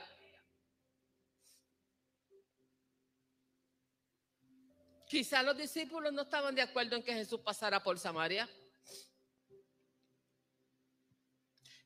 Quizás 5.07 5.45
los 5.45 5.55
discípulos 5.55 6.11
no 6.11 6.23
estaban 6.23 6.55
de 6.55 6.63
acuerdo 6.63 6.95
en 6.95 7.03
que 7.03 7.13
Jesús 7.13 7.39
pasara 7.41 7.83
por 7.83 7.99
Samaria. 7.99 8.49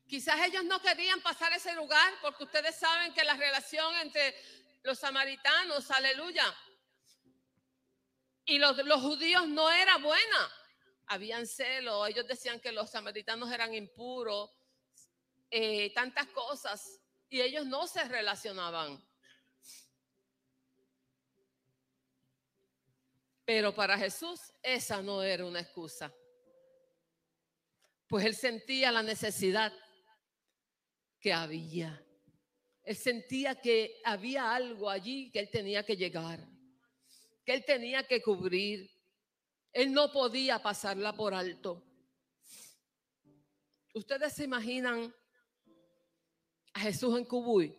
Quizás 0.08 0.40
ellos 0.46 0.64
no 0.64 0.80
querían 0.80 1.20
pasar 1.20 1.52
ese 1.52 1.74
lugar 1.74 2.14
porque 2.22 2.44
ustedes 2.44 2.74
saben 2.76 3.12
que 3.12 3.24
la 3.24 3.36
relación 3.36 3.94
entre 3.96 4.34
los 4.82 4.98
samaritanos, 4.98 5.90
aleluya, 5.90 6.44
y 8.46 8.58
los, 8.58 8.80
judíos 9.02 9.46
no 9.46 9.70
era 9.70 9.98
buena. 9.98 10.50
Habían 11.08 11.46
celos, 11.46 12.08
ellos 12.08 12.26
decían 12.26 12.58
que 12.58 12.72
los 12.72 12.90
samaritanos 12.90 13.52
eran 13.52 13.74
impuros, 13.74 14.50
eh, 15.50 15.92
tantas 15.92 16.26
cosas, 16.28 17.00
y 17.28 17.42
ellos 17.42 17.66
no 17.66 17.86
se 17.86 18.02
relacionaban. 18.04 19.06
Pero 23.44 23.74
para 23.74 23.98
Jesús 23.98 24.40
esa 24.62 25.02
no 25.02 25.22
era 25.22 25.44
una 25.44 25.60
excusa. 25.60 26.10
Pues 28.06 28.24
él 28.24 28.34
sentía 28.34 28.90
la 28.90 29.02
necesidad 29.02 29.70
que 31.20 31.32
había. 31.32 32.04
Él 32.82 32.96
sentía 32.96 33.60
que 33.60 34.00
había 34.04 34.54
algo 34.54 34.88
allí 34.88 35.30
que 35.30 35.40
él 35.40 35.50
tenía 35.50 35.84
que 35.84 35.96
llegar 35.96 36.46
que 37.48 37.54
él 37.54 37.64
tenía 37.64 38.06
que 38.06 38.20
cubrir. 38.20 38.90
Él 39.72 39.90
no 39.90 40.12
podía 40.12 40.62
pasarla 40.62 41.16
por 41.16 41.32
alto. 41.32 41.82
Ustedes 43.94 44.34
se 44.34 44.44
imaginan 44.44 45.14
a 46.74 46.80
Jesús 46.80 47.16
en 47.16 47.24
Cubuy. 47.24 47.74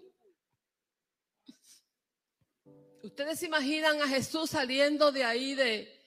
Ustedes 3.03 3.37
se 3.37 3.45
imaginan 3.45 4.01
a 4.01 4.07
Jesús 4.07 4.49
saliendo 4.49 5.11
de 5.11 5.23
ahí, 5.23 5.53
de, 5.53 6.03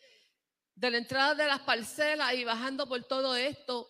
de 0.74 0.90
la 0.90 0.98
entrada 0.98 1.36
de 1.36 1.46
las 1.46 1.60
parcelas 1.60 2.34
y 2.34 2.42
bajando 2.42 2.88
por 2.88 3.04
todo 3.04 3.36
esto. 3.36 3.88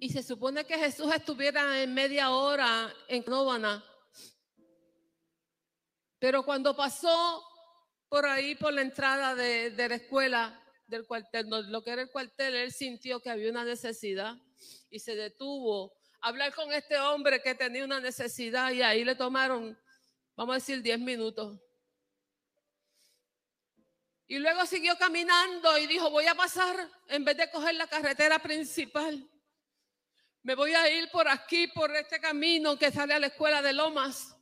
Y 0.00 0.08
se 0.10 0.24
supone 0.24 0.64
que 0.64 0.78
Jesús 0.78 1.14
estuviera 1.14 1.80
en 1.80 1.94
media 1.94 2.30
hora 2.30 2.92
en 3.06 3.22
Nóvana 3.28 3.84
pero 6.20 6.44
cuando 6.44 6.76
pasó 6.76 7.42
por 8.08 8.26
ahí, 8.26 8.54
por 8.54 8.74
la 8.74 8.82
entrada 8.82 9.34
de, 9.34 9.72
la 9.88 9.94
escuela, 9.94 10.62
del 10.86 11.06
cuartel, 11.06 11.48
lo 11.48 11.82
que 11.82 11.90
era 11.90 12.02
el 12.02 12.10
cuartel, 12.10 12.54
él 12.56 12.72
sintió 12.72 13.20
que 13.20 13.30
había 13.30 13.50
una 13.50 13.64
necesidad 13.64 14.36
y 14.90 14.98
se 14.98 15.16
detuvo. 15.16 15.96
A 16.20 16.28
hablar 16.28 16.54
con 16.54 16.70
este 16.72 16.98
hombre 16.98 17.40
que 17.40 17.54
tenía 17.54 17.86
una 17.86 18.00
necesidad 18.00 18.70
y 18.70 18.82
ahí 18.82 19.02
le 19.02 19.14
tomaron, 19.14 19.78
vamos 20.36 20.52
a 20.52 20.58
decir, 20.58 20.82
10 20.82 20.98
minutos. 20.98 21.58
Y 24.26 24.38
luego 24.38 24.66
siguió 24.66 24.96
caminando 24.98 25.78
y 25.78 25.86
dijo, 25.86 26.10
voy 26.10 26.26
a 26.26 26.34
pasar, 26.34 26.76
en 27.08 27.24
vez 27.24 27.38
de 27.38 27.50
coger 27.50 27.76
la 27.76 27.86
carretera 27.86 28.38
principal, 28.40 29.26
me 30.42 30.54
voy 30.54 30.72
a 30.72 30.90
ir 30.90 31.10
por 31.10 31.28
aquí, 31.28 31.66
por 31.68 31.94
este 31.94 32.18
camino 32.18 32.78
que 32.78 32.90
sale 32.90 33.14
a 33.14 33.18
la 33.18 33.26
escuela 33.26 33.60
de 33.60 33.72
Lomas. 33.72 34.34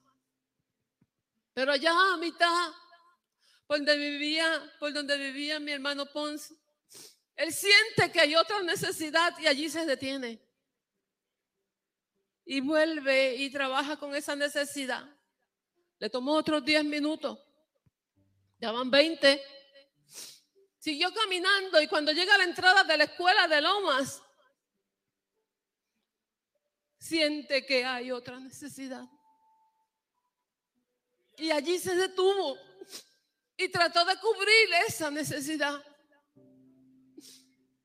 Pero 1.55 1.73
allá 1.73 1.93
a 2.15 2.17
mitad, 2.19 2.71
por 3.67 3.79
donde 3.79 3.97
vivía, 3.97 4.77
por 4.79 4.93
donde 4.93 5.17
vivía 5.17 5.59
mi 5.59 5.73
hermano 5.73 6.07
Ponce, 6.07 6.55
él 7.35 7.53
siente 7.53 8.13
que 8.13 8.21
hay 8.21 8.37
otra 8.37 8.63
necesidad 8.63 9.37
y 9.39 9.47
allí 9.47 9.69
se 9.69 9.85
detiene. 9.85 10.41
Y 12.45 12.61
vuelve 12.61 13.35
y 13.35 13.51
trabaja 13.51 13.97
con 13.97 14.15
esa 14.15 14.35
necesidad. 14.35 15.05
Le 15.99 16.09
tomó 16.09 16.35
otros 16.35 16.65
10 16.65 16.85
minutos. 16.85 17.39
Ya 18.61 18.73
van 18.73 18.91
20. 18.91 19.43
Siguió 20.79 21.13
caminando 21.13 21.81
y 21.83 21.89
cuando 21.89 22.13
llega 22.13 22.35
a 22.35 22.39
la 22.39 22.45
entrada 22.45 22.85
de 22.85 22.97
la 22.97 23.05
escuela 23.05 23.47
de 23.49 23.61
Lomas, 23.61 24.23
siente 26.99 27.65
que 27.65 27.85
hay 27.85 28.11
otra 28.11 28.39
necesidad. 28.41 29.05
Y 31.37 31.51
allí 31.51 31.79
se 31.79 31.95
detuvo 31.95 32.59
y 33.57 33.69
trató 33.69 34.05
de 34.05 34.17
cubrir 34.19 34.69
esa 34.87 35.11
necesidad. 35.11 35.83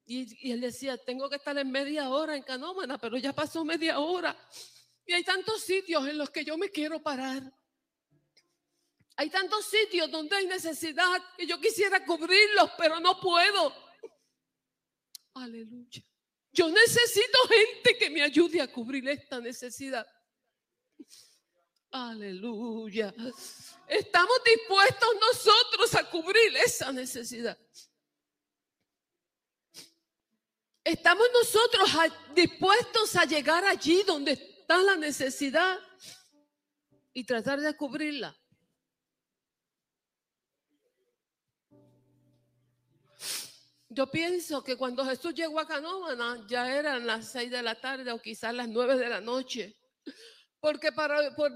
Y, 0.06 0.52
él 0.52 0.60
decía, 0.60 0.98
tengo 0.98 1.30
que 1.30 1.38
estar 1.38 1.58
en 1.58 1.72
media 1.72 2.10
hora 2.10 2.36
en 2.36 2.44
Canómana, 2.44 2.98
pero 2.98 3.18
ya 3.18 3.34
pasó 3.34 3.64
media 3.64 4.00
hora. 4.00 4.38
Y 5.06 5.14
hay 5.14 5.24
tantos 5.24 5.62
sitios 5.62 6.08
en 6.08 6.18
los 6.18 6.30
que 6.30 6.44
yo 6.44 6.58
me 6.58 6.70
quiero 6.70 7.02
parar. 7.02 7.44
Hay 9.16 9.30
tantos 9.30 9.66
sitios 9.66 10.10
donde 10.10 10.36
hay 10.36 10.48
necesidad 10.48 11.22
y 11.38 11.46
yo 11.46 11.60
quisiera 11.60 12.04
cubrirlos, 12.04 12.72
pero 12.78 13.00
no 13.00 13.20
puedo. 13.20 13.74
Aleluya. 15.36 16.04
Yo 16.54 16.70
necesito 16.70 17.38
gente 17.48 17.98
que 17.98 18.10
me 18.12 18.22
ayude 18.22 18.62
a 18.62 18.72
cubrir 18.72 19.08
esta 19.10 19.42
necesidad. 19.42 20.08
Aleluya. 21.90 23.14
Estamos 23.88 24.42
dispuestos 24.46 25.10
nosotros 25.20 25.96
a 25.96 26.10
cubrir 26.10 26.56
esa 26.58 26.92
necesidad. 26.92 27.58
Estamos 30.84 31.28
nosotros 31.34 31.90
dispuestos 32.36 33.16
a 33.16 33.26
llegar 33.26 33.66
allí 33.66 34.04
donde 34.04 34.34
está 34.34 34.78
la 34.78 34.96
necesidad 34.96 35.80
y 37.14 37.24
tratar 37.24 37.62
de 37.62 37.76
cubrirla. 37.76 38.36
Yo 43.94 44.10
pienso 44.10 44.64
que 44.64 44.76
cuando 44.76 45.06
Jesús 45.06 45.36
llegó 45.36 45.60
a 45.60 45.68
Canóvana 45.68 46.44
ya 46.48 46.76
eran 46.76 47.06
las 47.06 47.32
seis 47.32 47.52
de 47.52 47.62
la 47.62 47.80
tarde 47.80 48.12
o 48.12 48.20
quizás 48.20 48.54
las 48.54 48.68
nueve 48.68 48.98
de 48.98 49.08
la 49.08 49.22
noche. 49.22 49.76
Porque 50.60 50.90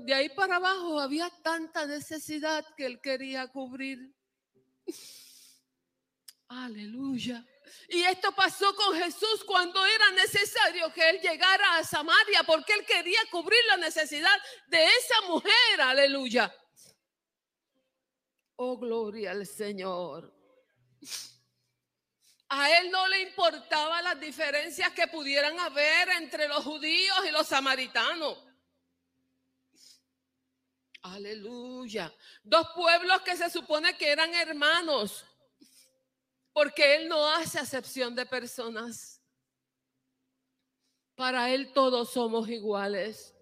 de 0.05 0.13
ahí 0.13 0.29
para 0.29 0.57
abajo 0.57 0.99
había 0.99 1.31
tanta 1.41 1.87
necesidad 1.87 2.63
que 2.75 2.85
él 2.85 2.99
quería 3.01 3.47
cubrir. 3.47 4.13
Aleluya. 6.49 7.43
Y 7.89 8.03
esto 8.03 8.31
pasó 8.33 8.73
con 8.75 8.95
Jesús 8.95 9.43
cuando 9.45 9.83
era 9.85 10.11
necesario 10.11 10.93
que 10.93 11.09
él 11.09 11.19
llegara 11.21 11.77
a 11.77 11.83
Samaria 11.83 12.43
porque 12.45 12.73
él 12.73 12.85
quería 12.85 13.19
cubrir 13.31 13.59
la 13.67 13.77
necesidad 13.77 14.37
de 14.67 14.85
esa 14.85 15.21
mujer. 15.27 15.81
Aleluya. 15.81 16.53
Oh, 18.57 18.77
gloria 18.77 19.31
al 19.31 19.45
Señor. 19.45 20.33
A 22.49 22.79
él 22.79 22.91
no 22.91 23.07
le 23.07 23.21
importaba 23.21 24.01
las 24.01 24.19
diferencias 24.19 24.91
que 24.93 25.07
pudieran 25.07 25.59
haber 25.59 26.09
entre 26.09 26.47
los 26.47 26.63
judíos 26.63 27.17
y 27.27 27.31
los 27.31 27.47
samaritanos. 27.47 28.47
Aleluya. 31.01 32.13
Dos 32.43 32.67
pueblos 32.75 33.21
que 33.21 33.37
se 33.37 33.49
supone 33.49 33.97
que 33.97 34.09
eran 34.09 34.33
hermanos, 34.33 35.25
porque 36.53 36.95
Él 36.95 37.07
no 37.07 37.29
hace 37.33 37.59
acepción 37.59 38.15
de 38.15 38.25
personas. 38.25 39.21
Para 41.15 41.49
Él 41.51 41.71
todos 41.73 42.11
somos 42.11 42.49
iguales. 42.49 43.33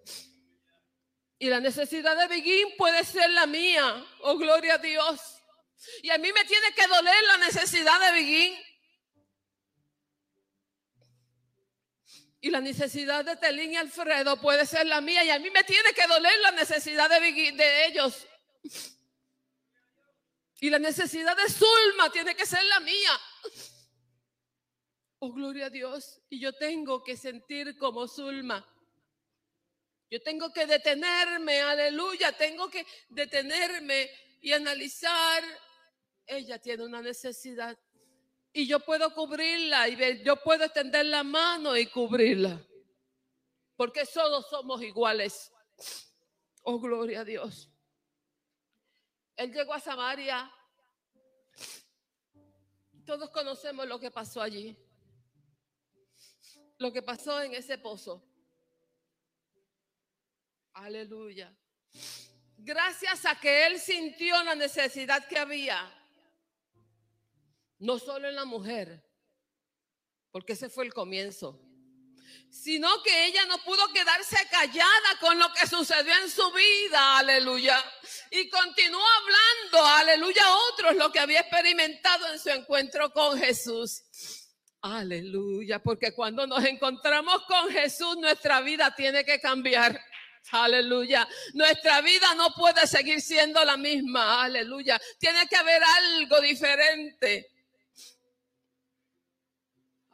Y 1.38 1.48
la 1.48 1.60
necesidad 1.60 2.16
de 2.16 2.28
Begin 2.28 2.76
puede 2.78 3.04
ser 3.04 3.30
la 3.30 3.46
mía. 3.46 4.06
Oh, 4.22 4.36
gloria 4.36 4.74
a 4.74 4.78
Dios. 4.78 5.20
Y 6.02 6.10
a 6.10 6.18
mí 6.18 6.32
me 6.32 6.44
tiene 6.44 6.72
que 6.74 6.86
doler 6.86 7.22
la 7.24 7.38
necesidad 7.38 8.00
de 8.00 8.12
Begin. 8.12 8.65
Y 12.46 12.50
la 12.50 12.60
necesidad 12.60 13.24
de 13.24 13.34
Telín 13.34 13.72
y 13.72 13.76
Alfredo 13.76 14.40
puede 14.40 14.66
ser 14.66 14.86
la 14.86 15.00
mía. 15.00 15.24
Y 15.24 15.30
a 15.30 15.38
mí 15.40 15.50
me 15.50 15.64
tiene 15.64 15.92
que 15.92 16.06
doler 16.06 16.38
la 16.42 16.52
necesidad 16.52 17.10
de, 17.10 17.18
de 17.20 17.86
ellos. 17.86 18.24
Y 20.60 20.70
la 20.70 20.78
necesidad 20.78 21.36
de 21.36 21.50
Zulma 21.50 22.08
tiene 22.12 22.36
que 22.36 22.46
ser 22.46 22.62
la 22.66 22.78
mía. 22.78 23.20
Oh, 25.18 25.32
gloria 25.32 25.66
a 25.66 25.70
Dios. 25.70 26.22
Y 26.28 26.38
yo 26.38 26.52
tengo 26.52 27.02
que 27.02 27.16
sentir 27.16 27.76
como 27.78 28.06
Zulma. 28.06 28.64
Yo 30.08 30.22
tengo 30.22 30.52
que 30.52 30.66
detenerme, 30.66 31.62
aleluya. 31.62 32.30
Tengo 32.30 32.70
que 32.70 32.86
detenerme 33.08 34.08
y 34.40 34.52
analizar. 34.52 35.42
Ella 36.24 36.60
tiene 36.60 36.84
una 36.84 37.02
necesidad 37.02 37.76
y 38.56 38.66
yo 38.66 38.80
puedo 38.80 39.12
cubrirla 39.12 39.86
y 39.86 40.22
yo 40.22 40.42
puedo 40.42 40.64
extender 40.64 41.04
la 41.04 41.22
mano 41.22 41.76
y 41.76 41.86
cubrirla. 41.88 42.58
Porque 43.76 44.06
todos 44.06 44.48
somos 44.48 44.82
iguales. 44.82 45.52
Oh, 46.62 46.80
gloria 46.80 47.20
a 47.20 47.24
Dios. 47.24 47.70
Él 49.36 49.52
llegó 49.52 49.74
a 49.74 49.78
Samaria. 49.80 50.50
Todos 53.04 53.28
conocemos 53.28 53.86
lo 53.86 54.00
que 54.00 54.10
pasó 54.10 54.40
allí. 54.40 54.74
Lo 56.78 56.90
que 56.90 57.02
pasó 57.02 57.42
en 57.42 57.52
ese 57.52 57.76
pozo. 57.76 58.24
Aleluya. 60.72 61.54
Gracias 62.56 63.26
a 63.26 63.38
que 63.38 63.66
él 63.66 63.78
sintió 63.78 64.42
la 64.44 64.54
necesidad 64.54 65.28
que 65.28 65.38
había 65.38 65.92
no 67.78 67.98
solo 67.98 68.28
en 68.28 68.34
la 68.34 68.44
mujer, 68.44 69.04
porque 70.30 70.54
ese 70.54 70.68
fue 70.68 70.84
el 70.84 70.94
comienzo, 70.94 71.62
sino 72.50 73.02
que 73.02 73.26
ella 73.26 73.44
no 73.46 73.58
pudo 73.58 73.86
quedarse 73.92 74.36
callada 74.50 75.18
con 75.20 75.38
lo 75.38 75.52
que 75.52 75.66
sucedió 75.66 76.12
en 76.22 76.30
su 76.30 76.50
vida, 76.52 77.18
aleluya. 77.18 77.82
Y 78.30 78.48
continuó 78.48 79.02
hablando, 79.02 79.86
aleluya, 79.86 80.44
a 80.44 80.56
otros 80.72 80.96
lo 80.96 81.12
que 81.12 81.20
había 81.20 81.40
experimentado 81.40 82.32
en 82.32 82.38
su 82.38 82.50
encuentro 82.50 83.12
con 83.12 83.38
Jesús. 83.38 84.02
Aleluya, 84.82 85.82
porque 85.82 86.12
cuando 86.12 86.46
nos 86.46 86.64
encontramos 86.64 87.42
con 87.46 87.70
Jesús, 87.70 88.16
nuestra 88.18 88.60
vida 88.60 88.94
tiene 88.94 89.24
que 89.24 89.40
cambiar. 89.40 90.00
Aleluya. 90.52 91.28
Nuestra 91.54 92.00
vida 92.02 92.34
no 92.36 92.54
puede 92.54 92.86
seguir 92.86 93.20
siendo 93.20 93.64
la 93.64 93.76
misma. 93.76 94.44
Aleluya. 94.44 95.00
Tiene 95.18 95.46
que 95.48 95.56
haber 95.56 95.82
algo 95.82 96.40
diferente. 96.40 97.55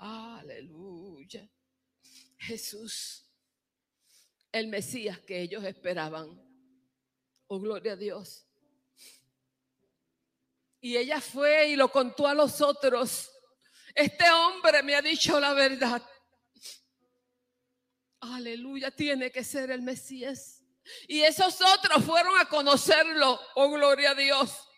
Aleluya. 0.03 1.49
Jesús, 2.37 3.25
el 4.51 4.67
Mesías 4.67 5.21
que 5.21 5.41
ellos 5.41 5.63
esperaban. 5.63 6.43
Oh, 7.47 7.61
gloria 7.61 7.93
a 7.93 7.97
Dios. 7.97 8.45
Y 10.81 10.97
ella 10.97 11.21
fue 11.21 11.69
y 11.69 11.77
lo 11.77 11.89
contó 11.89 12.27
a 12.27 12.35
los 12.35 12.61
otros. 12.61 13.31
Este 13.95 14.29
hombre 14.29 14.83
me 14.83 14.97
ha 14.97 15.03
dicho 15.03 15.39
la 15.39 15.53
verdad. 15.53 16.03
Aleluya, 18.19 18.91
tiene 18.91 19.31
que 19.31 19.45
ser 19.45 19.71
el 19.71 19.83
Mesías. 19.83 20.65
Y 21.07 21.21
esos 21.21 21.61
otros 21.61 22.05
fueron 22.05 22.37
a 22.41 22.49
conocerlo. 22.49 23.39
Oh, 23.55 23.71
gloria 23.71 24.11
a 24.11 24.15
Dios 24.17 24.69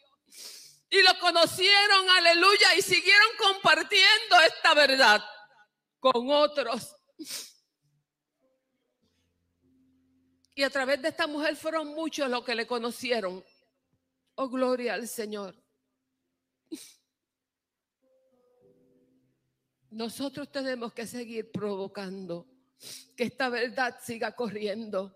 y 0.95 1.03
lo 1.03 1.19
conocieron, 1.19 2.09
aleluya, 2.09 2.77
y 2.77 2.83
siguieron 2.83 3.29
compartiendo 3.37 4.41
esta 4.47 4.75
verdad 4.75 5.25
con 5.99 6.31
otros. 6.31 6.95
Y 10.55 10.63
a 10.63 10.71
través 10.71 11.03
de 11.03 11.09
esta 11.09 11.27
mujer 11.27 11.57
fueron 11.57 11.89
muchos 11.89 12.31
los 12.31 12.45
que 12.45 12.55
le 12.55 12.65
conocieron. 12.65 13.45
Oh, 14.37 14.49
gloria 14.49 14.95
al 14.95 15.09
Señor. 15.09 15.61
Nosotros 19.91 20.53
tenemos 20.53 20.93
que 20.93 21.09
seguir 21.09 21.51
provocando 21.51 22.47
que 23.17 23.25
esta 23.25 23.49
verdad 23.49 23.99
siga 24.01 24.31
corriendo. 24.37 25.13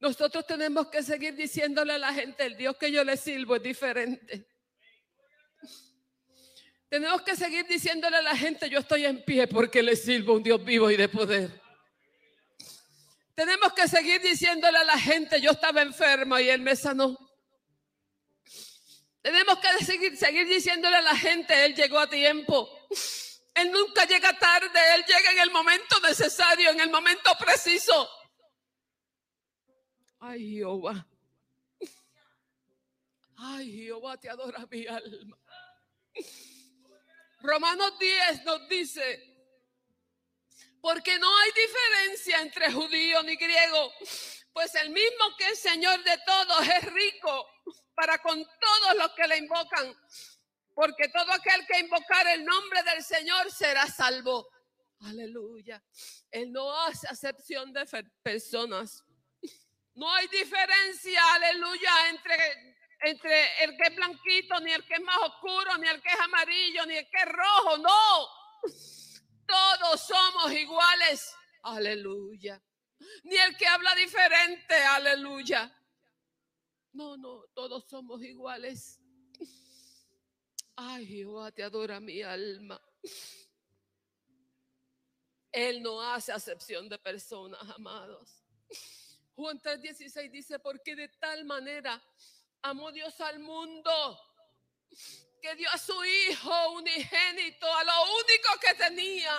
Nosotros 0.00 0.46
tenemos 0.46 0.88
que 0.88 1.02
seguir 1.02 1.34
diciéndole 1.34 1.92
a 1.92 1.98
la 1.98 2.14
gente, 2.14 2.46
el 2.46 2.56
Dios 2.56 2.76
que 2.78 2.90
yo 2.90 3.04
le 3.04 3.18
sirvo 3.18 3.56
es 3.56 3.62
diferente. 3.62 4.46
Tenemos 6.88 7.20
que 7.22 7.36
seguir 7.36 7.66
diciéndole 7.66 8.16
a 8.16 8.22
la 8.22 8.34
gente, 8.34 8.70
yo 8.70 8.78
estoy 8.78 9.04
en 9.04 9.22
pie 9.22 9.46
porque 9.46 9.82
le 9.82 9.94
sirvo 9.94 10.34
un 10.34 10.42
Dios 10.42 10.64
vivo 10.64 10.90
y 10.90 10.96
de 10.96 11.08
poder. 11.08 11.60
Tenemos 13.34 13.74
que 13.74 13.86
seguir 13.88 14.22
diciéndole 14.22 14.78
a 14.78 14.84
la 14.84 14.98
gente, 14.98 15.38
yo 15.40 15.50
estaba 15.50 15.82
enferma 15.82 16.40
y 16.40 16.48
Él 16.48 16.62
me 16.62 16.74
sanó. 16.74 17.16
Tenemos 19.20 19.58
que 19.58 19.84
seguir, 19.84 20.16
seguir 20.16 20.48
diciéndole 20.48 20.96
a 20.96 21.02
la 21.02 21.16
gente, 21.16 21.64
Él 21.64 21.74
llegó 21.74 21.98
a 21.98 22.08
tiempo. 22.08 22.70
Él 23.54 23.70
nunca 23.70 24.06
llega 24.06 24.36
tarde, 24.38 24.80
Él 24.94 25.04
llega 25.06 25.32
en 25.32 25.38
el 25.40 25.50
momento 25.50 26.00
necesario, 26.00 26.70
en 26.70 26.80
el 26.80 26.90
momento 26.90 27.30
preciso. 27.38 28.08
Ay, 30.20 30.56
Jehová. 30.56 31.06
Ay, 33.36 33.72
Jehová, 33.72 34.18
te 34.18 34.28
adora 34.28 34.66
mi 34.70 34.86
alma. 34.86 35.38
Romanos 37.40 37.98
10 37.98 38.44
nos 38.44 38.68
dice, 38.68 39.30
porque 40.82 41.18
no 41.18 41.38
hay 41.38 41.50
diferencia 41.52 42.42
entre 42.42 42.70
judío 42.70 43.22
ni 43.22 43.36
griego, 43.36 43.92
pues 44.52 44.74
el 44.74 44.90
mismo 44.90 45.36
que 45.38 45.48
es 45.48 45.58
Señor 45.58 46.04
de 46.04 46.18
todos 46.26 46.68
es 46.68 46.92
rico 46.92 47.46
para 47.94 48.18
con 48.18 48.44
todos 48.44 48.96
los 48.98 49.12
que 49.12 49.26
le 49.26 49.38
invocan, 49.38 49.94
porque 50.74 51.08
todo 51.08 51.32
aquel 51.32 51.66
que 51.66 51.80
invocar 51.80 52.26
el 52.26 52.44
nombre 52.44 52.82
del 52.82 53.02
Señor 53.02 53.50
será 53.50 53.86
salvo. 53.86 54.48
Aleluya. 55.00 55.82
Él 56.30 56.52
no 56.52 56.78
hace 56.82 57.08
acepción 57.08 57.72
de 57.72 57.86
personas. 58.22 59.02
No 60.00 60.10
hay 60.14 60.26
diferencia, 60.28 61.20
aleluya, 61.34 62.08
entre, 62.08 62.34
entre 63.00 63.64
el 63.64 63.76
que 63.76 63.82
es 63.82 63.94
blanquito, 63.94 64.58
ni 64.60 64.72
el 64.72 64.82
que 64.86 64.94
es 64.94 65.02
más 65.02 65.18
oscuro, 65.18 65.76
ni 65.76 65.86
el 65.88 66.00
que 66.00 66.08
es 66.08 66.20
amarillo, 66.20 66.86
ni 66.86 66.96
el 66.96 67.06
que 67.10 67.18
es 67.18 67.26
rojo. 67.26 67.76
No. 67.76 68.26
Todos 69.46 70.00
somos 70.00 70.52
iguales. 70.54 71.34
Aleluya. 71.64 72.62
ni 73.24 73.36
el 73.36 73.54
que 73.58 73.66
habla 73.66 73.94
diferente, 73.94 74.74
aleluya. 74.74 75.70
No, 76.92 77.18
no, 77.18 77.44
todos 77.52 77.84
somos 77.86 78.22
iguales. 78.22 78.98
Ay, 80.76 81.08
Jehová, 81.08 81.52
te 81.52 81.62
adora 81.62 82.00
mi 82.00 82.22
alma. 82.22 82.80
Él 85.52 85.82
no 85.82 86.00
hace 86.00 86.32
acepción 86.32 86.88
de 86.88 86.98
personas, 86.98 87.60
amados. 87.76 88.42
Juan 89.40 89.58
3:16 89.58 90.30
dice, 90.30 90.58
porque 90.58 90.94
de 90.94 91.08
tal 91.08 91.46
manera 91.46 91.98
amó 92.60 92.92
Dios 92.92 93.18
al 93.22 93.38
mundo 93.38 93.90
que 95.40 95.54
dio 95.54 95.66
a 95.70 95.78
su 95.78 95.94
Hijo 96.04 96.72
unigénito, 96.72 97.74
a 97.74 97.84
lo 97.84 98.02
único 98.16 98.60
que 98.60 98.74
tenía, 98.74 99.34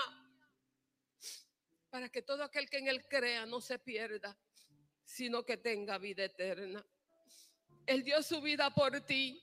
para 1.92 2.10
que 2.10 2.24
todo 2.24 2.44
aquel 2.44 2.68
que 2.68 2.80
en 2.80 2.88
Él 2.88 3.08
crea 3.08 3.46
no 3.46 3.62
se 3.62 3.78
pierda, 3.78 4.36
sino 5.04 5.46
que 5.46 5.58
tenga 5.58 6.00
vida 6.00 6.24
eterna. 6.24 6.84
Él 7.86 8.04
dio 8.04 8.24
su 8.24 8.42
vida 8.42 8.74
por 8.74 9.02
ti. 9.02 9.40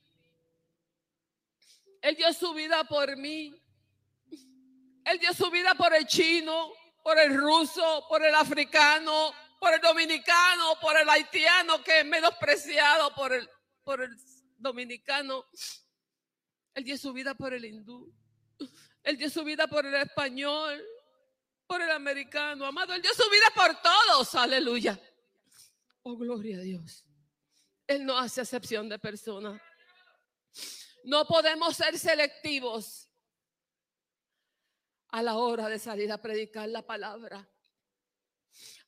Él 2.02 2.16
dio 2.16 2.32
su 2.32 2.52
vida 2.52 2.82
por 2.82 3.16
mí. 3.16 3.62
Él 5.04 5.20
dio 5.20 5.32
su 5.34 5.52
vida 5.52 5.76
por 5.76 5.94
el 5.94 6.04
chino, 6.04 6.72
por 7.04 7.16
el 7.16 7.36
ruso, 7.36 8.06
por 8.08 8.24
el 8.24 8.34
africano, 8.34 9.32
por 9.58 9.74
el 9.74 9.80
dominicano, 9.80 10.78
por 10.80 10.96
el 10.96 11.08
haitiano 11.08 11.82
que 11.82 12.00
es 12.00 12.06
menospreciado 12.06 13.14
por 13.14 13.32
el, 13.32 13.48
por 13.82 14.02
el 14.02 14.16
dominicano. 14.56 15.46
Él 16.74 16.84
dio 16.84 16.96
su 16.96 17.12
vida 17.12 17.34
por 17.34 17.54
el 17.54 17.64
hindú. 17.64 18.12
Él 19.02 19.16
dio 19.16 19.30
su 19.30 19.42
vida 19.42 19.66
por 19.66 19.86
el 19.86 19.94
español, 19.94 20.84
por 21.66 21.82
el 21.82 21.90
americano. 21.90 22.66
Amado, 22.66 22.94
Él 22.94 23.02
dio 23.02 23.12
su 23.14 23.28
vida 23.30 23.46
por 23.54 23.80
todos. 23.80 24.34
Aleluya. 24.34 25.00
Oh, 26.02 26.16
gloria 26.16 26.58
a 26.58 26.60
Dios. 26.60 27.04
Él 27.86 28.04
no 28.04 28.18
hace 28.18 28.42
excepción 28.42 28.88
de 28.88 28.98
personas. 28.98 29.60
No 31.04 31.26
podemos 31.26 31.76
ser 31.76 31.98
selectivos 31.98 33.08
a 35.08 35.22
la 35.22 35.36
hora 35.36 35.68
de 35.68 35.78
salir 35.78 36.12
a 36.12 36.18
predicar 36.18 36.68
la 36.68 36.82
palabra. 36.82 37.48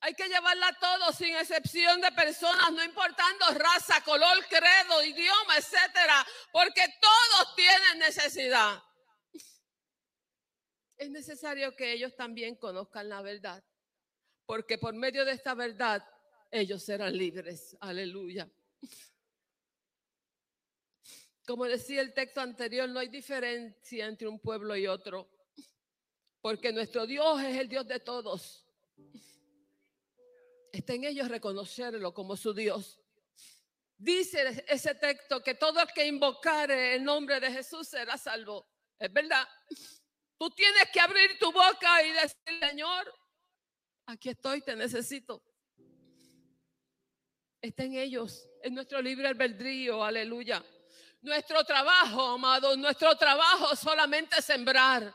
Hay 0.02 0.14
que 0.14 0.28
llevarla 0.28 0.68
a 0.68 0.78
todos 0.78 1.16
sin 1.16 1.36
excepción 1.36 2.00
de 2.00 2.10
personas, 2.12 2.72
no 2.72 2.82
importando 2.82 3.46
raza, 3.52 4.02
color, 4.02 4.44
credo, 4.48 5.04
idioma, 5.04 5.58
etcétera, 5.58 6.26
porque 6.52 6.82
todos 7.00 7.54
tienen 7.54 7.98
necesidad. 7.98 8.82
Es 10.96 11.10
necesario 11.10 11.76
que 11.76 11.92
ellos 11.92 12.16
también 12.16 12.56
conozcan 12.56 13.10
la 13.10 13.20
verdad, 13.20 13.62
porque 14.46 14.78
por 14.78 14.94
medio 14.94 15.24
de 15.24 15.32
esta 15.32 15.54
verdad 15.54 16.02
ellos 16.50 16.82
serán 16.82 17.16
libres. 17.16 17.76
Aleluya. 17.80 18.50
Como 21.46 21.66
decía 21.66 22.00
el 22.00 22.14
texto 22.14 22.40
anterior, 22.40 22.88
no 22.88 23.00
hay 23.00 23.08
diferencia 23.08 24.06
entre 24.06 24.28
un 24.28 24.38
pueblo 24.40 24.76
y 24.76 24.86
otro, 24.86 25.28
porque 26.40 26.72
nuestro 26.72 27.06
Dios 27.06 27.42
es 27.42 27.58
el 27.58 27.68
Dios 27.68 27.86
de 27.86 28.00
todos. 28.00 28.64
Está 30.72 30.94
en 30.94 31.04
ellos 31.04 31.28
reconocerlo 31.28 32.14
como 32.14 32.36
su 32.36 32.54
Dios. 32.54 33.00
Dice 33.96 34.64
ese 34.68 34.94
texto 34.94 35.42
que 35.42 35.54
todo 35.54 35.80
el 35.80 35.88
que 35.88 36.06
invocare 36.06 36.94
el 36.94 37.04
nombre 37.04 37.38
de 37.40 37.52
Jesús 37.52 37.88
será 37.88 38.16
salvo. 38.16 38.66
Es 38.98 39.12
verdad. 39.12 39.46
Tú 40.38 40.48
tienes 40.50 40.84
que 40.90 41.00
abrir 41.00 41.38
tu 41.38 41.52
boca 41.52 42.02
y 42.02 42.12
decir, 42.12 42.60
Señor, 42.60 43.14
aquí 44.06 44.30
estoy, 44.30 44.62
te 44.62 44.74
necesito. 44.74 45.42
Está 47.60 47.84
en 47.84 47.94
ellos, 47.94 48.48
en 48.62 48.74
nuestro 48.74 49.02
libre 49.02 49.28
albedrío, 49.28 50.02
aleluya. 50.02 50.64
Nuestro 51.20 51.62
trabajo, 51.64 52.28
amado, 52.28 52.74
nuestro 52.78 53.14
trabajo 53.16 53.76
solamente 53.76 54.40
sembrar. 54.40 55.14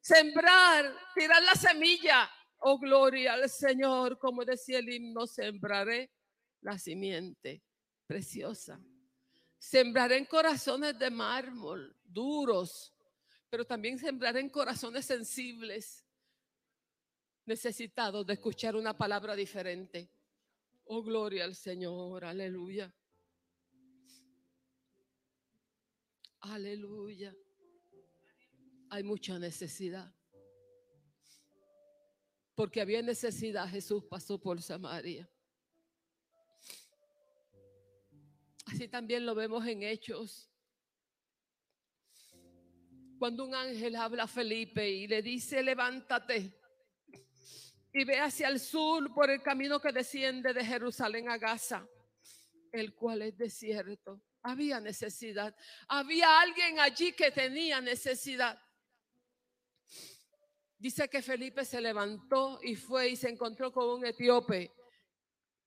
Sembrar, 0.00 0.96
tirar 1.16 1.42
la 1.42 1.54
semilla. 1.56 2.30
Oh, 2.58 2.78
gloria 2.78 3.34
al 3.34 3.48
Señor, 3.50 4.18
como 4.18 4.44
decía 4.44 4.78
el 4.78 4.88
himno, 4.88 5.26
sembraré 5.26 6.10
la 6.62 6.78
simiente 6.78 7.62
preciosa. 8.06 8.80
Sembraré 9.58 10.18
en 10.18 10.26
corazones 10.26 10.98
de 10.98 11.10
mármol, 11.10 11.96
duros, 12.02 12.92
pero 13.48 13.64
también 13.64 13.98
sembraré 13.98 14.40
en 14.40 14.50
corazones 14.50 15.06
sensibles, 15.06 16.04
necesitados 17.46 18.26
de 18.26 18.34
escuchar 18.34 18.76
una 18.76 18.96
palabra 18.96 19.34
diferente. 19.34 20.10
Oh, 20.84 21.02
gloria 21.02 21.44
al 21.44 21.54
Señor, 21.54 22.24
aleluya. 22.24 22.92
Aleluya. 26.40 27.34
Hay 28.90 29.02
mucha 29.02 29.38
necesidad. 29.38 30.14
Porque 32.54 32.80
había 32.80 33.02
necesidad, 33.02 33.68
Jesús 33.68 34.04
pasó 34.04 34.40
por 34.40 34.62
Samaria. 34.62 35.28
Así 38.66 38.88
también 38.88 39.26
lo 39.26 39.34
vemos 39.34 39.66
en 39.66 39.82
Hechos. 39.82 40.50
Cuando 43.18 43.44
un 43.44 43.54
ángel 43.54 43.96
habla 43.96 44.24
a 44.24 44.28
Felipe 44.28 44.88
y 44.88 45.06
le 45.06 45.22
dice, 45.22 45.62
levántate 45.62 46.58
y 47.94 48.04
ve 48.04 48.18
hacia 48.18 48.48
el 48.48 48.58
sur 48.58 49.14
por 49.14 49.30
el 49.30 49.40
camino 49.40 49.80
que 49.80 49.92
desciende 49.92 50.52
de 50.52 50.64
Jerusalén 50.64 51.30
a 51.30 51.38
Gaza, 51.38 51.86
el 52.72 52.92
cual 52.92 53.22
es 53.22 53.38
desierto. 53.38 54.20
Había 54.42 54.80
necesidad. 54.80 55.54
Había 55.86 56.40
alguien 56.40 56.80
allí 56.80 57.12
que 57.12 57.30
tenía 57.30 57.80
necesidad. 57.80 58.60
Dice 60.84 61.08
que 61.08 61.22
Felipe 61.22 61.64
se 61.64 61.80
levantó 61.80 62.60
y 62.62 62.76
fue 62.76 63.08
y 63.08 63.16
se 63.16 63.30
encontró 63.30 63.72
con 63.72 63.88
un 63.88 64.04
etíope, 64.04 64.70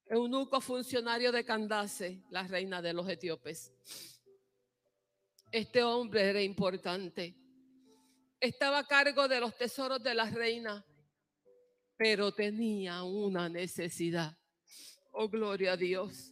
eunuco 0.06 0.62
funcionario 0.62 1.32
de 1.32 1.44
Candace, 1.44 2.24
la 2.30 2.44
reina 2.44 2.84
de 2.84 2.94
los 2.94 3.10
etíopes. 3.10 3.74
Este 5.52 5.82
hombre 5.82 6.22
era 6.22 6.40
importante. 6.40 7.36
Estaba 8.40 8.78
a 8.78 8.86
cargo 8.86 9.28
de 9.28 9.40
los 9.40 9.58
tesoros 9.58 10.04
de 10.04 10.14
la 10.14 10.30
reina, 10.30 10.86
pero 11.98 12.32
tenía 12.32 13.02
una 13.02 13.50
necesidad. 13.50 14.38
Oh, 15.14 15.28
gloria 15.28 15.72
a 15.72 15.78
Dios. 15.78 16.32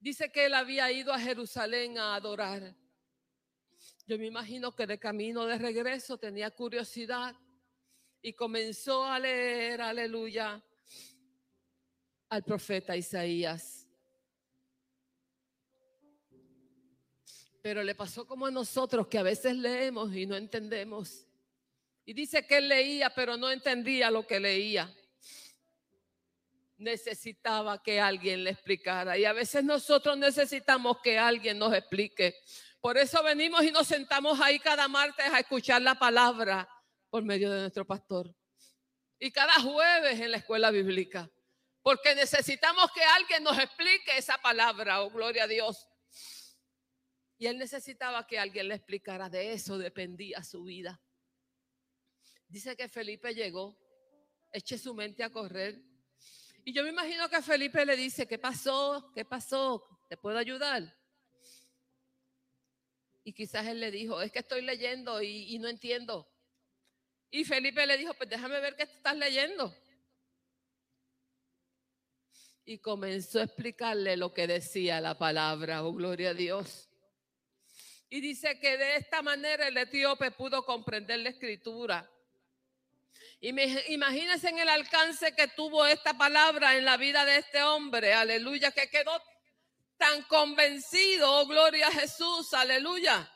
Dice 0.00 0.32
que 0.32 0.46
él 0.46 0.54
había 0.54 0.90
ido 0.90 1.12
a 1.12 1.20
Jerusalén 1.20 1.98
a 1.98 2.16
adorar. 2.16 2.74
Yo 4.06 4.18
me 4.18 4.26
imagino 4.26 4.74
que 4.74 4.86
de 4.86 4.98
camino 4.98 5.46
de 5.46 5.58
regreso 5.58 6.18
tenía 6.18 6.50
curiosidad 6.50 7.34
y 8.20 8.32
comenzó 8.32 9.04
a 9.04 9.18
leer, 9.18 9.80
aleluya, 9.80 10.62
al 12.28 12.42
profeta 12.42 12.96
Isaías. 12.96 13.86
Pero 17.62 17.84
le 17.84 17.94
pasó 17.94 18.26
como 18.26 18.46
a 18.46 18.50
nosotros 18.50 19.06
que 19.06 19.18
a 19.18 19.22
veces 19.22 19.56
leemos 19.56 20.14
y 20.14 20.26
no 20.26 20.36
entendemos. 20.36 21.26
Y 22.04 22.12
dice 22.12 22.44
que 22.46 22.58
él 22.58 22.68
leía, 22.68 23.10
pero 23.10 23.36
no 23.36 23.50
entendía 23.50 24.10
lo 24.10 24.26
que 24.26 24.40
leía 24.40 24.92
necesitaba 26.82 27.82
que 27.82 28.00
alguien 28.00 28.44
le 28.44 28.50
explicara. 28.50 29.16
Y 29.16 29.24
a 29.24 29.32
veces 29.32 29.64
nosotros 29.64 30.18
necesitamos 30.18 30.98
que 31.02 31.18
alguien 31.18 31.58
nos 31.58 31.72
explique. 31.72 32.34
Por 32.82 32.98
eso 32.98 33.22
venimos 33.22 33.64
y 33.64 33.70
nos 33.70 33.86
sentamos 33.86 34.38
ahí 34.38 34.58
cada 34.58 34.88
martes 34.88 35.24
a 35.32 35.40
escuchar 35.40 35.80
la 35.80 35.94
palabra 35.94 36.68
por 37.08 37.22
medio 37.22 37.50
de 37.50 37.60
nuestro 37.60 37.86
pastor. 37.86 38.34
Y 39.18 39.30
cada 39.30 39.54
jueves 39.54 40.20
en 40.20 40.30
la 40.32 40.36
escuela 40.36 40.70
bíblica. 40.70 41.30
Porque 41.80 42.14
necesitamos 42.14 42.92
que 42.92 43.02
alguien 43.02 43.42
nos 43.42 43.58
explique 43.58 44.18
esa 44.18 44.36
palabra, 44.36 45.00
oh 45.00 45.10
gloria 45.10 45.44
a 45.44 45.46
Dios. 45.46 45.88
Y 47.38 47.46
él 47.46 47.56
necesitaba 47.56 48.26
que 48.26 48.38
alguien 48.38 48.68
le 48.68 48.74
explicara. 48.74 49.30
De 49.30 49.54
eso 49.54 49.78
dependía 49.78 50.44
su 50.44 50.62
vida. 50.64 51.00
Dice 52.46 52.76
que 52.76 52.86
Felipe 52.88 53.34
llegó, 53.34 53.78
eche 54.52 54.76
su 54.76 54.92
mente 54.92 55.24
a 55.24 55.30
correr 55.30 55.82
y 56.64 56.72
yo 56.72 56.84
me 56.84 56.90
imagino 56.90 57.28
que 57.28 57.42
Felipe 57.42 57.84
le 57.84 57.96
dice, 57.96 58.26
¿qué 58.26 58.38
pasó? 58.38 59.10
¿Qué 59.14 59.24
pasó? 59.24 59.84
¿Te 60.08 60.16
puedo 60.16 60.38
ayudar? 60.38 60.96
Y 63.24 63.32
quizás 63.32 63.66
él 63.66 63.80
le 63.80 63.90
dijo, 63.90 64.20
es 64.20 64.32
que 64.32 64.40
estoy 64.40 64.62
leyendo 64.62 65.22
y, 65.22 65.58
no 65.58 65.68
entiendo. 65.68 66.28
Y 67.30 67.44
Felipe 67.44 67.86
le 67.86 67.96
dijo, 67.96 68.14
pues 68.14 68.28
déjame 68.28 68.60
ver 68.60 68.74
qué 68.76 68.82
estás 68.82 69.16
leyendo. 69.16 69.74
Y 72.64 72.78
comenzó 72.78 73.40
a 73.40 73.44
explicarle 73.44 74.16
lo 74.16 74.32
que 74.32 74.46
decía 74.46 75.00
la 75.00 75.18
palabra, 75.18 75.84
oh 75.84 75.92
gloria 75.92 76.30
a 76.30 76.34
Dios. 76.34 76.88
Y 78.08 78.20
dice 78.20 78.58
que 78.58 78.76
de 78.76 78.96
esta 78.96 79.22
manera 79.22 79.68
el 79.68 79.76
etíope 79.76 80.30
pudo 80.32 80.66
comprender 80.66 81.20
la 81.20 81.30
escritura 81.30 82.10
Y 83.40 83.48
imagínense 83.48 84.50
en 84.50 84.58
el 84.58 84.68
alcance 84.68 85.34
que 85.34 85.48
tuvo 85.48 85.86
esta 85.86 86.12
palabra 86.18 86.76
en 86.76 86.84
la 86.84 86.98
vida 86.98 87.24
de 87.24 87.38
este 87.38 87.62
hombre, 87.62 88.12
aleluya, 88.12 88.70
que 88.70 88.90
quedó 88.90 89.18
tan 90.02 90.22
convencido, 90.24 91.32
oh 91.32 91.46
gloria 91.46 91.86
a 91.86 91.92
Jesús, 91.92 92.52
aleluya, 92.54 93.32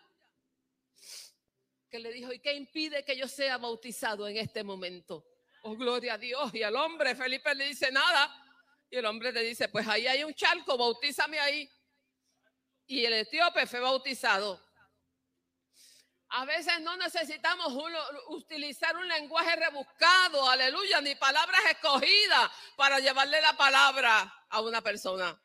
que 1.88 2.00
le 2.00 2.12
dijo, 2.12 2.32
¿y 2.32 2.40
qué 2.40 2.54
impide 2.54 3.04
que 3.04 3.16
yo 3.16 3.28
sea 3.28 3.56
bautizado 3.56 4.26
en 4.26 4.36
este 4.36 4.64
momento? 4.64 5.24
Oh, 5.62 5.76
gloria 5.76 6.14
a 6.14 6.18
Dios. 6.18 6.52
Y 6.54 6.64
al 6.64 6.74
hombre, 6.74 7.14
Felipe 7.14 7.54
le 7.54 7.66
dice 7.66 7.92
nada. 7.92 8.34
Y 8.90 8.96
el 8.96 9.06
hombre 9.06 9.30
le 9.30 9.42
dice, 9.42 9.68
pues 9.68 9.86
ahí 9.86 10.08
hay 10.08 10.24
un 10.24 10.34
charco, 10.34 10.76
bautízame 10.76 11.38
ahí. 11.38 11.70
Y 12.86 13.04
el 13.04 13.12
etíope 13.12 13.64
fue 13.66 13.78
bautizado. 13.78 14.60
A 16.30 16.44
veces 16.46 16.80
no 16.80 16.96
necesitamos 16.96 17.72
utilizar 18.26 18.96
un 18.96 19.06
lenguaje 19.06 19.54
rebuscado, 19.54 20.50
aleluya, 20.50 21.00
ni 21.00 21.14
palabras 21.14 21.60
escogidas 21.70 22.50
para 22.76 22.98
llevarle 22.98 23.40
la 23.40 23.56
palabra 23.56 24.46
a 24.48 24.60
una 24.62 24.82
persona. 24.82 25.40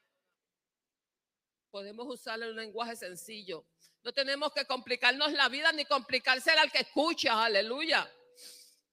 Podemos 1.72 2.06
usarle 2.08 2.50
un 2.50 2.58
lenguaje 2.58 2.96
sencillo. 2.96 3.66
No 4.04 4.12
tenemos 4.12 4.54
que 4.54 4.66
complicarnos 4.66 5.32
la 5.32 5.48
vida 5.48 5.72
ni 5.72 5.86
complicársela 5.86 6.62
al 6.62 6.72
que 6.72 6.80
escucha, 6.80 7.44
aleluya. 7.44 8.12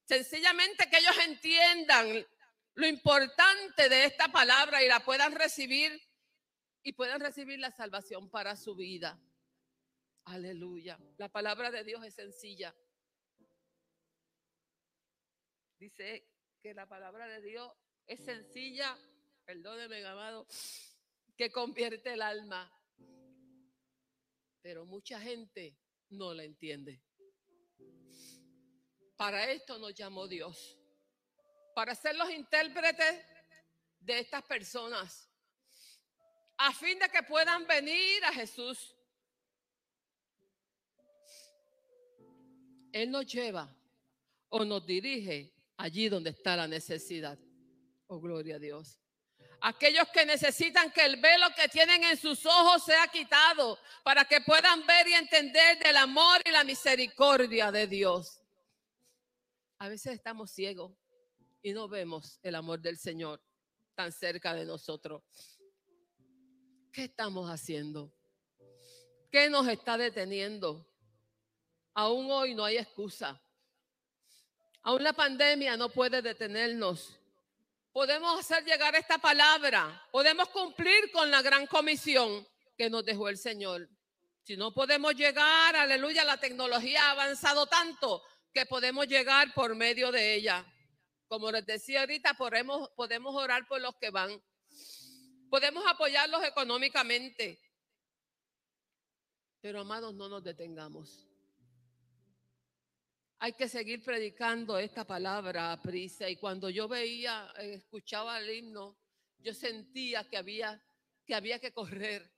Sencillamente 0.05 0.89
que 0.89 0.97
ellos 0.97 1.17
entiendan 1.25 2.25
lo 2.75 2.87
importante 2.87 3.89
de 3.89 4.05
esta 4.05 4.29
palabra 4.29 4.81
y 4.81 4.87
la 4.87 5.01
puedan 5.01 5.35
recibir 5.35 6.01
y 6.81 6.93
puedan 6.93 7.19
recibir 7.19 7.59
la 7.59 7.71
salvación 7.71 8.29
para 8.29 8.55
su 8.55 8.75
vida. 8.75 9.19
Aleluya. 10.25 10.97
La 11.17 11.27
palabra 11.29 11.71
de 11.71 11.83
Dios 11.83 12.03
es 12.05 12.15
sencilla. 12.15 12.73
Dice 15.77 16.27
que 16.61 16.73
la 16.73 16.85
palabra 16.85 17.27
de 17.27 17.41
Dios 17.41 17.71
es 18.05 18.23
sencilla, 18.23 18.97
perdóneme, 19.45 20.05
amado, 20.05 20.47
que 21.39 21.49
convierte 21.49 22.11
el 22.11 22.21
alma. 22.21 22.69
Pero 24.61 24.85
mucha 24.85 25.21
gente 25.21 25.79
no 26.09 26.33
la 26.33 26.43
entiende. 26.43 27.01
Para 29.15 29.49
esto 29.49 29.79
nos 29.79 29.93
llamó 29.93 30.27
Dios. 30.27 30.77
Para 31.73 31.95
ser 31.95 32.17
los 32.17 32.29
intérpretes 32.29 33.23
de 34.01 34.19
estas 34.19 34.43
personas. 34.43 35.31
A 36.57 36.73
fin 36.73 36.99
de 36.99 37.07
que 37.07 37.23
puedan 37.23 37.65
venir 37.65 38.21
a 38.25 38.33
Jesús 38.33 38.93
Él 42.91 43.11
nos 43.11 43.25
lleva 43.27 43.73
o 44.49 44.65
nos 44.65 44.85
dirige 44.85 45.53
allí 45.77 46.09
donde 46.09 46.31
está 46.31 46.57
la 46.57 46.67
necesidad. 46.67 47.39
Oh, 48.07 48.19
gloria 48.19 48.57
a 48.57 48.59
Dios. 48.59 48.99
Aquellos 49.61 50.07
que 50.09 50.25
necesitan 50.25 50.91
que 50.91 51.03
el 51.03 51.17
velo 51.17 51.47
que 51.55 51.67
tienen 51.67 52.03
en 52.03 52.17
sus 52.17 52.45
ojos 52.45 52.83
sea 52.83 53.07
quitado 53.07 53.77
para 54.03 54.23
que 54.25 54.39
puedan 54.41 54.85
ver 54.85 55.07
y 55.07 55.13
entender 55.13 55.79
del 55.79 55.97
amor 55.97 56.41
y 56.45 56.51
la 56.51 56.63
misericordia 56.63 57.71
de 57.71 57.87
Dios. 57.87 58.41
A 59.79 59.89
veces 59.89 60.13
estamos 60.13 60.51
ciegos 60.51 60.93
y 61.61 61.73
no 61.73 61.87
vemos 61.87 62.39
el 62.41 62.55
amor 62.55 62.79
del 62.79 62.97
Señor 62.97 63.41
tan 63.95 64.11
cerca 64.13 64.53
de 64.53 64.65
nosotros. 64.65 65.23
¿Qué 66.93 67.03
estamos 67.05 67.49
haciendo? 67.49 68.13
¿Qué 69.29 69.49
nos 69.49 69.67
está 69.67 69.97
deteniendo? 69.97 70.87
Aún 71.93 72.31
hoy 72.31 72.55
no 72.55 72.63
hay 72.63 72.77
excusa. 72.77 73.41
Aún 74.81 75.03
la 75.03 75.13
pandemia 75.13 75.75
no 75.75 75.89
puede 75.89 76.21
detenernos. 76.21 77.18
Podemos 77.91 78.39
hacer 78.39 78.63
llegar 78.65 78.95
esta 78.95 79.17
palabra. 79.17 80.07
Podemos 80.11 80.49
cumplir 80.49 81.11
con 81.11 81.31
la 81.31 81.41
gran 81.41 81.65
comisión 81.67 82.47
que 82.77 82.89
nos 82.89 83.03
dejó 83.03 83.29
el 83.29 83.37
Señor. 83.37 83.89
Si 84.43 84.55
no 84.57 84.73
podemos 84.73 85.15
llegar, 85.15 85.75
aleluya, 85.75 86.23
la 86.23 86.39
tecnología 86.39 87.07
ha 87.07 87.11
avanzado 87.11 87.67
tanto 87.67 88.23
que 88.53 88.65
podemos 88.65 89.07
llegar 89.07 89.53
por 89.53 89.75
medio 89.75 90.11
de 90.11 90.35
ella. 90.35 90.65
Como 91.27 91.51
les 91.51 91.65
decía 91.65 92.01
ahorita, 92.01 92.33
podemos, 92.33 92.89
podemos 92.95 93.35
orar 93.35 93.67
por 93.67 93.81
los 93.81 93.95
que 93.97 94.09
van. 94.09 94.41
Podemos 95.49 95.83
apoyarlos 95.87 96.43
económicamente. 96.43 97.59
Pero 99.61 99.81
amados, 99.81 100.15
no 100.15 100.29
nos 100.29 100.43
detengamos. 100.43 101.28
Hay 103.41 103.53
que 103.53 103.69
seguir 103.69 104.03
predicando 104.03 104.77
esta 104.77 105.07
palabra 105.07 105.71
a 105.71 105.81
prisa. 105.81 106.29
Y 106.29 106.35
cuando 106.35 106.69
yo 106.69 106.89
veía, 106.89 107.49
eh, 107.57 107.75
escuchaba 107.75 108.37
el 108.37 108.49
himno, 108.49 108.97
yo 109.37 109.53
sentía 109.53 110.27
que 110.27 110.35
había, 110.35 110.83
que 111.25 111.71
correr. 111.71 112.29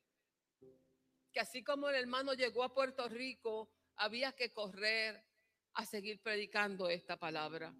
Que 1.31 1.39
así 1.39 1.63
como 1.63 1.89
el 1.89 1.95
hermano 1.95 2.35
llegó 2.35 2.63
a 2.63 2.71
Puerto 2.71 3.09
Rico, 3.09 3.71
había 3.95 4.33
que 4.33 4.53
correr 4.53 5.25
a 5.73 5.85
seguir 5.85 6.21
predicando 6.21 6.87
esta 6.87 7.17
palabra. 7.17 7.73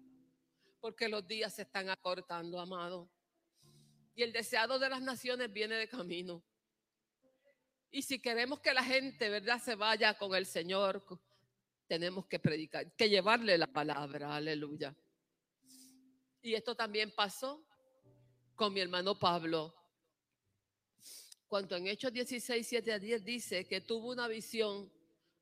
Porque 0.80 1.08
los 1.08 1.24
días 1.24 1.54
se 1.54 1.62
están 1.62 1.90
acortando, 1.90 2.58
amado. 2.58 3.08
Y 4.16 4.24
el 4.24 4.32
deseado 4.32 4.80
de 4.80 4.88
las 4.88 5.00
naciones 5.00 5.52
viene 5.52 5.76
de 5.76 5.86
camino. 5.86 6.42
Y 7.92 8.02
si 8.02 8.18
queremos 8.18 8.58
que 8.58 8.74
la 8.74 8.82
gente, 8.82 9.28
¿verdad?, 9.28 9.60
se 9.62 9.76
vaya 9.76 10.18
con 10.18 10.34
el 10.34 10.46
Señor, 10.46 11.04
tenemos 11.92 12.24
que 12.24 12.38
predicar, 12.38 12.90
que 12.96 13.10
llevarle 13.10 13.58
la 13.58 13.66
palabra, 13.66 14.34
aleluya. 14.34 14.96
Y 16.40 16.54
esto 16.54 16.74
también 16.74 17.12
pasó 17.14 17.62
con 18.54 18.72
mi 18.72 18.80
hermano 18.80 19.18
Pablo. 19.18 19.74
Cuando 21.46 21.76
en 21.76 21.88
Hechos 21.88 22.10
16, 22.10 22.66
7 22.66 22.94
a 22.94 22.98
10 22.98 23.22
dice 23.22 23.66
que 23.66 23.82
tuvo 23.82 24.10
una 24.10 24.26
visión 24.26 24.90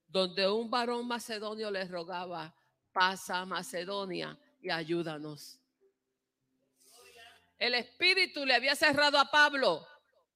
donde 0.09 0.49
un 0.49 0.69
varón 0.69 1.07
macedonio 1.07 1.71
le 1.71 1.85
rogaba, 1.85 2.53
pasa 2.93 3.39
a 3.39 3.47
Macedonia 3.47 4.37
y 4.61 4.71
ayúdanos. 4.71 5.61
El 7.61 7.75
Espíritu 7.75 8.45
le 8.45 8.57
había 8.57 8.75
cerrado 8.75 9.21
a 9.21 9.31
Pablo 9.31 9.87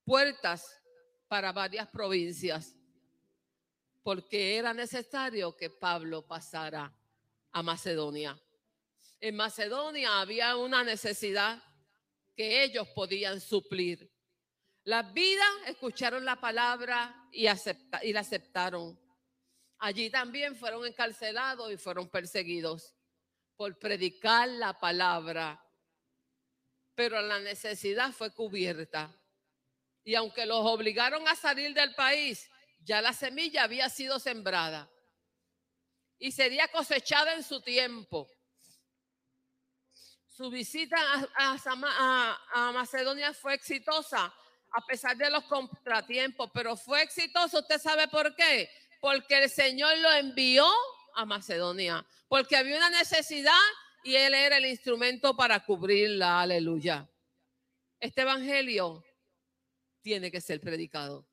puertas 0.04 0.80
para 1.26 1.50
varias 1.50 1.88
provincias 1.88 2.76
porque 4.04 4.58
era 4.58 4.74
necesario 4.74 5.56
que 5.56 5.70
Pablo 5.70 6.26
pasara 6.26 6.92
a 7.52 7.62
Macedonia. 7.62 8.38
En 9.18 9.34
Macedonia 9.34 10.20
había 10.20 10.56
una 10.56 10.84
necesidad 10.84 11.60
que 12.36 12.62
ellos 12.62 12.86
podían 12.88 13.40
suplir. 13.40 14.12
Las 14.84 15.10
vidas 15.14 15.48
escucharon 15.66 16.26
la 16.26 16.38
palabra 16.38 17.28
y, 17.32 17.46
y 18.02 18.12
la 18.12 18.20
aceptaron. 18.20 19.00
Allí 19.78 20.10
también 20.10 20.54
fueron 20.54 20.84
encarcelados 20.84 21.72
y 21.72 21.78
fueron 21.78 22.06
perseguidos 22.10 22.94
por 23.56 23.78
predicar 23.78 24.50
la 24.50 24.78
palabra. 24.78 25.64
Pero 26.94 27.22
la 27.22 27.40
necesidad 27.40 28.12
fue 28.12 28.30
cubierta. 28.30 29.10
Y 30.04 30.14
aunque 30.14 30.44
los 30.44 30.58
obligaron 30.66 31.26
a 31.26 31.34
salir 31.34 31.72
del 31.72 31.94
país, 31.94 32.50
ya 32.84 33.00
la 33.00 33.12
semilla 33.12 33.64
había 33.64 33.88
sido 33.88 34.18
sembrada 34.18 34.90
y 36.18 36.32
sería 36.32 36.68
cosechada 36.68 37.34
en 37.34 37.42
su 37.42 37.60
tiempo. 37.60 38.30
Su 40.28 40.50
visita 40.50 40.96
a, 41.36 42.72
Macedonia 42.72 43.32
fue 43.32 43.54
exitosa 43.54 44.32
a 44.72 44.84
pesar 44.86 45.16
de 45.16 45.30
los 45.30 45.44
contratiempos, 45.44 46.50
pero 46.52 46.76
fue 46.76 47.02
exitoso. 47.02 47.60
¿Usted 47.60 47.80
sabe 47.80 48.08
por 48.08 48.34
qué? 48.34 48.68
Porque 49.00 49.44
el 49.44 49.50
Señor 49.50 49.96
lo 49.98 50.10
envió 50.12 50.66
a 51.14 51.24
Macedonia, 51.24 52.04
porque 52.28 52.56
había 52.56 52.76
una 52.76 52.90
necesidad 52.90 53.52
y 54.02 54.16
Él 54.16 54.34
era 54.34 54.56
el 54.56 54.66
instrumento 54.66 55.36
para 55.36 55.64
cubrirla. 55.64 56.40
Aleluya. 56.40 57.08
Este 58.00 58.22
evangelio 58.22 59.04
tiene 60.02 60.30
que 60.30 60.40
ser 60.40 60.60
predicado. 60.60 61.26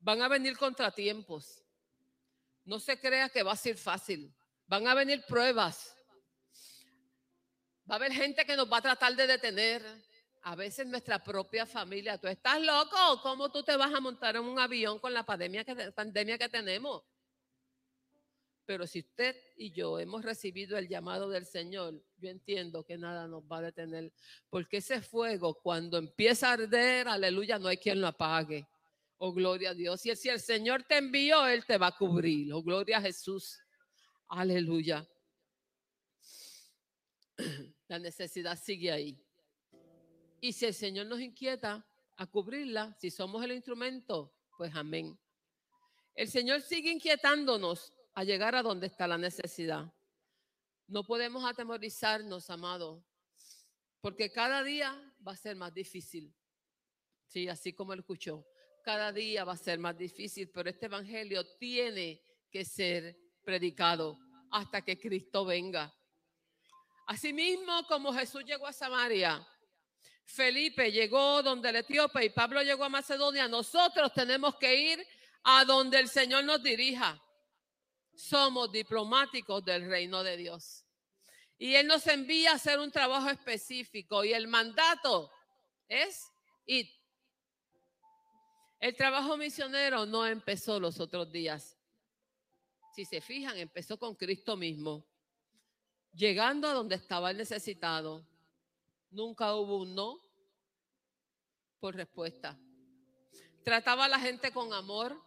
Van 0.00 0.22
a 0.22 0.28
venir 0.28 0.56
contratiempos. 0.56 1.62
No 2.64 2.80
se 2.80 2.98
crea 2.98 3.28
que 3.28 3.42
va 3.42 3.52
a 3.52 3.56
ser 3.56 3.76
fácil. 3.76 4.34
Van 4.66 4.86
a 4.86 4.94
venir 4.94 5.24
pruebas. 5.26 5.94
Va 7.88 7.94
a 7.94 7.96
haber 7.96 8.12
gente 8.12 8.44
que 8.44 8.56
nos 8.56 8.70
va 8.70 8.78
a 8.78 8.82
tratar 8.82 9.14
de 9.14 9.26
detener. 9.26 9.82
A 10.42 10.56
veces 10.56 10.86
nuestra 10.86 11.22
propia 11.22 11.66
familia. 11.66 12.16
¿Tú 12.16 12.28
estás 12.28 12.62
loco? 12.62 13.20
¿Cómo 13.22 13.50
tú 13.50 13.62
te 13.62 13.76
vas 13.76 13.92
a 13.92 14.00
montar 14.00 14.36
en 14.36 14.44
un 14.44 14.58
avión 14.58 14.98
con 14.98 15.12
la 15.12 15.24
pandemia 15.24 15.64
que, 15.64 16.48
tenemos? 16.48 17.02
Pero 18.64 18.86
si 18.86 19.00
usted 19.00 19.36
y 19.56 19.72
yo 19.72 19.98
hemos 19.98 20.24
recibido 20.24 20.78
el 20.78 20.88
llamado 20.88 21.28
del 21.28 21.44
Señor, 21.44 22.02
yo 22.16 22.30
entiendo 22.30 22.84
que 22.84 22.96
nada 22.96 23.26
nos 23.26 23.42
va 23.42 23.58
a 23.58 23.62
detener. 23.62 24.12
Porque 24.48 24.78
ese 24.78 25.02
fuego, 25.02 25.60
cuando 25.60 25.98
empieza 25.98 26.48
a 26.48 26.52
arder, 26.52 27.08
aleluya, 27.08 27.58
no 27.58 27.68
hay 27.68 27.76
quien 27.76 28.00
lo 28.00 28.06
apague. 28.06 28.66
Oh, 29.22 29.34
gloria 29.34 29.70
a 29.70 29.74
Dios. 29.74 30.06
Y 30.06 30.16
si 30.16 30.30
el 30.30 30.40
Señor 30.40 30.84
te 30.84 30.96
envió, 30.96 31.46
Él 31.46 31.66
te 31.66 31.76
va 31.76 31.88
a 31.88 31.96
cubrir. 31.96 32.54
Oh, 32.54 32.62
gloria 32.62 32.96
a 32.96 33.02
Jesús. 33.02 33.60
Aleluya. 34.28 35.06
la 37.88 37.98
necesidad 37.98 38.58
sigue 38.58 38.90
ahí. 38.90 39.22
Y 40.40 40.54
si 40.54 40.64
el 40.64 40.72
Señor 40.72 41.06
nos 41.06 41.20
inquieta 41.20 41.86
a 42.16 42.26
cubrirla, 42.28 42.96
si 42.98 43.10
somos 43.10 43.44
el 43.44 43.52
instrumento, 43.52 44.34
pues 44.56 44.74
amén. 44.74 45.20
El 46.14 46.30
Señor 46.30 46.62
sigue 46.62 46.90
inquietándonos 46.90 47.92
a 48.14 48.24
llegar 48.24 48.54
a 48.54 48.62
donde 48.62 48.86
está 48.86 49.06
la 49.06 49.18
necesidad. 49.18 49.92
No 50.86 51.04
podemos 51.04 51.44
atemorizarnos, 51.44 52.48
amado, 52.48 53.04
porque 54.00 54.32
cada 54.32 54.64
día 54.64 54.98
va 55.28 55.32
a 55.32 55.36
ser 55.36 55.56
más 55.56 55.74
difícil. 55.74 56.34
Sí, 57.26 57.48
así 57.48 57.74
como 57.74 57.92
él 57.92 57.98
escuchó, 57.98 58.46
cada 58.82 59.12
día 59.12 59.44
va 59.44 59.52
a 59.52 59.56
ser 59.56 59.78
más 59.78 59.96
difícil, 59.96 60.50
pero 60.50 60.70
este 60.70 60.86
evangelio 60.86 61.44
tiene 61.56 62.22
que 62.50 62.64
ser 62.64 63.16
predicado 63.44 64.18
hasta 64.50 64.82
que 64.82 64.98
Cristo 64.98 65.44
venga. 65.44 65.94
Asimismo, 67.06 67.84
como 67.88 68.12
Jesús 68.12 68.44
llegó 68.44 68.66
a 68.66 68.72
Samaria, 68.72 69.46
Felipe 70.24 70.92
llegó 70.92 71.42
donde 71.42 71.70
el 71.70 71.76
etíope 71.76 72.24
y 72.24 72.30
Pablo 72.30 72.62
llegó 72.62 72.84
a 72.84 72.88
Macedonia, 72.88 73.48
nosotros 73.48 74.12
tenemos 74.12 74.56
que 74.56 74.92
ir 74.92 75.06
a 75.42 75.64
donde 75.64 75.98
el 75.98 76.08
Señor 76.08 76.44
nos 76.44 76.62
dirija. 76.62 77.20
Somos 78.14 78.70
diplomáticos 78.70 79.64
del 79.64 79.88
reino 79.88 80.22
de 80.22 80.36
Dios. 80.36 80.84
Y 81.58 81.74
Él 81.74 81.86
nos 81.86 82.06
envía 82.06 82.52
a 82.52 82.54
hacer 82.54 82.78
un 82.78 82.90
trabajo 82.90 83.28
específico 83.28 84.24
y 84.24 84.32
el 84.32 84.46
mandato 84.46 85.30
es 85.88 86.30
ir. 86.64 86.99
El 88.80 88.96
trabajo 88.96 89.36
misionero 89.36 90.06
no 90.06 90.26
empezó 90.26 90.80
los 90.80 90.98
otros 91.00 91.30
días. 91.30 91.76
Si 92.94 93.04
se 93.04 93.20
fijan, 93.20 93.58
empezó 93.58 93.98
con 93.98 94.14
Cristo 94.14 94.56
mismo, 94.56 95.06
llegando 96.12 96.66
a 96.66 96.72
donde 96.72 96.94
estaba 96.94 97.30
el 97.30 97.36
necesitado. 97.36 98.26
Nunca 99.10 99.54
hubo 99.54 99.82
un 99.82 99.94
no 99.94 100.24
por 101.78 101.94
respuesta. 101.94 102.58
Trataba 103.64 104.06
a 104.06 104.08
la 104.08 104.18
gente 104.18 104.50
con 104.50 104.72
amor. 104.72 105.22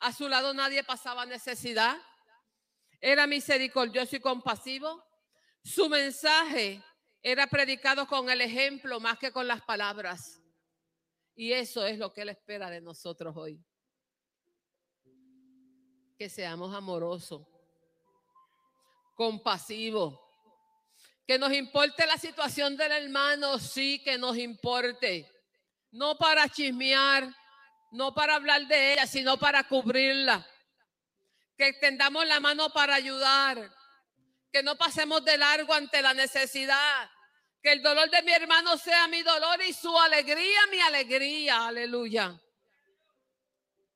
A 0.00 0.12
su 0.12 0.28
lado 0.28 0.52
nadie 0.52 0.84
pasaba 0.84 1.24
necesidad. 1.24 1.96
Era 3.00 3.26
misericordioso 3.26 4.16
y 4.16 4.20
compasivo. 4.20 5.02
Su 5.64 5.88
mensaje 5.88 6.82
era 7.22 7.46
predicado 7.46 8.06
con 8.06 8.28
el 8.28 8.42
ejemplo 8.42 9.00
más 9.00 9.18
que 9.18 9.32
con 9.32 9.48
las 9.48 9.62
palabras. 9.62 10.41
Y 11.34 11.52
eso 11.52 11.86
es 11.86 11.98
lo 11.98 12.12
que 12.12 12.22
Él 12.22 12.28
espera 12.28 12.70
de 12.70 12.80
nosotros 12.80 13.34
hoy. 13.36 13.62
Que 16.18 16.28
seamos 16.28 16.74
amorosos, 16.74 17.46
compasivos, 19.14 20.18
que 21.26 21.38
nos 21.38 21.52
importe 21.52 22.06
la 22.06 22.18
situación 22.18 22.76
del 22.76 22.92
hermano, 22.92 23.58
sí 23.58 24.02
que 24.04 24.18
nos 24.18 24.36
importe. 24.36 25.30
No 25.90 26.16
para 26.16 26.48
chismear, 26.48 27.34
no 27.92 28.14
para 28.14 28.34
hablar 28.34 28.66
de 28.66 28.92
ella, 28.92 29.06
sino 29.06 29.38
para 29.38 29.66
cubrirla. 29.68 30.46
Que 31.56 31.68
extendamos 31.68 32.26
la 32.26 32.40
mano 32.40 32.70
para 32.70 32.94
ayudar. 32.94 33.70
Que 34.50 34.62
no 34.62 34.76
pasemos 34.76 35.24
de 35.24 35.38
largo 35.38 35.72
ante 35.72 36.02
la 36.02 36.12
necesidad. 36.12 37.10
Que 37.62 37.72
el 37.72 37.82
dolor 37.82 38.10
de 38.10 38.22
mi 38.22 38.32
hermano 38.32 38.76
sea 38.76 39.06
mi 39.06 39.22
dolor 39.22 39.62
y 39.62 39.72
su 39.72 39.96
alegría 39.96 40.66
mi 40.70 40.80
alegría. 40.80 41.68
Aleluya. 41.68 42.40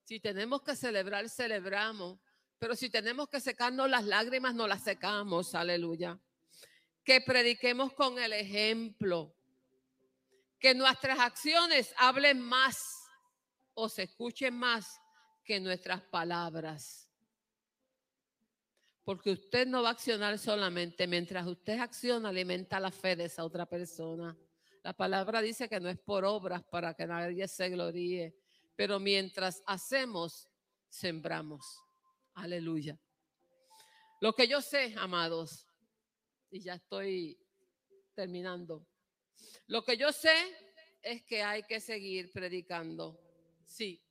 Si 0.04 0.20
tenemos 0.20 0.62
que 0.62 0.76
celebrar, 0.76 1.28
celebramos. 1.28 2.20
Pero 2.58 2.76
si 2.76 2.88
tenemos 2.88 3.28
que 3.28 3.40
secarnos 3.40 3.90
las 3.90 4.04
lágrimas, 4.04 4.54
no 4.54 4.68
las 4.68 4.84
secamos. 4.84 5.54
Aleluya. 5.54 6.18
Que 7.02 7.20
prediquemos 7.20 7.92
con 7.92 8.18
el 8.18 8.32
ejemplo. 8.32 9.34
Que 10.60 10.74
nuestras 10.74 11.18
acciones 11.18 11.92
hablen 11.98 12.40
más 12.40 12.78
o 13.74 13.88
se 13.88 14.04
escuchen 14.04 14.54
más 14.54 15.00
que 15.44 15.60
nuestras 15.60 16.02
palabras. 16.02 17.05
Porque 19.06 19.30
usted 19.30 19.68
no 19.68 19.84
va 19.84 19.90
a 19.90 19.92
accionar 19.92 20.36
solamente. 20.36 21.06
Mientras 21.06 21.46
usted 21.46 21.78
acciona, 21.78 22.30
alimenta 22.30 22.80
la 22.80 22.90
fe 22.90 23.14
de 23.14 23.26
esa 23.26 23.44
otra 23.44 23.64
persona. 23.64 24.36
La 24.82 24.92
palabra 24.94 25.40
dice 25.40 25.68
que 25.68 25.78
no 25.78 25.88
es 25.88 25.96
por 25.96 26.24
obras 26.24 26.64
para 26.64 26.92
que 26.92 27.06
nadie 27.06 27.46
se 27.46 27.68
gloríe. 27.68 28.36
Pero 28.74 28.98
mientras 28.98 29.62
hacemos, 29.64 30.48
sembramos. 30.88 31.64
Aleluya. 32.34 32.98
Lo 34.20 34.32
que 34.32 34.48
yo 34.48 34.60
sé, 34.60 34.92
amados, 34.98 35.68
y 36.50 36.58
ya 36.58 36.74
estoy 36.74 37.38
terminando. 38.12 38.88
Lo 39.68 39.84
que 39.84 39.96
yo 39.96 40.10
sé 40.10 40.34
es 41.00 41.22
que 41.22 41.44
hay 41.44 41.62
que 41.62 41.78
seguir 41.78 42.32
predicando. 42.32 43.20
Sí, 43.64 44.02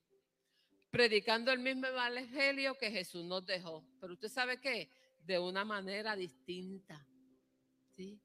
predicando 0.90 1.52
el 1.52 1.58
mismo 1.58 1.86
evangelio 1.86 2.76
que 2.76 2.90
Jesús 2.90 3.24
nos 3.24 3.44
dejó. 3.44 3.84
Pero 4.00 4.14
usted 4.14 4.28
sabe 4.28 4.60
qué? 4.60 4.90
De 5.18 5.38
una 5.38 5.64
manera 5.64 6.16
distinta. 6.16 7.06
¿Sí? 7.94 8.20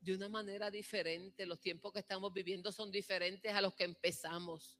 De 0.00 0.14
una 0.14 0.28
manera 0.28 0.70
diferente. 0.70 1.46
Los 1.46 1.60
tiempos 1.60 1.92
que 1.92 2.00
estamos 2.00 2.32
viviendo 2.32 2.72
son 2.72 2.90
diferentes 2.90 3.52
a 3.52 3.60
los 3.60 3.74
que 3.74 3.84
empezamos. 3.84 4.78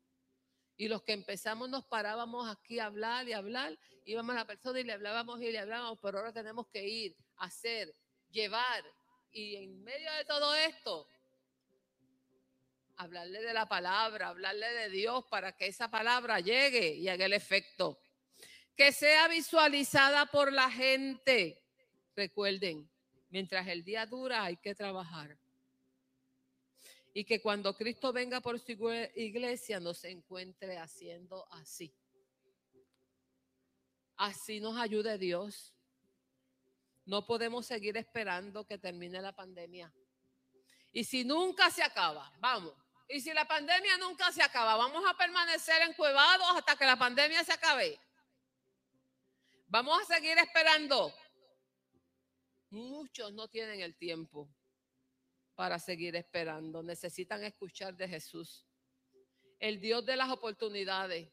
Y 0.76 0.88
los 0.88 1.02
que 1.02 1.12
empezamos 1.12 1.68
nos 1.68 1.84
parábamos 1.84 2.48
aquí 2.48 2.80
a 2.80 2.86
hablar 2.86 3.28
y 3.28 3.32
hablar, 3.32 3.78
íbamos 4.04 4.34
a 4.34 4.40
la 4.40 4.46
persona 4.46 4.80
y 4.80 4.84
le 4.84 4.92
hablábamos 4.92 5.40
y 5.40 5.52
le 5.52 5.60
hablábamos, 5.60 5.98
pero 6.02 6.18
ahora 6.18 6.32
tenemos 6.32 6.66
que 6.68 6.86
ir, 6.86 7.16
hacer, 7.36 7.94
llevar. 8.30 8.84
Y 9.30 9.56
en 9.56 9.84
medio 9.84 10.12
de 10.14 10.24
todo 10.24 10.54
esto, 10.56 11.06
hablarle 12.96 13.42
de 13.42 13.52
la 13.52 13.66
palabra, 13.66 14.28
hablarle 14.28 14.68
de 14.72 14.90
Dios 14.90 15.24
para 15.26 15.56
que 15.56 15.66
esa 15.66 15.90
palabra 15.90 16.40
llegue 16.40 16.94
y 16.94 17.08
haga 17.08 17.26
el 17.26 17.32
efecto. 17.32 17.98
Que 18.76 18.92
sea 18.92 19.28
visualizada 19.28 20.26
por 20.26 20.52
la 20.52 20.70
gente. 20.70 21.62
Recuerden, 22.16 22.88
mientras 23.30 23.66
el 23.68 23.84
día 23.84 24.06
dura 24.06 24.44
hay 24.44 24.56
que 24.56 24.74
trabajar. 24.74 25.36
Y 27.12 27.24
que 27.24 27.40
cuando 27.40 27.76
Cristo 27.76 28.12
venga 28.12 28.40
por 28.40 28.58
su 28.58 28.72
iglesia 29.14 29.78
nos 29.78 30.04
encuentre 30.04 30.78
haciendo 30.78 31.46
así. 31.52 31.94
Así 34.16 34.60
nos 34.60 34.76
ayude 34.76 35.18
Dios. 35.18 35.72
No 37.06 37.26
podemos 37.26 37.66
seguir 37.66 37.96
esperando 37.96 38.64
que 38.64 38.78
termine 38.78 39.20
la 39.20 39.32
pandemia. 39.32 39.92
Y 40.92 41.04
si 41.04 41.24
nunca 41.24 41.70
se 41.70 41.82
acaba, 41.82 42.32
vamos, 42.38 42.72
y 43.08 43.20
si 43.20 43.32
la 43.32 43.46
pandemia 43.46 43.98
nunca 43.98 44.32
se 44.32 44.42
acaba, 44.42 44.76
vamos 44.76 45.04
a 45.08 45.16
permanecer 45.16 45.82
encuevados 45.82 46.46
hasta 46.56 46.76
que 46.76 46.86
la 46.86 46.96
pandemia 46.96 47.44
se 47.44 47.52
acabe. 47.52 48.00
Vamos 49.66 50.00
a 50.00 50.14
seguir 50.14 50.38
esperando. 50.38 51.14
Muchos 52.70 53.32
no 53.32 53.48
tienen 53.48 53.80
el 53.80 53.96
tiempo 53.96 54.48
para 55.54 55.78
seguir 55.78 56.16
esperando. 56.16 56.82
Necesitan 56.82 57.44
escuchar 57.44 57.94
de 57.94 58.08
Jesús. 58.08 58.66
El 59.60 59.80
Dios 59.80 60.04
de 60.04 60.16
las 60.16 60.30
oportunidades. 60.30 61.28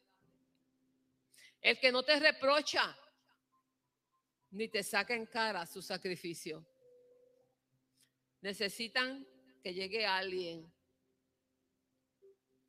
El 1.60 1.78
que 1.80 1.90
no 1.90 2.02
te 2.02 2.18
reprocha 2.20 2.96
ni 4.50 4.68
te 4.68 4.82
saca 4.82 5.14
en 5.14 5.26
cara 5.26 5.64
su 5.66 5.80
sacrificio. 5.80 6.66
Necesitan 8.42 9.26
que 9.62 9.72
llegue 9.72 10.04
alguien 10.04 10.70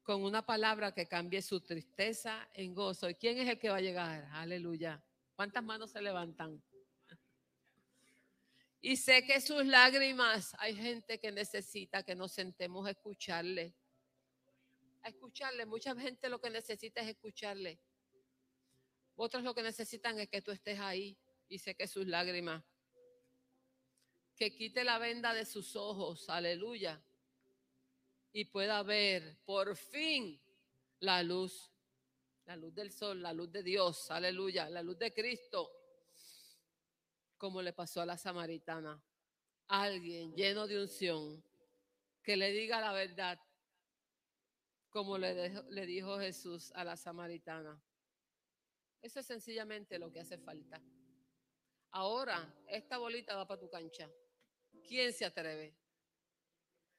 con 0.04 0.22
una 0.24 0.46
palabra 0.46 0.94
que 0.94 1.08
cambie 1.08 1.42
su 1.42 1.62
tristeza 1.62 2.50
en 2.54 2.76
gozo. 2.76 3.10
¿Y 3.10 3.16
quién 3.16 3.38
es 3.38 3.48
el 3.48 3.58
que 3.58 3.70
va 3.70 3.78
a 3.78 3.82
llegar? 3.82 4.30
Aleluya. 4.34 5.02
¿Cuántas 5.36 5.64
manos 5.64 5.92
se 5.92 6.02
levantan? 6.02 6.62
Y 8.82 8.98
sé 8.98 9.26
que 9.26 9.40
sus 9.40 9.66
lágrimas, 9.66 10.54
hay 10.60 10.76
gente 10.76 11.18
que 11.20 11.32
necesita 11.32 12.04
que 12.04 12.16
nos 12.16 12.34
sentemos 12.34 12.86
a 12.86 12.92
escucharle. 12.92 13.74
A 15.02 15.08
escucharle. 15.08 15.66
Mucha 15.66 15.96
gente 15.96 16.28
lo 16.28 16.42
que 16.42 16.50
necesita 16.50 17.02
es 17.02 17.08
escucharle. 17.08 17.80
Otros 19.16 19.42
lo 19.44 19.56
que 19.56 19.64
necesitan 19.64 20.20
es 20.20 20.28
que 20.28 20.42
tú 20.42 20.52
estés 20.52 20.80
ahí 20.80 21.18
y 21.48 21.60
sé 21.60 21.76
que 21.76 21.88
sus 21.88 22.06
lágrimas. 22.06 22.62
Que 24.36 24.54
quite 24.54 24.84
la 24.84 24.98
venda 24.98 25.34
de 25.34 25.46
sus 25.46 25.78
ojos. 25.78 26.30
Aleluya 26.30 27.02
y 28.34 28.46
pueda 28.46 28.82
ver 28.82 29.38
por 29.46 29.78
fin 29.78 30.42
la 31.00 31.22
luz, 31.22 31.72
la 32.46 32.56
luz 32.56 32.74
del 32.74 32.92
sol, 32.92 33.22
la 33.22 33.32
luz 33.32 33.52
de 33.52 33.62
Dios, 33.62 34.10
aleluya, 34.10 34.68
la 34.70 34.82
luz 34.82 34.98
de 34.98 35.14
Cristo, 35.14 35.72
como 37.38 37.62
le 37.62 37.74
pasó 37.74 38.02
a 38.02 38.06
la 38.06 38.18
samaritana. 38.18 39.02
Alguien 39.68 40.34
lleno 40.36 40.68
de 40.68 40.82
unción 40.82 41.44
que 42.24 42.36
le 42.36 42.52
diga 42.52 42.82
la 42.82 42.92
verdad, 42.92 43.40
como 44.90 45.18
le, 45.18 45.62
le 45.70 45.86
dijo 45.86 46.20
Jesús 46.20 46.72
a 46.74 46.84
la 46.84 46.98
samaritana. 46.98 47.82
Eso 49.02 49.20
es 49.20 49.26
sencillamente 49.26 50.00
lo 50.00 50.12
que 50.12 50.22
hace 50.22 50.38
falta. 50.38 50.82
Ahora, 51.92 52.52
esta 52.68 52.98
bolita 52.98 53.36
va 53.36 53.48
para 53.48 53.60
tu 53.60 53.70
cancha. 53.70 54.10
¿Quién 54.88 55.14
se 55.14 55.26
atreve? 55.26 55.76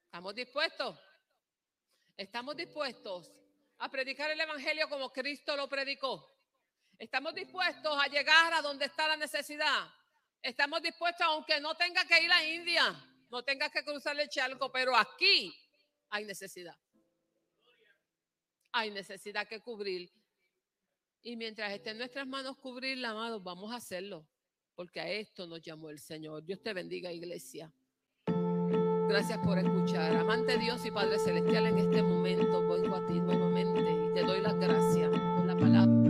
¿Estamos 0.04 0.34
dispuestos? 0.34 0.96
¿Estamos 2.16 2.56
dispuestos 2.56 3.32
a 3.78 3.90
predicar 3.90 4.30
el 4.30 4.40
Evangelio 4.40 4.88
como 4.88 5.12
Cristo 5.12 5.56
lo 5.56 5.68
predicó? 5.68 6.32
¿Estamos 6.96 7.34
dispuestos 7.34 7.92
a 8.00 8.06
llegar 8.06 8.52
a 8.52 8.62
donde 8.62 8.84
está 8.84 9.08
la 9.08 9.16
necesidad? 9.16 9.88
¿Estamos 10.40 10.80
dispuestos, 10.80 11.26
aunque 11.26 11.58
no 11.60 11.74
tenga 11.74 12.04
que 12.04 12.22
ir 12.22 12.30
a 12.30 12.46
India, 12.46 12.82
no 13.30 13.42
tenga 13.42 13.68
que 13.68 13.82
cruzar 13.82 14.18
el 14.20 14.28
charco, 14.28 14.70
pero 14.70 14.96
aquí 14.96 15.52
hay 16.10 16.24
necesidad? 16.24 16.76
Hay 18.72 18.90
necesidad 18.90 19.48
que 19.48 19.60
cubrir. 19.60 20.12
Y 21.22 21.36
mientras 21.36 21.72
esté 21.72 21.90
en 21.90 21.98
nuestras 21.98 22.26
manos 22.26 22.58
cubrirla, 22.58 23.10
amados, 23.10 23.42
vamos 23.42 23.72
a 23.72 23.76
hacerlo, 23.76 24.28
porque 24.76 25.00
a 25.00 25.08
esto 25.08 25.46
nos 25.46 25.62
llamó 25.62 25.90
el 25.90 25.98
Señor. 25.98 26.44
Dios 26.44 26.62
te 26.62 26.72
bendiga, 26.72 27.10
iglesia. 27.10 27.72
Gracias 29.08 29.38
por 29.38 29.58
escuchar. 29.58 30.16
Amante 30.16 30.58
Dios 30.58 30.84
y 30.86 30.90
Padre 30.90 31.18
Celestial, 31.18 31.66
en 31.66 31.78
este 31.78 32.02
momento 32.02 32.68
vengo 32.68 32.96
a 32.96 33.06
ti 33.06 33.20
nuevamente 33.20 33.80
y 33.80 34.14
te 34.14 34.22
doy 34.22 34.40
las 34.40 34.56
gracias 34.58 35.10
por 35.10 35.44
la 35.46 35.56
palabra. 35.56 36.03